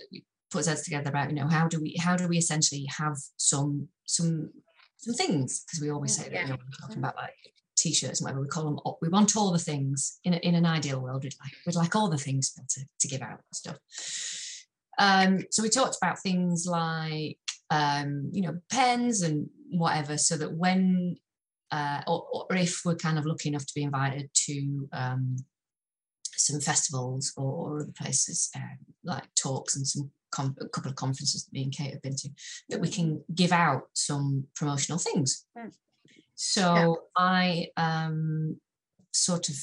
we 0.54 0.60
put 0.60 0.68
our 0.68 0.72
heads 0.72 0.84
together 0.84 1.10
about 1.10 1.30
you 1.30 1.36
know 1.36 1.48
how 1.48 1.68
do 1.68 1.80
we 1.80 1.96
how 2.00 2.16
do 2.16 2.28
we 2.28 2.38
essentially 2.38 2.86
have 2.98 3.18
some 3.38 3.88
some 4.06 4.52
some 5.06 5.14
things? 5.14 5.64
Because 5.66 5.82
we 5.82 5.92
always 5.92 6.16
say 6.16 6.30
that 6.30 6.42
you 6.42 6.50
know, 6.50 6.58
we're 6.58 6.88
talking 6.88 6.98
about 6.98 7.16
like 7.16 7.36
t-shirts 7.78 8.20
and 8.20 8.26
whatever 8.26 8.42
we 8.42 8.48
call 8.48 8.64
them 8.64 8.80
we 9.02 9.10
want 9.10 9.36
all 9.36 9.52
the 9.52 9.60
things 9.60 10.20
in, 10.24 10.34
a, 10.34 10.38
in 10.38 10.56
an 10.56 10.66
ideal 10.66 11.00
world. 11.00 11.24
We'd 11.24 11.36
like 11.44 11.54
we'd 11.66 11.76
like 11.76 11.96
all 11.96 12.10
the 12.10 12.18
things 12.18 12.54
to, 12.54 12.86
to, 13.00 13.08
give 13.08 13.22
out 13.22 13.32
and 13.32 13.40
stuff. 13.54 13.78
Um 14.98 15.40
so 15.52 15.62
we 15.62 15.70
talked 15.70 15.98
about 16.02 16.20
things 16.20 16.66
like 16.68 17.38
um 17.70 18.30
you 18.34 18.42
know 18.42 18.60
pens 18.72 19.22
and 19.22 19.50
whatever 19.72 20.18
so 20.18 20.38
that 20.38 20.54
when 20.54 21.18
uh 21.72 22.02
or, 22.08 22.46
or 22.50 22.56
if 22.56 22.82
we're 22.86 22.96
kind 22.96 23.20
of 23.20 23.26
lucky 23.26 23.50
enough 23.50 23.66
to 23.66 23.74
be 23.76 23.84
invited 23.84 24.30
to 24.34 24.88
um 24.94 25.36
some 26.38 26.62
festivals 26.62 27.34
or, 27.38 27.52
or 27.52 27.82
other 27.82 27.94
places 27.98 28.50
um, 28.56 28.78
like 29.04 29.24
talks 29.36 29.76
and 29.76 29.88
some 29.88 30.12
com- 30.36 30.56
a 30.62 30.68
couple 30.70 30.90
of 30.92 30.96
conferences 30.96 31.46
that 31.46 31.54
me 31.54 31.64
and 31.64 31.72
Kate 31.78 31.94
have 31.94 32.02
been 32.02 32.16
to 32.16 32.30
that 32.70 32.82
we 32.82 32.90
can 32.90 33.24
give 33.34 33.52
out 33.52 33.84
some 33.94 34.46
promotional 34.56 35.00
things. 35.00 35.46
Mm. 35.58 35.72
So 36.36 37.04
I 37.18 37.70
um, 37.78 38.60
sort 39.14 39.48
of 39.50 39.56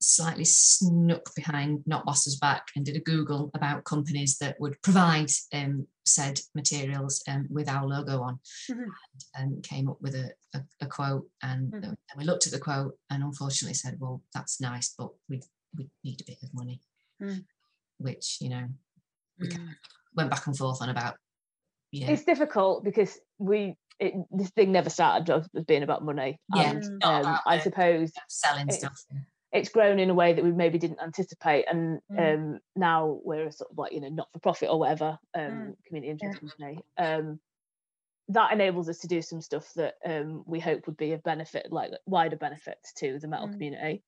slightly 0.00 0.44
snuck 0.44 1.32
behind 1.36 1.82
Not 1.86 2.04
Boss's 2.04 2.36
back 2.36 2.64
and 2.74 2.84
did 2.84 2.96
a 2.96 3.00
Google 3.00 3.50
about 3.54 3.84
companies 3.84 4.38
that 4.38 4.56
would 4.58 4.80
provide 4.82 5.30
um, 5.52 5.86
said 6.04 6.40
materials 6.56 7.22
um, 7.28 7.46
with 7.50 7.68
our 7.68 7.86
logo 7.86 8.20
on 8.22 8.40
Mhm. 8.68 8.86
and, 9.14 9.24
and 9.36 9.62
came 9.62 9.88
up 9.88 9.98
with 10.00 10.14
a, 10.16 10.32
a, 10.54 10.60
a 10.80 10.86
quote 10.86 11.28
and, 11.42 11.72
Mhm. 11.72 11.84
and 11.84 12.16
we 12.18 12.24
looked 12.24 12.46
at 12.46 12.52
the 12.52 12.58
quote 12.58 12.98
and 13.10 13.22
unfortunately 13.22 13.74
said, 13.74 13.98
well, 14.00 14.22
that's 14.34 14.60
nice, 14.60 14.94
but 14.98 15.10
we, 15.28 15.40
we 15.76 15.88
need 16.02 16.20
a 16.20 16.24
bit 16.30 16.42
of 16.42 16.52
money, 16.52 16.80
Mm. 17.20 17.44
which, 17.98 18.38
you 18.40 18.48
know, 18.48 18.66
we 19.38 19.46
Mm. 19.48 19.56
kind 19.56 19.68
of 19.70 19.76
went 20.14 20.30
back 20.30 20.46
and 20.46 20.56
forth 20.56 20.82
on 20.82 20.88
about, 20.88 21.16
yeah, 21.90 22.10
It's 22.10 22.24
difficult 22.24 22.84
because 22.84 23.18
we 23.38 23.76
it, 23.98 24.14
this 24.32 24.50
thing 24.50 24.72
never 24.72 24.90
started 24.90 25.30
off 25.30 25.46
as 25.54 25.64
being 25.64 25.82
about 25.84 26.02
money. 26.04 26.40
yeah, 26.56 26.70
and, 26.70 26.82
Mm. 26.82 26.98
not 27.00 27.14
um, 27.14 27.20
about 27.20 27.42
I 27.46 27.56
the 27.58 27.62
suppose 27.62 28.12
selling 28.28 28.62
it's- 28.68 28.78
stuff. 28.78 29.04
it's 29.52 29.68
grown 29.68 29.98
in 30.00 30.10
a 30.10 30.14
way 30.14 30.32
that 30.32 30.42
we 30.42 30.50
maybe 30.50 30.78
didn't 30.78 31.00
anticipate 31.00 31.66
and 31.68 32.00
Mm. 32.10 32.34
um 32.54 32.60
now 32.74 33.20
we're 33.22 33.46
a 33.46 33.52
sort 33.52 33.70
of 33.70 33.78
like 33.78 33.92
you 33.92 34.00
know 34.00 34.08
not 34.08 34.32
for 34.32 34.38
profit 34.40 34.70
or 34.70 34.78
whatever 34.80 35.18
um 35.34 35.42
Mm. 35.52 35.84
community 35.84 36.10
interest 36.10 36.40
company 36.40 36.80
um 36.98 37.38
that 38.28 38.50
enables 38.52 38.88
us 38.88 38.98
to 39.00 39.06
do 39.08 39.20
some 39.22 39.40
stuff 39.42 39.72
that 39.74 39.96
um 40.06 40.42
we 40.46 40.58
hope 40.58 40.86
would 40.86 40.96
be 40.96 41.12
of 41.12 41.22
benefit 41.22 41.70
like 41.70 41.90
wider 42.06 42.36
benefits 42.36 42.92
to 42.94 43.18
the 43.18 43.28
metal 43.28 43.48
Mm. 43.48 43.52
community 43.52 43.94
Mm. 43.98 44.02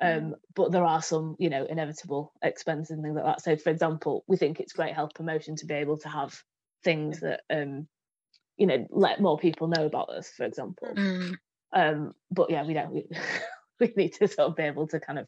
Um 0.00 0.34
but 0.54 0.72
there 0.72 0.84
are 0.84 1.02
some 1.02 1.36
you 1.38 1.50
know 1.50 1.64
inevitable 1.64 2.32
expenses 2.42 2.90
and 2.90 3.02
things 3.02 3.14
like 3.16 3.24
that. 3.24 3.42
So 3.42 3.56
for 3.56 3.70
example 3.70 4.24
we 4.26 4.36
think 4.36 4.60
it's 4.60 4.72
great 4.72 4.94
health 4.94 5.14
promotion 5.14 5.56
to 5.56 5.66
be 5.66 5.74
able 5.74 5.98
to 5.98 6.08
have 6.08 6.42
things 6.84 7.20
that 7.20 7.42
um 7.50 7.86
you 8.56 8.66
know 8.66 8.86
let 8.90 9.20
more 9.20 9.38
people 9.38 9.68
know 9.68 9.86
about 9.86 10.08
us 10.10 10.28
for 10.30 10.44
example. 10.44 10.88
Mm. 10.96 11.36
um 11.72 12.14
but 12.30 12.50
yeah 12.50 12.64
we 12.64 12.74
don't 12.74 12.92
we, 12.92 13.06
we 13.80 13.92
need 13.96 14.14
to 14.14 14.28
sort 14.28 14.48
of 14.50 14.56
be 14.56 14.64
able 14.64 14.86
to 14.88 15.00
kind 15.00 15.18
of 15.18 15.26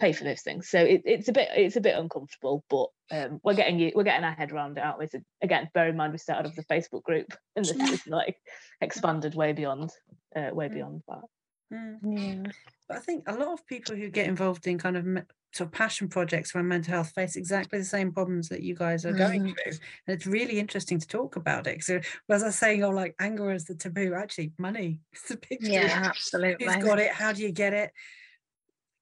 pay 0.00 0.12
for 0.12 0.22
those 0.22 0.42
things. 0.42 0.68
So 0.68 0.78
it, 0.78 1.02
it's 1.04 1.28
a 1.28 1.32
bit 1.32 1.48
it's 1.56 1.74
a 1.76 1.80
bit 1.80 1.98
uncomfortable 1.98 2.64
but 2.70 2.88
um 3.10 3.40
we're 3.42 3.54
getting 3.54 3.90
we're 3.94 4.04
getting 4.04 4.24
our 4.24 4.32
head 4.32 4.52
around 4.52 4.78
it 4.78 4.84
aren't 4.84 4.98
we? 5.00 5.06
So 5.08 5.20
again 5.42 5.68
bear 5.74 5.88
in 5.88 5.96
mind 5.96 6.12
we 6.12 6.18
started 6.18 6.48
off 6.48 6.54
the 6.56 6.64
facebook 6.64 7.02
group 7.02 7.26
and 7.56 7.64
this 7.64 7.76
is 7.76 8.06
like 8.06 8.36
expanded 8.80 9.34
way 9.34 9.52
beyond 9.52 9.90
uh, 10.36 10.50
way 10.52 10.68
Mm. 10.68 10.74
beyond 10.74 11.02
that 11.08 11.22
Mm. 11.72 11.98
Yeah. 12.02 12.52
But 12.88 12.96
I 12.96 13.00
think 13.00 13.24
a 13.28 13.34
lot 13.34 13.52
of 13.52 13.66
people 13.66 13.94
who 13.94 14.08
get 14.08 14.26
involved 14.26 14.66
in 14.66 14.78
kind 14.78 14.96
of 14.96 15.04
me- 15.04 15.22
sort 15.54 15.68
of 15.68 15.72
passion 15.72 16.08
projects 16.08 16.54
around 16.54 16.68
mental 16.68 16.92
health 16.94 17.12
face 17.14 17.36
exactly 17.36 17.78
the 17.78 17.84
same 17.84 18.12
problems 18.12 18.48
that 18.48 18.62
you 18.62 18.74
guys 18.74 19.04
are 19.04 19.12
going 19.12 19.42
Mhm. 19.44 19.54
through. 19.62 19.72
And 20.06 20.16
it's 20.16 20.26
really 20.26 20.58
interesting 20.58 20.98
to 20.98 21.06
talk 21.06 21.36
about 21.36 21.66
it. 21.66 21.82
So, 21.82 22.00
as 22.30 22.42
I 22.42 22.46
was 22.46 22.56
saying, 22.56 22.84
oh, 22.84 22.90
like 22.90 23.14
anger 23.18 23.50
is 23.52 23.64
the 23.64 23.74
taboo, 23.74 24.14
actually, 24.14 24.52
money 24.58 25.00
is 25.14 25.22
the 25.22 25.36
big 25.36 25.60
taboo. 25.60 25.72
Yeah, 25.72 26.02
absolutely. 26.06 26.66
Who's 26.66 26.76
got 26.84 26.98
it? 26.98 27.12
How 27.12 27.32
do 27.32 27.42
you 27.42 27.52
get 27.52 27.72
it? 27.72 27.92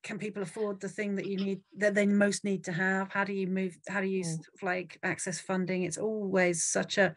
Can 0.03 0.19
people 0.19 0.43
afford 0.43 0.81
the 0.81 0.89
thing 0.89 1.17
that 1.17 1.27
you 1.27 1.37
need 1.37 1.61
that 1.79 1.95
they 1.95 2.07
most 2.07 2.45
need 2.45 2.65
to 2.65 2.73
have? 2.73 3.13
How 3.13 3.25
do 3.25 3.33
you 3.33 3.49
move? 3.49 3.77
How 3.89 4.01
do 4.01 4.07
you 4.07 4.23
Mm. 4.23 4.35
sort 4.35 4.47
of 4.55 4.63
like 4.63 4.99
access 5.03 5.41
funding? 5.41 5.83
It's 5.83 5.99
always 5.99 6.65
such 6.65 6.97
a, 6.99 7.15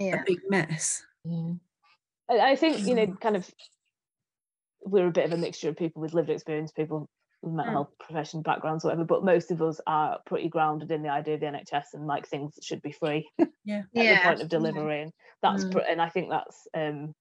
a 0.00 0.22
big 0.26 0.40
mess. 0.48 1.04
Yeah. 1.24 1.52
I 2.28 2.56
think 2.56 2.86
you 2.86 2.94
know 2.94 3.14
kind 3.14 3.36
of 3.36 3.48
we're 4.84 5.08
a 5.08 5.12
bit 5.12 5.24
of 5.26 5.32
a 5.32 5.36
mixture 5.36 5.68
of 5.68 5.76
people 5.76 6.02
with 6.02 6.14
lived 6.14 6.30
experience 6.30 6.72
people 6.72 7.08
with 7.42 7.52
mental 7.54 7.70
Mm. 7.70 7.74
health 7.74 7.94
profession 7.98 8.42
backgrounds 8.42 8.84
whatever 8.84 9.04
but 9.04 9.24
most 9.24 9.50
of 9.50 9.62
us 9.62 9.80
are 9.86 10.20
pretty 10.26 10.48
grounded 10.48 10.90
in 10.90 11.02
the 11.02 11.08
idea 11.08 11.34
of 11.34 11.40
the 11.40 11.46
nhs 11.46 11.94
and 11.94 12.06
like 12.06 12.26
things 12.26 12.58
should 12.62 12.82
be 12.82 12.92
free 12.92 13.28
Yeah. 13.64 13.82
at 13.82 13.86
Yeah. 13.94 14.16
the 14.16 14.22
point 14.22 14.42
of 14.42 14.48
delivery 14.48 15.02
and 15.02 15.12
that's 15.42 15.64
Mm. 15.64 15.72
pr- 15.72 15.78
and 15.80 16.00
i 16.02 16.08
think 16.08 16.30
that's 16.30 16.66
um 16.74 17.14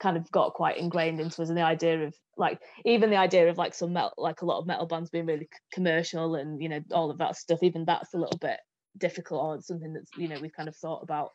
kind 0.00 0.16
of 0.16 0.30
got 0.32 0.54
quite 0.54 0.76
ingrained 0.76 1.20
into 1.20 1.40
us 1.40 1.48
and 1.48 1.56
the 1.56 1.62
idea 1.62 2.04
of 2.04 2.14
like 2.36 2.60
even 2.84 3.10
the 3.10 3.16
idea 3.16 3.48
of 3.48 3.56
like 3.58 3.74
some 3.74 3.92
metal 3.92 4.12
like 4.18 4.42
a 4.42 4.44
lot 4.44 4.58
of 4.58 4.66
metal 4.66 4.86
bands 4.86 5.08
being 5.08 5.24
really 5.26 5.44
c- 5.52 5.58
commercial 5.72 6.34
and 6.34 6.60
you 6.60 6.68
know 6.68 6.80
all 6.92 7.10
of 7.10 7.18
that 7.18 7.36
stuff 7.36 7.62
even 7.62 7.84
that's 7.84 8.12
a 8.12 8.18
little 8.18 8.38
bit 8.38 8.58
difficult 8.98 9.40
or 9.42 9.62
something 9.62 9.92
that's 9.94 10.10
you 10.16 10.28
know 10.28 10.38
we've 10.40 10.52
kind 10.52 10.68
of 10.68 10.76
thought 10.76 11.02
about 11.02 11.30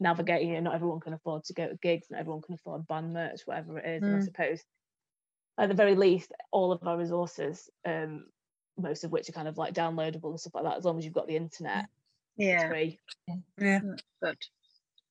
navigating 0.00 0.50
it 0.50 0.60
not 0.62 0.74
everyone 0.74 1.00
can 1.00 1.12
afford 1.12 1.42
to 1.44 1.54
go 1.54 1.68
to 1.68 1.76
gigs 1.82 2.06
not 2.10 2.20
everyone 2.20 2.42
can 2.42 2.54
afford 2.54 2.86
band 2.86 3.12
merch 3.12 3.40
whatever 3.46 3.78
it 3.78 3.86
is 3.98 4.06
and 4.06 4.16
i 4.16 4.18
Mm. 4.18 4.24
suppose 4.24 4.62
at 5.58 5.68
the 5.68 5.74
very 5.74 5.94
least 5.94 6.32
all 6.52 6.72
of 6.72 6.86
our 6.86 6.98
resources 6.98 7.70
um 7.84 8.26
most 8.76 9.04
of 9.04 9.12
which 9.12 9.28
are 9.28 9.32
kind 9.32 9.48
of 9.48 9.58
like 9.58 9.74
downloadable 9.74 10.30
and 10.30 10.40
stuff 10.40 10.54
like 10.54 10.64
that 10.64 10.76
as 10.76 10.84
long 10.84 10.98
as 10.98 11.04
you've 11.04 11.14
got 11.14 11.26
the 11.28 11.36
internet 11.36 11.86
it's 12.52 12.64
Yeah. 12.64 12.64
free 12.64 13.00
Yeah. 13.58 13.80
Good. 14.22 14.38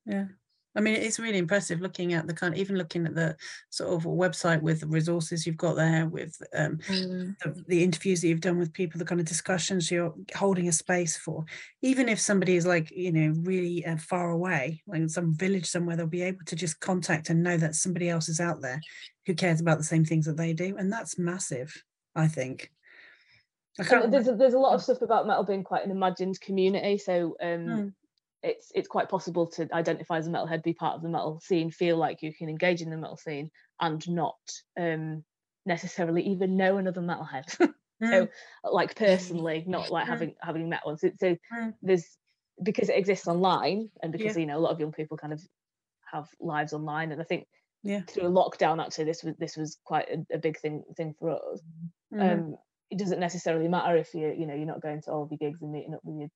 Yeah. 0.06 0.28
I 0.76 0.82
mean, 0.82 0.96
it's 0.96 1.20
really 1.20 1.38
impressive 1.38 1.82
looking 1.82 2.14
at 2.14 2.28
the 2.28 2.34
kind, 2.34 2.58
even 2.58 2.78
looking 2.78 3.06
at 3.06 3.16
the 3.16 3.36
sort 3.70 3.94
of 3.94 4.04
website 4.04 4.62
with 4.62 4.80
the 4.80 4.88
resources 4.88 5.46
you've 5.46 5.58
got 5.58 5.76
there, 5.76 6.08
with 6.08 6.36
um, 6.56 6.80
Mm. 6.90 7.36
the, 7.44 7.64
the 7.68 7.84
interviews 7.84 8.22
that 8.22 8.28
you've 8.28 8.42
done 8.42 8.58
with 8.58 8.74
people, 8.74 8.98
the 9.00 9.06
kind 9.06 9.22
of 9.22 9.28
discussions 9.28 9.92
you're 9.92 10.14
holding 10.36 10.68
a 10.68 10.72
space 10.72 11.18
for. 11.18 11.46
Even 11.82 12.10
if 12.10 12.20
somebody 12.20 12.56
is 12.56 12.66
like, 12.66 12.92
you 12.92 13.12
know, 13.12 13.34
really 13.44 13.86
uh, 13.86 13.98
far 13.98 14.32
away, 14.32 14.82
like 14.88 15.02
in 15.02 15.10
some 15.10 15.34
village 15.34 15.66
somewhere, 15.66 15.96
they'll 15.96 16.08
be 16.08 16.24
able 16.24 16.46
to 16.46 16.56
just 16.56 16.80
contact 16.80 17.30
and 17.30 17.44
know 17.44 17.58
that 17.58 17.76
somebody 17.76 18.10
else 18.10 18.30
is 18.30 18.40
out 18.40 18.62
there 18.62 18.82
who 19.26 19.34
cares 19.36 19.62
about 19.62 19.78
the 19.78 19.84
same 19.84 20.06
things 20.06 20.26
that 20.26 20.38
they 20.38 20.54
do. 20.54 20.76
And 20.78 20.92
that's 20.92 21.18
massive, 21.20 21.84
I 22.16 22.28
think. 22.28 22.72
I 23.80 24.06
there's 24.08 24.28
a, 24.28 24.36
there's 24.36 24.54
a 24.54 24.60
lot 24.60 24.76
of 24.76 24.84
stuff 24.84 25.02
about 25.02 25.26
metal 25.26 25.44
being 25.44 25.64
quite 25.64 25.84
an 25.84 25.90
imagined 25.90 26.40
community 26.42 26.98
so 27.00 27.36
um 27.42 27.58
Mm. 27.68 27.94
It's 28.44 28.72
it's 28.76 28.88
quite 28.88 29.10
possible 29.10 29.48
to 29.48 29.68
identify 29.74 30.18
as 30.18 30.28
a 30.28 30.32
metalhead 30.32 30.64
be 30.64 30.74
part 30.74 30.96
of 30.96 31.02
the 31.02 31.10
metal 31.10 31.40
scene 31.40 31.72
feel 31.72 31.98
like 31.98 32.22
you 32.22 32.34
can 32.34 32.50
engage 32.50 32.82
in 32.82 32.90
the 32.90 32.98
metal 32.98 33.18
scene 33.18 33.50
and 33.80 34.08
not 34.10 34.38
um 34.80 35.24
necessarily 35.66 36.24
even 36.24 36.58
know 36.58 36.78
another 36.78 37.02
metalhead 37.02 37.74
Mm, 38.00 38.00
so 38.04 38.28
like 38.64 38.96
personally 38.96 39.64
not 39.68 39.92
like 39.92 40.08
Mm. 40.08 40.08
having 40.08 40.36
having 40.42 40.70
met 40.70 40.86
one 40.86 40.98
so, 40.98 41.12
so 41.20 41.38
Mm. 41.52 41.74
there's 41.82 42.18
because 42.64 42.90
it 42.90 42.98
exists 42.98 43.28
online 43.28 43.90
and 44.02 44.12
because 44.12 44.36
Yeah. 44.36 44.38
you 44.38 44.46
know 44.46 44.58
a 44.58 44.60
lot 44.60 44.72
of 44.72 44.80
young 44.80 44.92
people 44.92 45.18
kind 45.18 45.34
of 45.34 45.42
have 46.12 46.30
lives 46.40 46.74
online 46.74 47.12
and 47.12 47.22
i 47.22 47.26
think 47.26 47.48
Yeah. 47.84 48.04
through 48.10 48.28
a 48.28 48.32
lockdown 48.32 48.84
actually 48.84 49.06
this 49.06 49.24
was 49.24 49.36
this 49.38 49.58
was 49.58 49.80
quite 49.86 50.08
a, 50.10 50.36
a 50.36 50.38
big 50.40 50.60
thing 50.60 50.84
thing 50.98 51.14
for 51.20 51.32
us 51.32 51.62
mhm, 52.10 52.44
um 52.44 52.56
it 52.90 53.00
doesn't 53.00 53.20
necessarily 53.20 53.68
matter 53.68 53.98
if 53.98 54.14
you 54.14 54.30
you 54.38 54.46
know 54.48 54.54
you're 54.56 54.66
not 54.66 54.82
going 54.82 55.02
to 55.02 55.12
all 55.12 55.24
of 55.24 55.32
your 55.32 55.38
gigs 55.40 55.62
and 55.62 55.72
meeting 55.72 55.94
up 55.96 56.02
with 56.04 56.20
your 56.20 56.30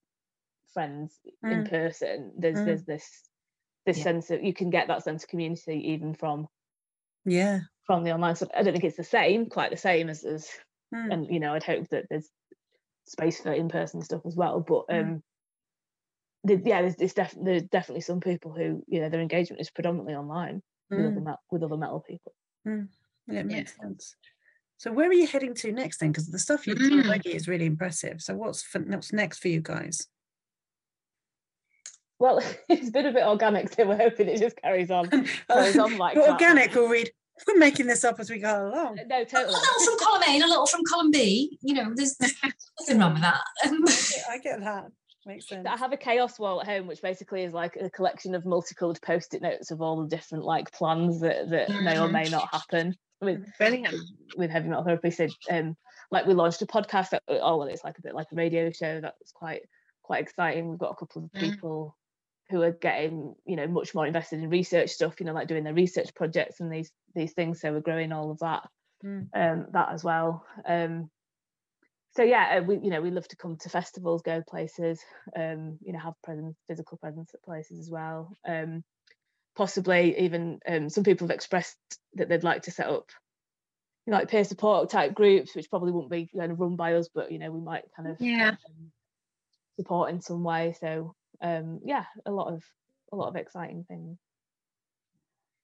friends 0.74 1.20
in 1.44 1.64
Mm. 1.64 1.70
person 1.70 2.34
there's 2.38 2.60
Mm. 2.60 2.66
there's 2.66 2.84
this 2.84 3.30
this 3.86 3.98
Yeah. 3.98 4.04
sense 4.04 4.32
of 4.32 4.44
you 4.44 4.54
can 4.54 4.70
get 4.70 4.88
that 4.88 5.04
sense 5.04 5.24
of 5.24 5.30
community 5.30 5.92
even 5.94 6.14
from 6.14 6.48
yeah. 7.26 7.62
from 7.86 8.04
the 8.04 8.12
online 8.14 8.36
stuff 8.36 8.50
i 8.56 8.64
don't 8.64 8.74
think 8.74 8.84
it's 8.84 8.98
the 8.98 9.04
same 9.04 9.48
quite 9.50 9.72
the 9.72 9.78
same 9.78 10.10
as 10.10 10.24
as 10.26 10.50
mm, 10.94 11.14
and 11.14 11.28
you 11.34 11.40
know 11.40 11.54
i'd 11.54 11.64
hope 11.64 11.88
that 11.90 12.06
there's 12.10 12.30
space 13.06 13.40
for 13.40 13.54
in-person 13.54 14.02
stuff 14.02 14.22
as 14.26 14.36
well 14.36 14.60
but 14.60 14.86
Mm. 14.90 15.00
um 15.02 15.24
the, 16.44 16.62
yeah 16.66 16.82
there's, 16.82 16.96
there's, 16.96 17.14
def- 17.14 17.38
there's 17.42 17.64
definitely 17.64 18.02
some 18.02 18.20
people 18.20 18.54
who 18.54 18.84
you 18.88 19.00
know 19.02 19.10
their 19.10 19.22
engagement 19.22 19.62
is 19.62 19.70
predominantly 19.72 20.16
online 20.16 20.62
with, 20.90 21.00
other 21.06 21.20
mm. 21.20 21.24
met- 21.24 21.40
with 21.52 21.64
other 21.64 21.78
metal 21.78 22.00
people 22.00 22.34
Yeah, 22.66 22.74
it 22.74 22.88
Yeah. 23.28 23.44
makes 23.44 23.76
sense. 23.76 24.16
So 24.78 24.92
where 24.92 25.10
are 25.10 25.14
you 25.14 25.26
heading 25.28 25.56
to 25.56 25.72
next 25.72 25.98
then? 25.98 26.12
Because 26.12 26.28
the 26.30 26.38
stuff 26.38 26.68
you've 26.68 26.78
done 26.78 27.00
Mm. 27.00 27.08
already 27.08 27.34
is 27.34 27.48
really 27.48 27.66
impressive. 27.66 28.22
So 28.22 28.36
what's 28.36 28.62
for, 28.62 28.80
what's 28.82 29.12
next 29.12 29.40
for 29.40 29.48
you 29.48 29.60
guys? 29.60 30.08
Well 32.20 32.42
it's 32.70 32.90
been 32.90 33.06
a 33.06 33.12
bit 33.14 33.24
organic 33.24 33.72
so 33.74 33.86
we're 33.88 33.98
hoping 33.98 34.28
it 34.28 34.40
just 34.40 34.56
carries 34.62 34.90
on 34.92 35.10
carries 35.50 35.78
on 35.78 35.98
like 35.98 36.16
Well, 36.16 36.26
that. 36.26 36.32
organic 36.34 36.74
will 36.76 36.88
read. 36.90 37.10
We're 37.48 37.60
making 37.60 37.86
this 37.86 38.04
up 38.04 38.20
as 38.20 38.32
we 38.32 38.40
go 38.40 38.68
along. 38.70 38.96
no 39.08 39.24
totally. 39.24 39.54
A 39.54 39.58
little 39.58 39.86
from 39.86 39.98
column 40.00 40.24
A 40.28 40.32
and 40.34 40.44
a 40.44 40.48
little 40.48 40.66
from 40.66 40.82
column 40.90 41.12
B. 41.12 41.58
You 41.62 41.76
know, 41.76 41.92
there's, 41.94 42.16
there's 42.18 42.34
nothing 42.80 43.00
wrong 43.00 43.14
with 43.14 43.22
that. 43.22 43.42
I 44.32 44.40
get 44.40 44.60
that. 44.62 44.86
Makes 45.28 45.48
sense. 45.50 45.68
I 45.70 45.78
have 45.78 45.94
a 45.94 45.98
chaos 45.98 46.40
wall 46.40 46.62
at 46.62 46.68
home, 46.68 46.88
which 46.88 47.02
basically 47.04 47.44
is 47.44 47.54
like 47.54 47.76
a 47.80 47.92
collection 47.92 48.34
of 48.34 48.44
multicolored 48.44 49.00
post-it 49.04 49.44
notes 49.44 49.70
of 49.70 49.82
all 49.82 50.02
the 50.02 50.08
different 50.08 50.46
like 50.46 50.72
plans 50.72 51.20
that 51.20 51.50
that 51.52 51.70
may 51.84 52.00
or 52.00 52.08
may 52.08 52.24
not 52.24 52.48
happen 52.52 52.96
with 53.22 53.46
Brilliant. 53.60 53.94
with 54.36 54.50
heavy 54.50 54.70
metal 54.70 54.84
therapy. 54.86 55.12
So, 55.12 55.28
um, 55.52 55.76
like 56.10 56.26
we 56.26 56.34
launched 56.34 56.62
a 56.64 56.66
podcast. 56.66 57.10
That, 57.12 57.22
oh 57.28 57.58
well, 57.58 57.68
it's 57.68 57.84
like 57.84 58.00
a 58.00 58.02
bit 58.02 58.16
like 58.16 58.28
a 58.32 58.36
radio 58.36 58.72
show. 58.72 59.00
That's 59.00 59.32
quite 59.34 59.62
quite 60.02 60.24
exciting. 60.24 60.70
We've 60.70 60.80
got 60.80 60.92
a 60.94 60.96
couple 60.96 61.26
of 61.26 61.32
Mm. 61.40 61.52
people 61.52 61.96
who 62.50 62.62
are 62.62 62.72
getting 62.72 63.36
you 63.46 63.56
know 63.56 63.68
much 63.68 63.94
more 63.94 64.06
invested 64.08 64.40
in 64.42 64.50
research 64.50 64.92
stuff 64.92 65.20
you 65.20 65.26
know 65.26 65.34
like 65.34 65.48
doing 65.48 65.64
their 65.64 65.74
research 65.74 66.14
projects 66.16 66.60
and 66.60 66.72
these 66.72 66.92
these 67.16 67.34
things 67.34 67.62
so 67.62 67.72
we're 67.72 67.82
growing 67.82 68.12
all 68.12 68.32
of 68.32 68.40
that 68.40 68.68
Mm. 69.04 69.30
um 69.36 69.68
that 69.74 69.90
as 69.92 70.04
well 70.04 70.46
um 70.66 71.10
so 72.16 72.24
yeah 72.24 72.58
uh, 72.58 72.64
we 72.64 72.80
you 72.80 72.90
know 72.90 73.02
we 73.02 73.12
love 73.12 73.28
to 73.28 73.36
come 73.36 73.58
to 73.58 73.70
festivals 73.70 74.22
go 74.22 74.42
places 74.48 75.02
um 75.36 75.78
you 75.82 75.94
know 75.94 76.00
have 76.00 76.14
presence 76.24 76.58
physical 76.68 76.98
presence 76.98 77.32
at 77.34 77.44
places 77.44 77.80
as 77.80 77.90
well 77.90 78.36
um 78.48 78.84
possibly 79.56 80.20
even 80.20 80.60
um 80.68 80.90
some 80.90 81.04
people 81.04 81.28
have 81.28 81.36
expressed 81.36 81.78
that 82.14 82.30
they'd 82.30 82.44
like 82.44 82.64
to 82.64 82.72
set 82.72 82.88
up 82.88 83.10
you 84.06 84.12
know, 84.12 84.20
like 84.20 84.30
peer 84.30 84.44
support 84.44 84.90
type 84.90 85.14
groups 85.14 85.56
which 85.56 85.70
probably 85.70 85.92
won't 85.92 86.10
be 86.10 86.30
kind 86.36 86.52
of 86.52 86.60
run 86.60 86.76
by 86.76 86.94
us 86.94 87.10
but 87.14 87.32
you 87.32 87.40
know 87.40 87.52
we 87.52 87.62
might 87.62 87.86
kind 87.96 88.10
of 88.10 88.20
Yeah. 88.20 88.56
um, 88.68 88.92
support 89.80 90.12
in 90.12 90.22
some 90.22 90.44
way 90.44 90.76
so 90.80 91.16
um 91.42 91.80
yeah 91.84 92.06
a 92.26 92.32
lot 92.32 92.54
of 92.54 92.64
a 93.12 93.16
lot 93.16 93.30
of 93.30 93.36
exciting 93.36 93.86
things 93.88 94.18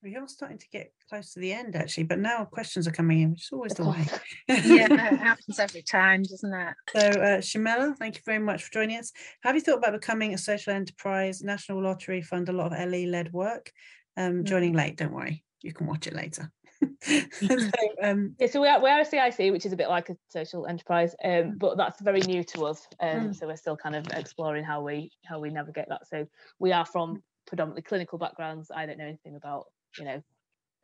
We 0.02 0.16
are 0.16 0.28
starting 0.28 0.58
to 0.58 0.68
get 0.68 0.92
close 1.08 1.32
to 1.32 1.40
the 1.40 1.52
end 1.52 1.76
actually, 1.76 2.04
but 2.04 2.18
now 2.18 2.44
questions 2.44 2.86
are 2.86 2.92
coming 2.92 3.20
in, 3.22 3.30
which 3.30 3.44
is 3.44 3.50
always 3.52 3.74
the 3.74 3.84
way. 3.84 4.04
Yeah, 4.48 4.92
it 4.92 5.18
happens 5.18 5.58
every 5.58 5.82
time, 5.82 6.22
doesn't 6.22 6.52
it? 6.52 6.74
So, 6.94 7.00
uh, 7.00 7.38
Shamela, 7.40 7.96
thank 7.96 8.16
you 8.16 8.22
very 8.26 8.38
much 8.38 8.64
for 8.64 8.72
joining 8.72 8.98
us. 8.98 9.12
Have 9.42 9.54
you 9.54 9.62
thought 9.62 9.78
about 9.78 9.92
becoming 9.92 10.34
a 10.34 10.38
social 10.38 10.74
enterprise? 10.74 11.42
National 11.42 11.82
Lottery 11.82 12.20
fund 12.20 12.50
a 12.50 12.52
lot 12.52 12.72
of 12.72 12.78
LE 12.78 13.06
led 13.06 13.32
work. 13.32 13.72
Um, 14.16 14.44
joining 14.44 14.74
late, 14.74 14.96
don't 14.98 15.12
worry, 15.12 15.42
you 15.62 15.72
can 15.72 15.86
watch 15.86 16.06
it 16.06 16.14
later. 16.14 16.52
so, 17.40 17.70
um, 18.02 18.34
Yeah, 18.38 18.46
so 18.48 18.60
we 18.60 18.68
are, 18.68 18.82
we 18.82 18.90
are 18.90 19.00
a 19.00 19.04
CIC, 19.04 19.52
which 19.52 19.66
is 19.66 19.72
a 19.72 19.76
bit 19.76 19.88
like 19.88 20.10
a 20.10 20.16
social 20.28 20.66
enterprise, 20.66 21.14
um, 21.24 21.56
but 21.58 21.76
that's 21.76 22.00
very 22.00 22.20
new 22.20 22.44
to 22.44 22.66
us. 22.66 22.86
Um, 23.00 23.28
Mm. 23.28 23.36
So 23.36 23.46
we're 23.46 23.56
still 23.56 23.76
kind 23.76 23.94
of 23.96 24.06
exploring 24.12 24.64
how 24.64 24.82
we 24.82 25.10
how 25.24 25.38
we 25.38 25.50
navigate 25.50 25.88
that. 25.88 26.06
So 26.06 26.26
we 26.58 26.72
are 26.72 26.84
from 26.86 27.22
predominantly 27.46 27.82
clinical 27.82 28.18
backgrounds. 28.18 28.70
I 28.74 28.86
don't 28.86 28.98
know 28.98 29.04
anything 29.06 29.36
about 29.36 29.66
you 29.98 30.04
know 30.04 30.22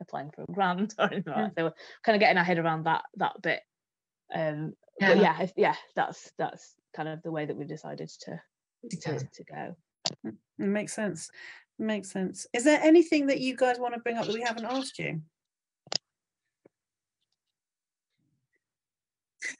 applying 0.01 0.31
for 0.31 0.43
a 0.43 0.51
grant 0.51 0.93
or 0.99 1.11
anything 1.11 1.33
like 1.33 1.53
that. 1.53 1.53
So 1.55 1.65
we're 1.65 1.73
kind 2.03 2.15
of 2.15 2.19
getting 2.19 2.37
our 2.37 2.43
head 2.43 2.59
around 2.59 2.83
that 2.85 3.03
that 3.15 3.41
bit. 3.41 3.61
Um, 4.33 4.73
But 4.99 5.17
Yeah. 5.17 5.21
yeah, 5.21 5.41
if, 5.41 5.53
yeah, 5.57 5.75
that's 5.95 6.31
that's 6.37 6.75
kind 6.93 7.09
of 7.09 7.21
the 7.23 7.31
way 7.31 7.45
that 7.45 7.55
we've 7.55 7.67
decided 7.67 8.09
to 8.21 8.41
To 8.89 9.19
to, 9.19 9.43
go. 9.43 9.75
it 10.23 10.33
makes 10.57 10.93
sense. 10.93 11.29
Makes 11.79 12.11
sense. 12.11 12.45
Is 12.53 12.63
there 12.63 12.79
anything 12.81 13.27
that 13.27 13.39
you 13.39 13.55
guys 13.55 13.79
want 13.79 13.93
to 13.95 13.99
bring 13.99 14.17
up 14.17 14.25
that 14.27 14.33
we 14.33 14.41
haven't 14.41 14.65
asked 14.65 14.99
you? 14.99 15.21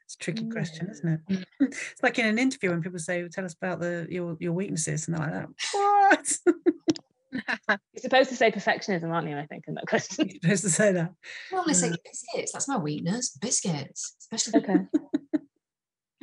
It's 0.06 0.11
a 0.11 0.11
tricky 0.22 0.48
question, 0.50 0.90
isn't 0.90 1.08
it? 1.30 1.46
it's 1.60 2.02
like 2.04 2.18
in 2.20 2.26
an 2.26 2.40
interview 2.40 2.70
when 2.70 2.82
people 2.82 3.00
say, 3.00 3.28
"Tell 3.28 3.44
us 3.44 3.54
about 3.62 3.80
the 3.82 4.08
your 4.10 4.38
your 4.40 4.54
weaknesses," 4.54 5.08
and 5.08 5.18
they're 5.18 5.26
like 5.28 5.34
that. 5.34 5.50
What? 5.74 6.38
You're 7.94 8.02
supposed 8.02 8.30
to 8.30 8.36
say 8.36 8.52
perfectionism, 8.52 9.10
aren't 9.10 9.28
you? 9.30 9.38
I 9.38 9.46
think 9.48 9.64
in 9.68 9.74
that 9.76 9.88
question. 9.88 10.28
You're 10.30 10.40
supposed 10.42 10.64
to 10.64 10.70
say 10.70 10.92
that. 10.94 11.14
Normally 11.52 11.74
say 11.74 11.90
Mm. 11.90 11.98
biscuits. 12.06 12.52
That's 12.54 12.68
my 12.68 12.78
weakness. 12.78 13.30
Biscuits, 13.42 14.16
especially 14.20 14.60
the 14.62 14.72
Okay. 14.72 14.86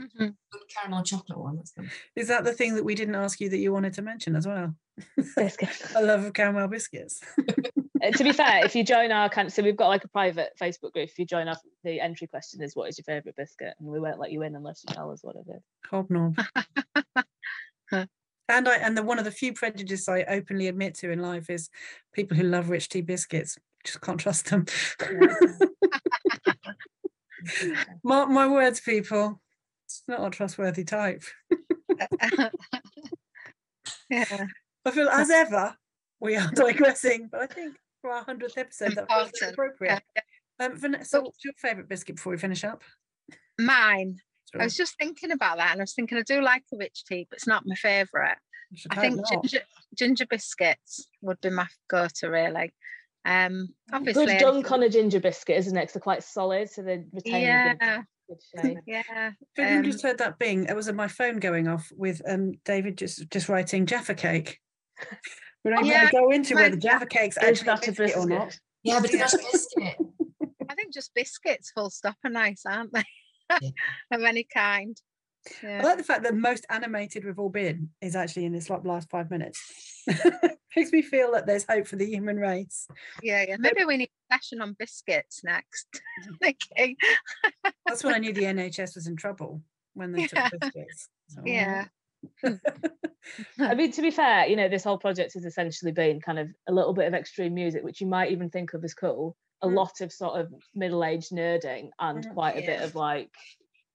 Mhm. 0.01 0.35
caramel 0.73 1.03
chocolate 1.03 1.39
one. 1.39 1.57
That's 1.57 1.73
good. 1.73 1.91
Is 2.15 2.29
that 2.29 2.45
the 2.45 2.53
thing 2.53 2.77
that 2.77 2.85
we 2.85 2.95
didn't 2.95 3.17
ask 3.17 3.41
you 3.41 3.49
that 3.49 3.57
you 3.59 3.73
wanted 3.73 3.95
to 3.95 4.03
mention 4.03 4.37
as 4.37 4.47
well? 4.47 4.75
Biscuit. 5.37 5.71
I 5.97 6.03
love 6.03 6.25
of 6.25 6.33
caramel 6.35 6.69
biscuits. 6.69 7.21
Uh, 8.03 8.11
to 8.11 8.25
be 8.25 8.33
fair, 8.33 8.65
if 8.65 8.75
you 8.75 8.85
join 8.85 9.13
our 9.13 9.29
kind, 9.29 9.53
so 9.53 9.63
we've 9.63 9.77
got 9.77 9.89
like 9.89 10.05
a 10.05 10.09
private 10.09 10.51
Facebook 10.61 10.93
group. 10.93 11.09
If 11.09 11.19
you 11.19 11.25
join 11.25 11.49
us, 11.49 11.59
the 11.85 12.01
entry 12.01 12.27
question 12.27 12.63
is, 12.63 12.75
"What 12.77 12.89
is 12.89 12.99
your 12.99 13.05
favourite 13.05 13.37
biscuit?" 13.37 13.75
and 13.79 13.89
we 13.89 14.01
won't 14.01 14.19
let 14.19 14.33
you 14.33 14.43
in 14.43 14.55
unless 14.55 14.85
you 14.87 14.95
tell 14.95 15.11
us 15.11 15.21
what 15.23 15.37
it 15.37 15.47
is. 15.49 15.63
Hobnob. 15.91 16.37
and 18.49 18.69
I 18.69 18.77
and 18.77 18.97
the 18.97 19.03
one 19.03 19.19
of 19.19 19.25
the 19.25 19.31
few 19.31 19.53
prejudices 19.53 20.09
I 20.09 20.23
openly 20.25 20.69
admit 20.69 20.95
to 20.97 21.11
in 21.11 21.21
life 21.21 21.51
is 21.51 21.71
people 22.13 22.37
who 22.37 22.45
love 22.45 22.71
rich 22.71 22.89
tea 22.89 23.03
biscuits. 23.03 23.59
Just 23.85 24.01
can't 24.01 24.21
trust 24.21 24.51
them. 24.51 24.67
Mark 28.03 28.29
my 28.29 28.47
words, 28.49 28.81
people. 28.81 29.41
It's 29.87 30.03
not 30.09 30.27
a 30.27 30.31
trustworthy 30.31 30.85
type. 30.85 31.23
yeah. 34.11 34.47
I 34.85 34.91
feel 34.91 35.09
as 35.09 35.31
ever 35.31 35.77
we 36.21 36.37
are 36.37 36.51
digressing, 36.53 37.29
but 37.31 37.43
I 37.43 37.47
think 37.47 37.77
for 38.01 38.11
our 38.11 38.23
hundredth 38.25 38.59
episode 38.59 38.95
that 38.97 39.09
feels 39.09 39.27
Important. 39.29 39.53
appropriate. 39.53 40.03
Um, 40.61 40.77
Vanessa, 40.77 41.21
what's 41.21 41.45
your 41.45 41.55
favourite 41.57 41.89
biscuit 41.89 42.17
before 42.17 42.33
we 42.33 42.39
finish 42.39 42.65
up? 42.65 42.83
Mine. 43.59 44.17
I 44.59 44.65
was 44.65 44.77
just 44.77 44.97
thinking 44.99 45.31
about 45.31 45.59
that 45.59 45.73
and 45.73 45.81
I 45.81 45.83
was 45.83 45.95
thinking 45.95 46.17
I 46.17 46.23
do 46.23 46.41
like 46.41 46.65
a 46.73 46.77
rich 46.79 47.05
tea, 47.05 47.27
but 47.29 47.37
it's 47.37 47.47
not 47.47 47.65
my 47.67 47.75
favourite. 47.75 48.39
I 48.91 48.95
I 48.95 48.97
think 48.97 49.21
ginger, 49.29 49.61
ginger 49.95 50.27
biscuits 50.27 51.07
would 51.21 51.41
be 51.41 51.51
my 51.51 51.67
go-to 51.89 52.31
really. 52.31 52.73
Um 53.25 53.69
obviously 53.93 54.27
Good 54.27 54.39
dunk 54.39 54.73
on 54.73 54.83
a 54.83 54.89
ginger 54.89 55.21
biscuit, 55.21 55.59
isn't 55.59 55.77
it? 55.77 55.87
'Cause 55.87 55.93
they're 55.95 56.01
quite 56.01 56.23
solid, 56.23 56.71
so 56.71 56.83
they 56.83 57.05
retain 57.13 57.43
Yeah, 57.43 58.03
good 58.29 58.43
shape. 58.57 58.79
yeah. 58.87 59.03
I 59.09 59.33
think 59.55 59.71
you 59.71 59.77
um, 59.79 59.83
just 59.85 60.03
heard 60.03 60.19
that 60.19 60.39
bing. 60.39 60.65
It 60.65 60.77
was 60.77 60.91
my 60.93 61.09
phone 61.09 61.39
going 61.39 61.69
off 61.69 61.93
with 61.95 62.23
um 62.27 62.53
David 62.65 62.97
just 62.97 63.29
just 63.31 63.49
writing 63.49 63.87
Jaffa 63.87 64.15
cake. 64.15 64.61
We 65.65 65.71
don't 65.73 65.85
Yeah, 65.85 66.05
even 66.09 66.21
go 66.21 66.31
into 66.31 66.55
whether 66.55 66.71
mine- 66.71 66.81
Jaffa 66.81 67.07
cake's 67.07 67.37
Is 67.37 67.43
actually 67.43 67.63
a 67.63 67.77
that 67.77 67.89
a 67.89 67.93
biscuit 67.93 68.17
or 68.17 68.27
not. 68.27 68.59
Yeah, 68.83 69.01
but 69.01 69.13
it's 69.13 69.33
not 69.35 69.35
a 69.35 69.39
biscuit. 69.53 69.97
I 70.69 70.75
think 70.75 70.93
just 70.95 71.13
biscuits 71.15 71.71
full 71.73 71.91
stop 71.91 72.17
are 72.25 72.31
nice, 72.31 72.63
aren't 72.67 72.93
they? 72.93 73.05
Yeah. 73.61 73.71
of 74.13 74.23
any 74.23 74.45
kind. 74.45 74.97
I 75.63 75.81
like 75.81 75.97
the 75.99 76.05
fact 76.05 76.25
that 76.25 76.35
most 76.35 76.67
animated 76.69 77.25
we've 77.25 77.39
all 77.39 77.49
been 77.49 77.91
is 78.03 78.15
actually 78.15 78.45
in 78.45 78.53
this 78.53 78.69
like 78.69 78.85
last 78.85 79.09
five 79.09 79.31
minutes. 79.31 80.05
Makes 80.77 80.93
me 80.93 81.01
feel 81.03 81.33
that 81.33 81.47
there's 81.47 81.65
hope 81.69 81.87
for 81.87 81.97
the 81.97 82.05
human 82.07 82.37
race. 82.37 82.87
yeah, 83.23 83.45
yeah. 83.49 83.57
Maybe 83.59 83.85
we 83.85 83.97
need 83.97 84.11
a 84.31 84.35
session 84.35 84.61
on 84.61 84.77
biscuits 84.79 85.43
next. 85.43 85.87
okay. 86.45 86.97
That's 87.87 88.05
when 88.05 88.15
I 88.15 88.19
knew 88.19 88.33
the 88.33 88.43
NHS 88.43 88.95
was 88.95 89.07
in 89.07 89.17
trouble 89.17 89.63
when 89.95 90.13
they 90.13 90.23
Yeah. 90.33 90.49
took 90.49 90.61
biscuits. 90.61 91.09
So, 91.29 91.43
Yeah. 91.45 91.87
I 93.61 93.75
mean, 93.75 93.93
to 93.93 94.03
be 94.03 94.11
fair, 94.11 94.47
you 94.47 94.57
know, 94.57 94.69
this 94.69 94.85
whole 94.85 94.99
project 94.99 95.35
has 95.35 95.45
essentially 95.45 95.93
been 95.93 96.21
kind 96.21 96.39
of 96.39 96.49
a 96.69 96.73
little 96.73 96.93
bit 96.95 97.07
of 97.07 97.15
extreme 97.15 97.55
music, 97.55 97.83
which 97.83 98.01
you 98.01 98.07
might 98.07 98.33
even 98.33 98.51
think 98.51 98.75
of 98.75 98.83
as 98.85 98.95
cool. 98.95 99.37
A 99.63 99.67
Mm. 99.67 99.75
lot 99.75 100.01
of 100.01 100.13
sort 100.13 100.41
of 100.41 100.53
middle-aged 100.75 101.33
nerding 101.33 101.91
and 101.99 102.25
Mm, 102.25 102.35
quite 102.35 102.57
a 102.57 102.63
bit 102.67 102.81
of 102.83 102.95
like 102.95 103.31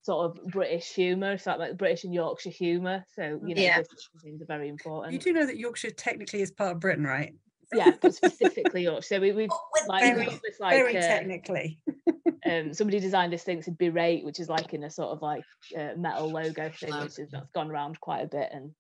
sort 0.01 0.25
of 0.37 0.43
British 0.51 0.91
humour, 0.93 1.37
so 1.37 1.55
like 1.55 1.77
British 1.77 2.03
and 2.03 2.13
Yorkshire 2.13 2.49
humour. 2.49 3.05
So 3.15 3.39
you 3.45 3.55
know, 3.55 3.61
Yeah. 3.61 3.81
things 4.21 4.41
are 4.41 4.45
very 4.45 4.67
important. 4.67 5.13
You 5.13 5.19
do 5.19 5.31
know 5.33 5.45
that 5.45 5.57
Yorkshire 5.57 5.91
technically 5.91 6.41
is 6.41 6.51
part 6.51 6.73
of 6.73 6.79
Britain, 6.81 7.05
right? 7.05 7.33
yeah, 7.71 7.93
but 8.01 8.13
specifically 8.13 8.83
Yorkshire. 8.83 9.15
So 9.15 9.19
we, 9.19 9.31
we've 9.31 9.49
Oh, 9.53 9.85
like 9.87 10.01
Very- 10.03 10.25
this 10.43 10.59
like 10.59 10.73
Very 10.73 10.97
uh, 10.97 11.01
technically. 11.01 11.79
um, 12.45 12.73
somebody 12.73 12.99
designed 12.99 13.31
this 13.31 13.43
thing 13.43 13.61
to 13.63 13.71
berate, 13.71 14.25
which 14.25 14.39
is 14.39 14.49
like 14.49 14.73
in 14.73 14.83
a 14.83 14.89
sort 14.89 15.09
of 15.09 15.21
like 15.21 15.43
uh, 15.77 15.89
metal 15.97 16.29
logo 16.31 16.69
thing, 16.79 16.93
which 16.99 17.19
is 17.19 17.29
that's 17.31 17.51
gone 17.51 17.71
around 17.71 17.99
quite 17.99 18.21
a 18.21 18.27
bit, 18.27 18.49
and 18.51 18.71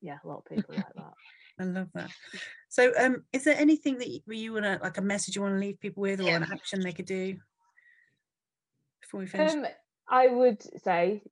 yeah, 0.00 0.18
a 0.24 0.28
lot 0.28 0.38
of 0.38 0.44
people 0.44 0.74
like 0.74 0.94
that. 0.94 1.12
I 1.60 1.64
love 1.64 1.88
that. 1.94 2.10
So, 2.68 2.92
um, 2.98 3.24
is 3.32 3.44
there 3.44 3.58
anything 3.58 3.98
that 3.98 4.08
you, 4.08 4.20
you 4.26 4.52
want 4.54 4.64
to 4.64 4.78
like 4.82 4.98
a 4.98 5.02
message 5.02 5.36
you 5.36 5.42
want 5.42 5.54
to 5.54 5.60
leave 5.60 5.80
people 5.80 6.00
with, 6.00 6.20
or 6.20 6.28
an 6.28 6.46
action 6.50 6.80
they 6.80 6.92
could 6.92 7.06
do 7.06 7.36
before 9.02 9.20
we 9.20 9.26
finish? 9.26 9.52
Um, 9.52 9.66
I 10.08 10.28
would 10.28 10.62
say, 10.82 11.22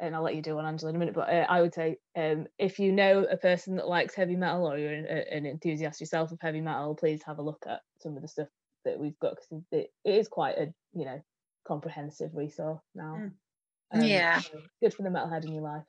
and 0.00 0.14
I'll 0.14 0.22
let 0.22 0.34
you 0.34 0.42
do 0.42 0.56
one, 0.56 0.66
Angela, 0.66 0.90
in 0.90 0.96
a 0.96 0.98
minute. 0.98 1.14
But 1.14 1.30
uh, 1.30 1.46
I 1.48 1.62
would 1.62 1.74
say, 1.74 1.96
um, 2.16 2.46
if 2.58 2.78
you 2.78 2.92
know 2.92 3.26
a 3.30 3.36
person 3.36 3.76
that 3.76 3.88
likes 3.88 4.14
heavy 4.14 4.36
metal, 4.36 4.70
or 4.70 4.78
you're 4.78 4.92
an, 4.92 5.06
an 5.06 5.46
enthusiast 5.46 6.00
yourself 6.00 6.30
of 6.32 6.38
heavy 6.40 6.60
metal, 6.60 6.94
please 6.94 7.22
have 7.24 7.38
a 7.38 7.42
look 7.42 7.64
at 7.66 7.80
some 8.00 8.16
of 8.16 8.22
the 8.22 8.28
stuff 8.28 8.48
that 8.84 8.98
we've 8.98 9.18
got 9.18 9.36
because 9.36 9.64
it, 9.72 9.92
it 10.04 10.14
is 10.14 10.28
quite 10.28 10.56
a 10.58 10.72
you 10.94 11.04
know 11.04 11.20
comprehensive 11.66 12.30
resource 12.34 12.82
now. 12.94 13.16
Mm. 13.18 13.32
Um, 13.92 14.02
Yeah. 14.02 14.40
so 14.40 14.58
good 14.82 14.94
for 14.94 15.02
the 15.02 15.08
metalhead 15.08 15.44
in 15.44 15.52
your 15.52 15.62
life. 15.62 15.84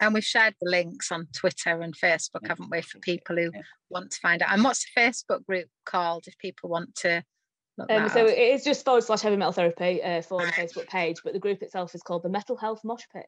And 0.00 0.12
we've 0.12 0.24
shared 0.24 0.54
the 0.60 0.68
links 0.70 1.10
on 1.10 1.26
Twitter 1.34 1.80
and 1.80 1.96
Facebook, 1.96 2.46
haven't 2.46 2.70
we, 2.70 2.82
for 2.82 2.98
people 2.98 3.36
who 3.36 3.50
Yeah. 3.54 3.62
want 3.88 4.10
to 4.12 4.20
find 4.20 4.42
out. 4.42 4.52
And 4.52 4.62
what's 4.62 4.84
the 4.84 5.00
Facebook 5.00 5.44
group 5.46 5.68
called 5.84 6.24
if 6.26 6.36
people 6.38 6.68
want 6.68 6.94
to 6.96 7.24
Um, 7.78 8.08
so 8.08 8.24
up? 8.24 8.28
it 8.30 8.38
is 8.38 8.64
just 8.64 8.84
forward 8.84 9.04
slash 9.04 9.20
heavy 9.20 9.36
metal 9.36 9.52
therapy 9.52 10.02
uh, 10.02 10.22
for 10.22 10.44
the 10.44 10.52
Facebook 10.52 10.86
page, 10.88 11.16
but 11.22 11.32
the 11.34 11.38
group 11.38 11.62
itself 11.62 11.94
is 11.94 12.02
called 12.02 12.22
the 12.22 12.28
Metal 12.28 12.56
Health 12.56 12.82
Mosh 12.84 13.04
Pit. 13.12 13.26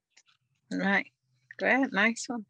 Right. 0.72 1.10
Great. 1.58 1.92
Nice 1.92 2.24
one. 2.28 2.46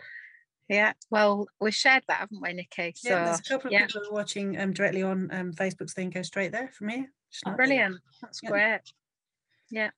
Yeah. 0.69 0.93
Well, 1.11 1.49
we've 1.61 1.75
shared 1.75 2.03
that, 2.09 2.19
haven't 2.19 2.43
we, 2.43 2.53
Nicky? 2.53 2.93
So 2.97 3.09
yeah, 3.11 3.25
there's 3.25 3.41
a 3.41 3.43
couple 3.43 3.69
of 3.69 3.73
yeah. 3.73 3.87
people 3.87 4.03
watching 4.11 4.59
um, 4.61 4.73
directly 4.73 5.03
on 5.03 5.31
um, 5.33 5.53
Facebook, 5.53 5.89
so 5.89 5.95
they 5.97 6.03
can 6.03 6.11
go 6.11 6.23
straight 6.23 6.53
there 6.53 6.69
from 6.69 6.89
here. 6.91 7.11
Just 7.33 7.47
like 7.47 7.53
that. 7.53 7.57
brilliant. 7.57 7.97
That's 8.21 8.41
Yeah. 8.43 8.51
great. 8.51 8.81
Yeah. 9.71 9.91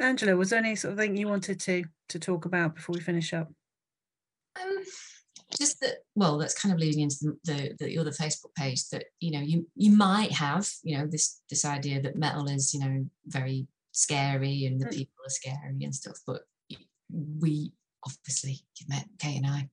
Angela, 0.00 0.36
was 0.36 0.50
there 0.50 0.58
any 0.60 0.76
sort 0.76 0.92
of 0.92 0.98
thing 0.98 1.16
you 1.16 1.28
wanted 1.28 1.60
to 1.60 1.84
to 2.08 2.18
talk 2.18 2.44
about 2.44 2.74
before 2.76 2.94
we 2.94 3.00
finish 3.00 3.34
up? 3.34 3.48
Um, 4.60 4.78
just 5.58 5.80
that. 5.80 5.96
Well, 6.14 6.38
that's 6.38 6.60
kind 6.60 6.72
of 6.72 6.78
leading 6.80 7.00
into 7.00 7.16
the, 7.20 7.36
the 7.44 7.86
the 7.86 7.98
other 7.98 8.10
Facebook 8.12 8.54
page 8.56 8.88
that 8.90 9.04
you 9.20 9.30
know 9.32 9.40
you 9.40 9.66
you 9.74 9.90
might 9.90 10.32
have 10.32 10.68
you 10.82 10.96
know 10.96 11.06
this 11.06 11.40
this 11.50 11.64
idea 11.64 12.00
that 12.02 12.16
metal 12.16 12.48
is 12.48 12.72
you 12.74 12.80
know 12.80 13.06
very 13.26 13.66
scary 13.92 14.66
and 14.66 14.80
the 14.80 14.86
Mm. 14.86 14.92
people 14.96 15.14
are 15.26 15.30
scary 15.30 15.82
and 15.82 15.94
stuff, 15.94 16.18
but 16.26 16.42
we 17.40 17.72
obviously 18.06 18.60
you've 18.78 18.88
met 18.88 19.06
Kate 19.18 19.38
and 19.38 19.46
I. 19.46 19.68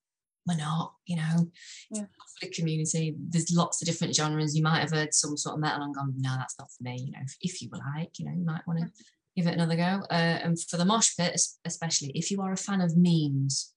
we're 0.48 0.58
not, 0.58 0.94
you 1.06 1.16
know, 1.16 1.52
Yeah. 1.90 2.06
the 2.42 2.50
community. 2.50 3.16
There's 3.18 3.52
lots 3.52 3.82
of 3.82 3.88
different 3.88 4.16
genres. 4.16 4.56
You 4.56 4.64
might 4.64 4.82
have 4.82 4.92
heard 4.92 5.14
some 5.14 5.36
sort 5.38 5.56
of 5.56 5.62
metal 5.62 5.84
and 5.84 5.96
gone, 5.96 6.14
no, 6.18 6.36
that's 6.38 6.58
not 6.60 6.72
for 6.72 6.84
me. 6.84 6.98
You 7.06 7.12
know, 7.14 7.20
if, 7.24 7.36
if 7.42 7.62
you 7.62 7.70
like, 7.72 8.20
you 8.20 8.26
know, 8.26 8.34
you 8.38 8.46
might 8.46 8.66
want 8.68 8.80
to 8.80 8.92
give 9.36 9.48
it 9.48 9.54
another 9.56 9.76
go. 9.76 10.04
Uh, 10.10 10.14
and 10.44 10.60
for 10.62 10.78
the 10.78 10.86
mosh 10.86 11.16
pit, 11.18 11.42
especially 11.66 12.10
if 12.16 12.30
you 12.32 12.42
are 12.42 12.52
a 12.54 12.58
fan 12.58 12.82
of 12.82 12.96
memes, 12.96 13.74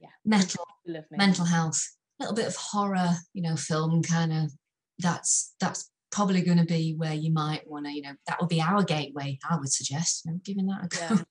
Yeah. 0.00 0.08
metal, 0.24 0.64
me. 0.86 1.00
mental 1.10 1.44
health, 1.44 1.80
a 2.20 2.24
little 2.24 2.36
bit 2.36 2.46
of 2.46 2.56
horror, 2.56 3.10
you 3.32 3.42
know, 3.42 3.56
film 3.56 4.02
kind 4.02 4.32
of. 4.32 4.52
That's 5.00 5.54
that's 5.60 5.90
probably 6.10 6.42
going 6.42 6.58
to 6.58 6.64
be 6.64 6.94
where 6.96 7.12
you 7.14 7.32
might 7.32 7.68
want 7.70 7.86
to, 7.86 7.92
you 7.92 8.02
know, 8.02 8.14
that 8.26 8.40
would 8.40 8.48
be 8.48 8.60
our 8.60 8.82
gateway. 8.82 9.38
I 9.48 9.56
would 9.56 9.70
suggest, 9.72 10.24
you 10.24 10.32
know, 10.32 10.40
giving 10.44 10.66
that 10.66 10.84
a 10.84 10.88
go. 10.88 11.14
Yeah. 11.16 11.22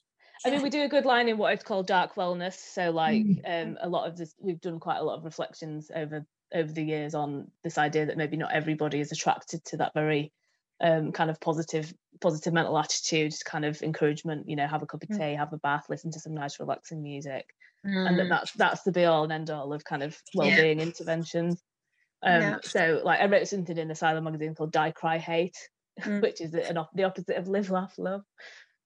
I 0.46 0.50
mean, 0.50 0.62
we 0.62 0.70
do 0.70 0.84
a 0.84 0.88
good 0.88 1.06
line 1.06 1.28
in 1.28 1.38
what 1.38 1.54
is 1.54 1.64
called 1.64 1.88
dark 1.88 2.16
wellness. 2.16 2.54
So, 2.56 2.92
like, 2.92 3.28
Mm. 3.28 3.42
um, 3.46 3.78
a 3.82 3.90
lot 3.90 4.08
of 4.08 4.18
this, 4.18 4.36
we've 4.40 4.62
done 4.62 4.80
quite 4.80 4.98
a 4.98 5.04
lot 5.04 5.18
of 5.18 5.26
reflections 5.26 5.92
over 5.94 6.26
over 6.54 6.72
the 6.72 6.84
years 6.84 7.14
on 7.14 7.52
this 7.64 7.78
idea 7.78 8.06
that 8.06 8.16
maybe 8.16 8.38
not 8.38 8.54
everybody 8.54 9.02
is 9.02 9.12
attracted 9.12 9.66
to 9.66 9.76
that 9.76 9.94
very 9.94 10.32
um, 10.80 11.12
kind 11.12 11.30
of 11.30 11.42
positive 11.42 11.94
positive 12.22 12.54
mental 12.54 12.78
attitude, 12.78 13.34
kind 13.46 13.66
of 13.66 13.82
encouragement. 13.82 14.48
You 14.48 14.56
know, 14.56 14.68
have 14.68 14.82
a 14.84 14.86
cup 14.88 15.04
of 15.04 15.10
Mm. 15.10 15.22
tea, 15.22 15.34
have 15.34 15.52
a 15.54 15.58
bath, 15.58 15.88
listen 15.90 16.12
to 16.12 16.20
some 16.20 16.34
nice 16.34 16.60
relaxing 16.60 17.02
music, 17.04 17.50
and 18.06 18.18
Mm. 18.18 18.20
that 18.20 18.30
that's 18.30 18.54
that's 18.54 18.84
the 18.84 18.92
be 18.92 19.06
all 19.06 19.24
and 19.24 19.34
end 19.34 19.50
all 19.50 19.74
of 19.74 19.84
kind 19.84 20.04
of 20.04 20.18
well-being 20.34 20.80
interventions. 20.80 21.62
Um, 22.24 22.56
Yeah. 22.56 22.60
So, 22.64 23.02
like, 23.06 23.22
I 23.22 23.28
wrote 23.28 23.48
something 23.48 23.78
in 23.78 23.92
Asylum 23.92 24.26
magazine 24.26 24.56
called 24.56 24.72
"Die, 24.74 24.92
Cry, 24.92 25.18
Hate," 25.20 25.58
Mm. 26.06 26.22
which 26.22 26.42
is 26.42 26.54
an 26.56 26.78
the 26.96 27.04
opposite 27.06 27.38
of 27.38 27.48
"Live, 27.50 27.72
Laugh, 27.72 27.96
Love." 28.00 28.24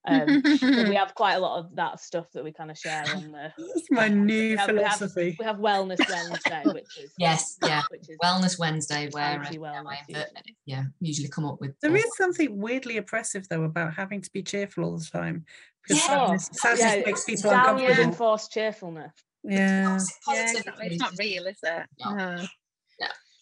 Um, 0.07 0.41
we 0.87 0.95
have 0.95 1.13
quite 1.13 1.33
a 1.35 1.39
lot 1.39 1.59
of 1.59 1.75
that 1.75 1.99
stuff 1.99 2.25
that 2.33 2.43
we 2.43 2.51
kind 2.51 2.71
of 2.71 2.77
share 2.77 3.03
on 3.15 3.31
the. 3.31 3.53
That's 3.75 3.91
my 3.91 4.07
new 4.07 4.51
we 4.51 4.55
have, 4.55 4.69
we 4.71 4.77
have- 4.81 4.93
philosophy. 4.97 5.35
We 5.37 5.45
have 5.45 5.57
Wellness 5.57 5.99
Wednesday, 6.09 6.61
which 6.65 6.97
is 6.97 7.11
Yes, 7.19 7.57
yeah. 7.63 7.83
which 7.91 8.09
is 8.09 8.17
Wellness 8.23 8.57
Wednesday, 8.57 9.09
where 9.11 9.23
uh, 9.39 9.43
anti-wellness. 9.45 9.85
I 9.87 9.97
invert- 10.07 10.29
yeah, 10.65 10.83
usually 10.99 11.27
come 11.29 11.45
up 11.45 11.61
with. 11.61 11.79
There 11.81 11.91
all- 11.91 11.97
is 11.97 12.17
something 12.17 12.57
weirdly 12.59 12.97
oppressive 12.97 13.47
though 13.49 13.63
about 13.63 13.93
having 13.93 14.21
to 14.21 14.31
be 14.31 14.41
cheerful 14.41 14.83
all 14.85 14.97
the 14.97 15.05
time. 15.05 15.45
Because 15.83 15.97
Yeah. 16.03 16.07
sadness, 16.25 16.49
sadness 16.53 16.81
yeah, 16.81 17.01
makes 17.05 17.23
people 17.25 17.51
uncomfortable. 17.51 18.03
enforced 18.03 18.51
cheerfulness. 18.51 19.11
Yeah. 19.43 19.85
toxic 19.97 20.15
yeah, 20.35 20.51
exactly. 20.57 20.87
It's 20.87 20.99
not 20.99 21.13
real, 21.17 21.45
is 21.47 21.57
it? 21.63 21.83
No. 21.99 22.15
No. 22.15 22.45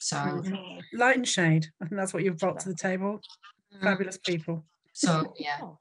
So, 0.01 0.15
Mm. 0.15 0.79
Light 0.93 1.17
and 1.17 1.27
shade. 1.27 1.67
I 1.81 1.85
think 1.85 1.97
that's 1.99 2.13
what 2.13 2.23
you've 2.23 2.37
brought 2.37 2.59
to 2.61 2.69
the 2.69 2.75
table. 2.75 3.19
Mm. 3.75 3.81
Fabulous 3.83 4.17
people. 4.17 4.63
So 4.93 5.33
yeah, 5.39 5.57
Oh, 5.61 5.77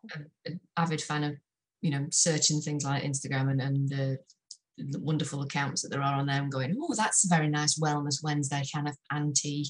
an 0.46 0.60
avid 0.76 1.00
fan 1.00 1.24
of 1.24 1.34
you 1.80 1.90
know 1.90 2.06
searching 2.10 2.60
things 2.60 2.84
like 2.84 3.02
Instagram 3.02 3.50
and 3.50 3.60
and 3.60 3.88
the, 3.88 4.18
the 4.78 5.00
wonderful 5.00 5.42
accounts 5.42 5.82
that 5.82 5.88
there 5.90 6.02
are 6.02 6.14
on 6.14 6.26
there 6.26 6.40
and 6.42 6.52
going, 6.52 6.76
oh, 6.80 6.94
that's 6.96 7.24
a 7.24 7.28
very 7.28 7.48
nice 7.48 7.78
Wellness 7.78 8.22
Wednesday 8.22 8.62
kind 8.74 8.88
of 8.88 8.96
anti. 9.10 9.64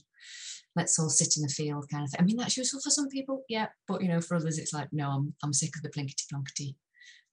Let's 0.77 0.99
all 0.99 1.09
sit 1.09 1.37
in 1.37 1.43
the 1.43 1.49
field 1.49 1.87
kind 1.91 2.05
of 2.05 2.11
thing. 2.11 2.21
I 2.21 2.25
mean, 2.25 2.37
that's 2.37 2.57
useful 2.57 2.81
for 2.81 2.91
some 2.91 3.09
people, 3.09 3.43
yeah, 3.49 3.69
but 3.89 4.01
you 4.03 4.09
know, 4.09 4.21
for 4.21 4.37
others, 4.37 4.59
it's 4.59 4.73
like, 4.73 4.89
no, 4.93 5.09
I'm 5.11 5.35
I'm 5.43 5.53
sick 5.53 5.75
of 5.77 5.83
the 5.83 5.89
plinkety 5.89 6.25
plonkety 6.33 6.75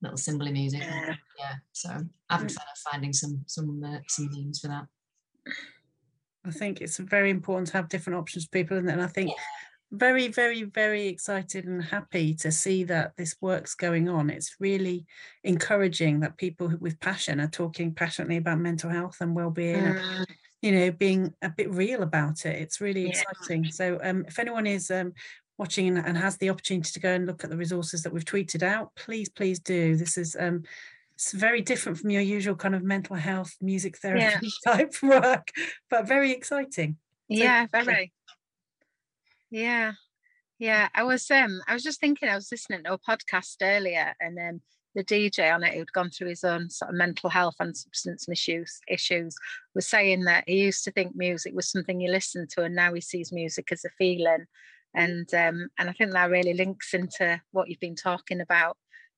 little 0.02 0.16
symbol 0.18 0.50
music. 0.50 0.82
Yeah. 0.82 1.14
Yeah, 1.38 1.54
so 1.72 1.90
avid 2.30 2.48
Mm. 2.48 2.54
fan 2.54 2.66
of 2.72 2.90
finding 2.92 3.12
some 3.12 3.44
some 3.46 3.82
uh, 3.84 3.98
some 4.08 4.28
memes 4.32 4.60
for 4.60 4.68
that. 4.68 4.86
I 6.44 6.50
think 6.50 6.80
it's 6.80 6.98
very 6.98 7.30
important 7.30 7.68
to 7.68 7.72
have 7.74 7.88
different 7.88 8.18
options 8.18 8.44
for 8.44 8.50
people, 8.50 8.76
and 8.76 8.88
then 8.88 9.00
I 9.00 9.06
think 9.08 9.32
very, 9.92 10.28
very, 10.28 10.62
very 10.64 11.06
excited 11.06 11.64
and 11.66 11.82
happy 11.82 12.34
to 12.34 12.50
see 12.50 12.84
that 12.84 13.12
this 13.16 13.36
work's 13.40 13.74
going 13.74 14.08
on. 14.08 14.30
It's 14.30 14.56
really 14.58 15.06
encouraging 15.44 16.20
that 16.20 16.36
people 16.36 16.72
with 16.80 16.98
passion 17.00 17.40
are 17.40 17.48
talking 17.48 17.94
passionately 17.94 18.36
about 18.36 18.58
mental 18.58 18.90
health 18.90 19.18
and 19.20 19.34
well-being. 19.34 19.76
and, 19.76 19.98
Mm. 19.98 20.26
you 20.62 20.72
know, 20.72 20.90
being 20.90 21.32
a 21.42 21.50
bit 21.50 21.70
real 21.70 22.02
about 22.02 22.44
it. 22.46 22.60
It's 22.60 22.80
really 22.80 23.04
Yeah. 23.04 23.10
exciting. 23.30 23.70
So, 23.70 23.98
um, 24.02 24.24
if 24.26 24.38
anyone 24.38 24.66
is 24.66 24.90
um, 24.90 25.12
watching 25.58 25.88
and, 25.88 26.06
and 26.06 26.16
has 26.18 26.36
the 26.38 26.50
opportunity 26.50 26.90
to 26.92 27.00
go 27.00 27.12
and 27.14 27.26
look 27.26 27.44
at 27.44 27.50
the 27.50 27.56
resources 27.56 28.02
that 28.02 28.12
we've 28.12 28.24
tweeted 28.24 28.62
out, 28.62 28.94
please, 28.96 29.28
please 29.28 29.58
do. 29.60 29.96
This 29.96 30.18
is 30.18 30.36
um, 30.38 30.64
it's 31.14 31.32
very 31.32 31.62
different 31.62 31.96
from 31.98 32.10
your 32.10 32.22
usual 32.22 32.56
kind 32.56 32.74
of 32.74 32.82
mental 32.82 33.16
health, 33.16 33.54
music 33.60 33.96
therapy 33.98 34.50
type 34.66 34.94
work, 35.02 35.50
but 35.88 36.06
very 36.06 36.32
exciting. 36.32 36.96
So- 37.30 37.38
yeah 37.42 37.66
very 37.72 38.12
yeah 39.56 39.92
yeah 40.58 40.88
i 40.94 41.02
was 41.02 41.30
um 41.30 41.62
i 41.66 41.72
was 41.72 41.82
just 41.82 41.98
thinking 41.98 42.28
i 42.28 42.34
was 42.34 42.48
listening 42.52 42.84
to 42.84 42.92
a 42.92 42.98
podcast 42.98 43.56
earlier 43.62 44.12
and 44.20 44.38
um 44.38 44.60
the 44.94 45.02
dj 45.02 45.54
on 45.54 45.62
it 45.64 45.72
who'd 45.72 45.92
gone 45.92 46.10
through 46.10 46.28
his 46.28 46.44
own 46.44 46.68
sort 46.68 46.90
of 46.90 46.96
mental 46.96 47.30
health 47.30 47.54
and 47.58 47.74
substance 47.74 48.28
misuse 48.28 48.80
issues 48.86 49.34
was 49.74 49.86
saying 49.86 50.24
that 50.24 50.44
he 50.46 50.60
used 50.60 50.84
to 50.84 50.90
think 50.90 51.12
music 51.16 51.54
was 51.54 51.70
something 51.70 52.00
you 52.00 52.10
listened 52.10 52.50
to 52.50 52.64
and 52.64 52.74
now 52.74 52.92
he 52.92 53.00
sees 53.00 53.32
music 53.32 53.68
as 53.72 53.82
a 53.84 53.90
feeling 53.96 54.44
and 54.94 55.32
um 55.32 55.68
and 55.78 55.88
i 55.88 55.92
think 55.92 56.12
that 56.12 56.30
really 56.30 56.52
links 56.52 56.92
into 56.92 57.40
what 57.52 57.68
you've 57.70 57.80
been 57.80 57.96
talking 57.96 58.42
about 58.42 58.76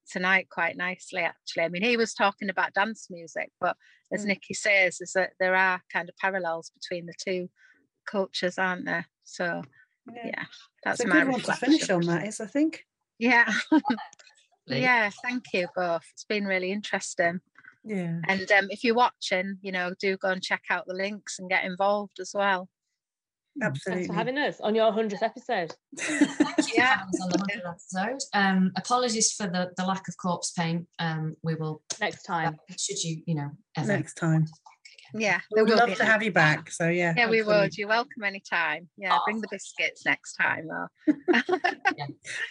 tonight 0.09 0.49
quite 0.51 0.77
nicely 0.77 1.21
actually 1.21 1.65
i 1.65 1.69
mean 1.69 1.83
he 1.83 1.97
was 1.97 2.15
talking 2.15 2.49
about 2.49 2.73
dance 2.75 3.09
music 3.11 3.51
but 3.61 3.77
as 4.13 4.23
Mm. 4.25 4.29
nicky 4.29 4.55
says 4.55 5.01
is 5.01 5.13
that 5.15 5.33
there 5.41 5.57
are 5.57 5.83
kind 5.93 6.09
of 6.09 6.17
parallels 6.17 6.71
between 6.71 7.07
the 7.07 7.15
two 7.23 7.49
cultures, 8.09 8.59
aren't 8.59 8.87
there? 8.87 9.07
So 9.25 9.63
yeah, 10.15 10.45
that's 10.85 11.01
it's 11.01 11.07
a 11.07 11.09
my 11.09 11.21
good 11.23 11.33
one 11.33 11.41
to 11.41 11.53
finish 11.55 11.89
on. 11.91 12.03
That 12.03 12.27
is, 12.27 12.41
I 12.41 12.47
think. 12.47 12.85
Yeah, 13.19 13.51
yeah. 14.67 15.11
Thank 15.23 15.45
you 15.53 15.69
both. 15.75 16.05
It's 16.13 16.25
been 16.25 16.45
really 16.45 16.71
interesting. 16.73 17.41
Yeah. 17.85 18.21
And 18.29 18.51
um, 18.53 18.67
if 18.71 18.85
you're 18.85 18.95
watching, 18.95 19.59
you 19.63 19.73
know, 19.73 19.95
do 20.01 20.17
go 20.17 20.29
and 20.29 20.43
check 20.43 20.63
out 20.71 20.87
the 20.87 20.95
links 20.95 21.39
and 21.39 21.49
get 21.49 21.65
involved 21.65 22.21
as 22.21 22.33
well. 22.35 22.69
Absolutely. 23.63 24.05
Thanks 24.05 24.07
for 24.09 24.15
having 24.19 24.39
us 24.39 24.61
on 24.61 24.75
your 24.75 24.93
hundredth 24.93 25.23
episode. 25.23 25.75
Thank 25.99 26.59
you 26.59 26.75
Yeah. 26.77 26.99
having 26.99 27.21
on 27.23 27.29
the 27.31 27.39
100th 27.39 27.71
episode. 27.71 28.19
Um, 28.35 28.73
apologies 28.77 29.33
for 29.33 29.47
the, 29.47 29.71
the 29.77 29.85
lack 29.85 30.07
of 30.07 30.17
corpse 30.17 30.53
paint. 30.53 30.87
Um, 30.99 31.35
we 31.43 31.55
will, 31.55 31.83
Next 32.01 32.23
time. 32.25 32.57
should 32.79 33.03
you, 33.03 33.23
you 33.27 33.35
know, 33.35 33.51
ever. 33.77 33.89
Next 33.89 34.15
time. 34.15 34.47
Yeah, 35.15 35.41
we 35.55 35.63
would 35.63 35.71
love 35.75 35.95
to 35.97 36.05
have 36.05 36.23
you 36.23 36.33
back. 36.33 36.71
So 36.71 36.89
yeah. 36.89 37.15
Yeah, 37.17 37.29
we 37.31 37.43
would. 37.43 37.77
You're 37.77 37.89
welcome 37.89 38.25
anytime. 38.25 38.89
Yeah, 38.97 39.19
bring 39.25 39.41
the 39.41 39.49
biscuits 39.51 40.05
next 40.05 40.35
time. 40.35 40.69
Though. 40.69 41.15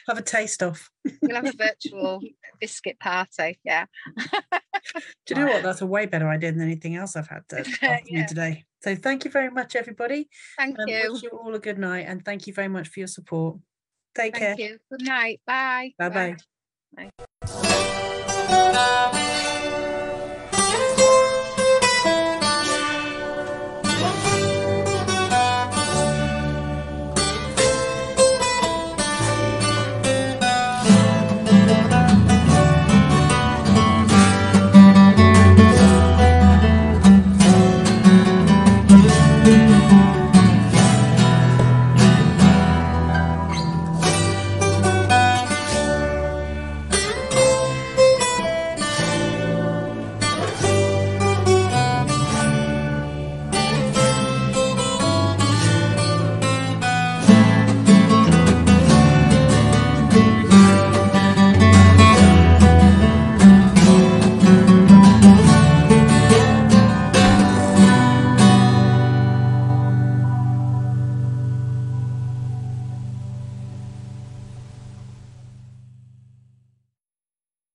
Have 0.07 0.17
a 0.17 0.21
taste 0.21 0.63
off. 0.63 0.89
we'll 1.21 1.35
have 1.35 1.45
a 1.45 1.51
virtual 1.57 2.19
biscuit 2.59 2.99
party. 2.99 3.59
Yeah. 3.63 3.85
Do 5.25 5.29
you 5.29 5.35
know 5.35 5.47
what? 5.47 5.63
That's 5.63 5.81
a 5.81 5.85
way 5.85 6.05
better 6.05 6.27
idea 6.29 6.51
than 6.51 6.61
anything 6.61 6.95
else 6.95 7.15
I've 7.15 7.27
had 7.27 7.47
to 7.49 7.65
Yeah. 8.09 8.25
today. 8.25 8.65
So 8.83 8.95
thank 8.95 9.25
you 9.25 9.31
very 9.31 9.49
much, 9.49 9.75
everybody. 9.75 10.29
Thank 10.57 10.79
Um, 10.79 10.87
you. 10.87 11.13
wish 11.13 11.23
you 11.23 11.29
all 11.29 11.53
a 11.53 11.59
good 11.59 11.77
night 11.77 12.05
and 12.07 12.23
thank 12.23 12.47
you 12.47 12.53
very 12.53 12.67
much 12.69 12.87
for 12.89 12.99
your 12.99 13.07
support. 13.07 13.57
Take 14.15 14.37
Thank 14.37 14.57
care. 14.57 14.67
you. 14.69 14.77
Good 14.91 15.05
night. 15.05 15.41
Bye. 15.45 15.93
Bye 15.99 16.09
bye. 16.09 16.35
Thank 18.79 19.43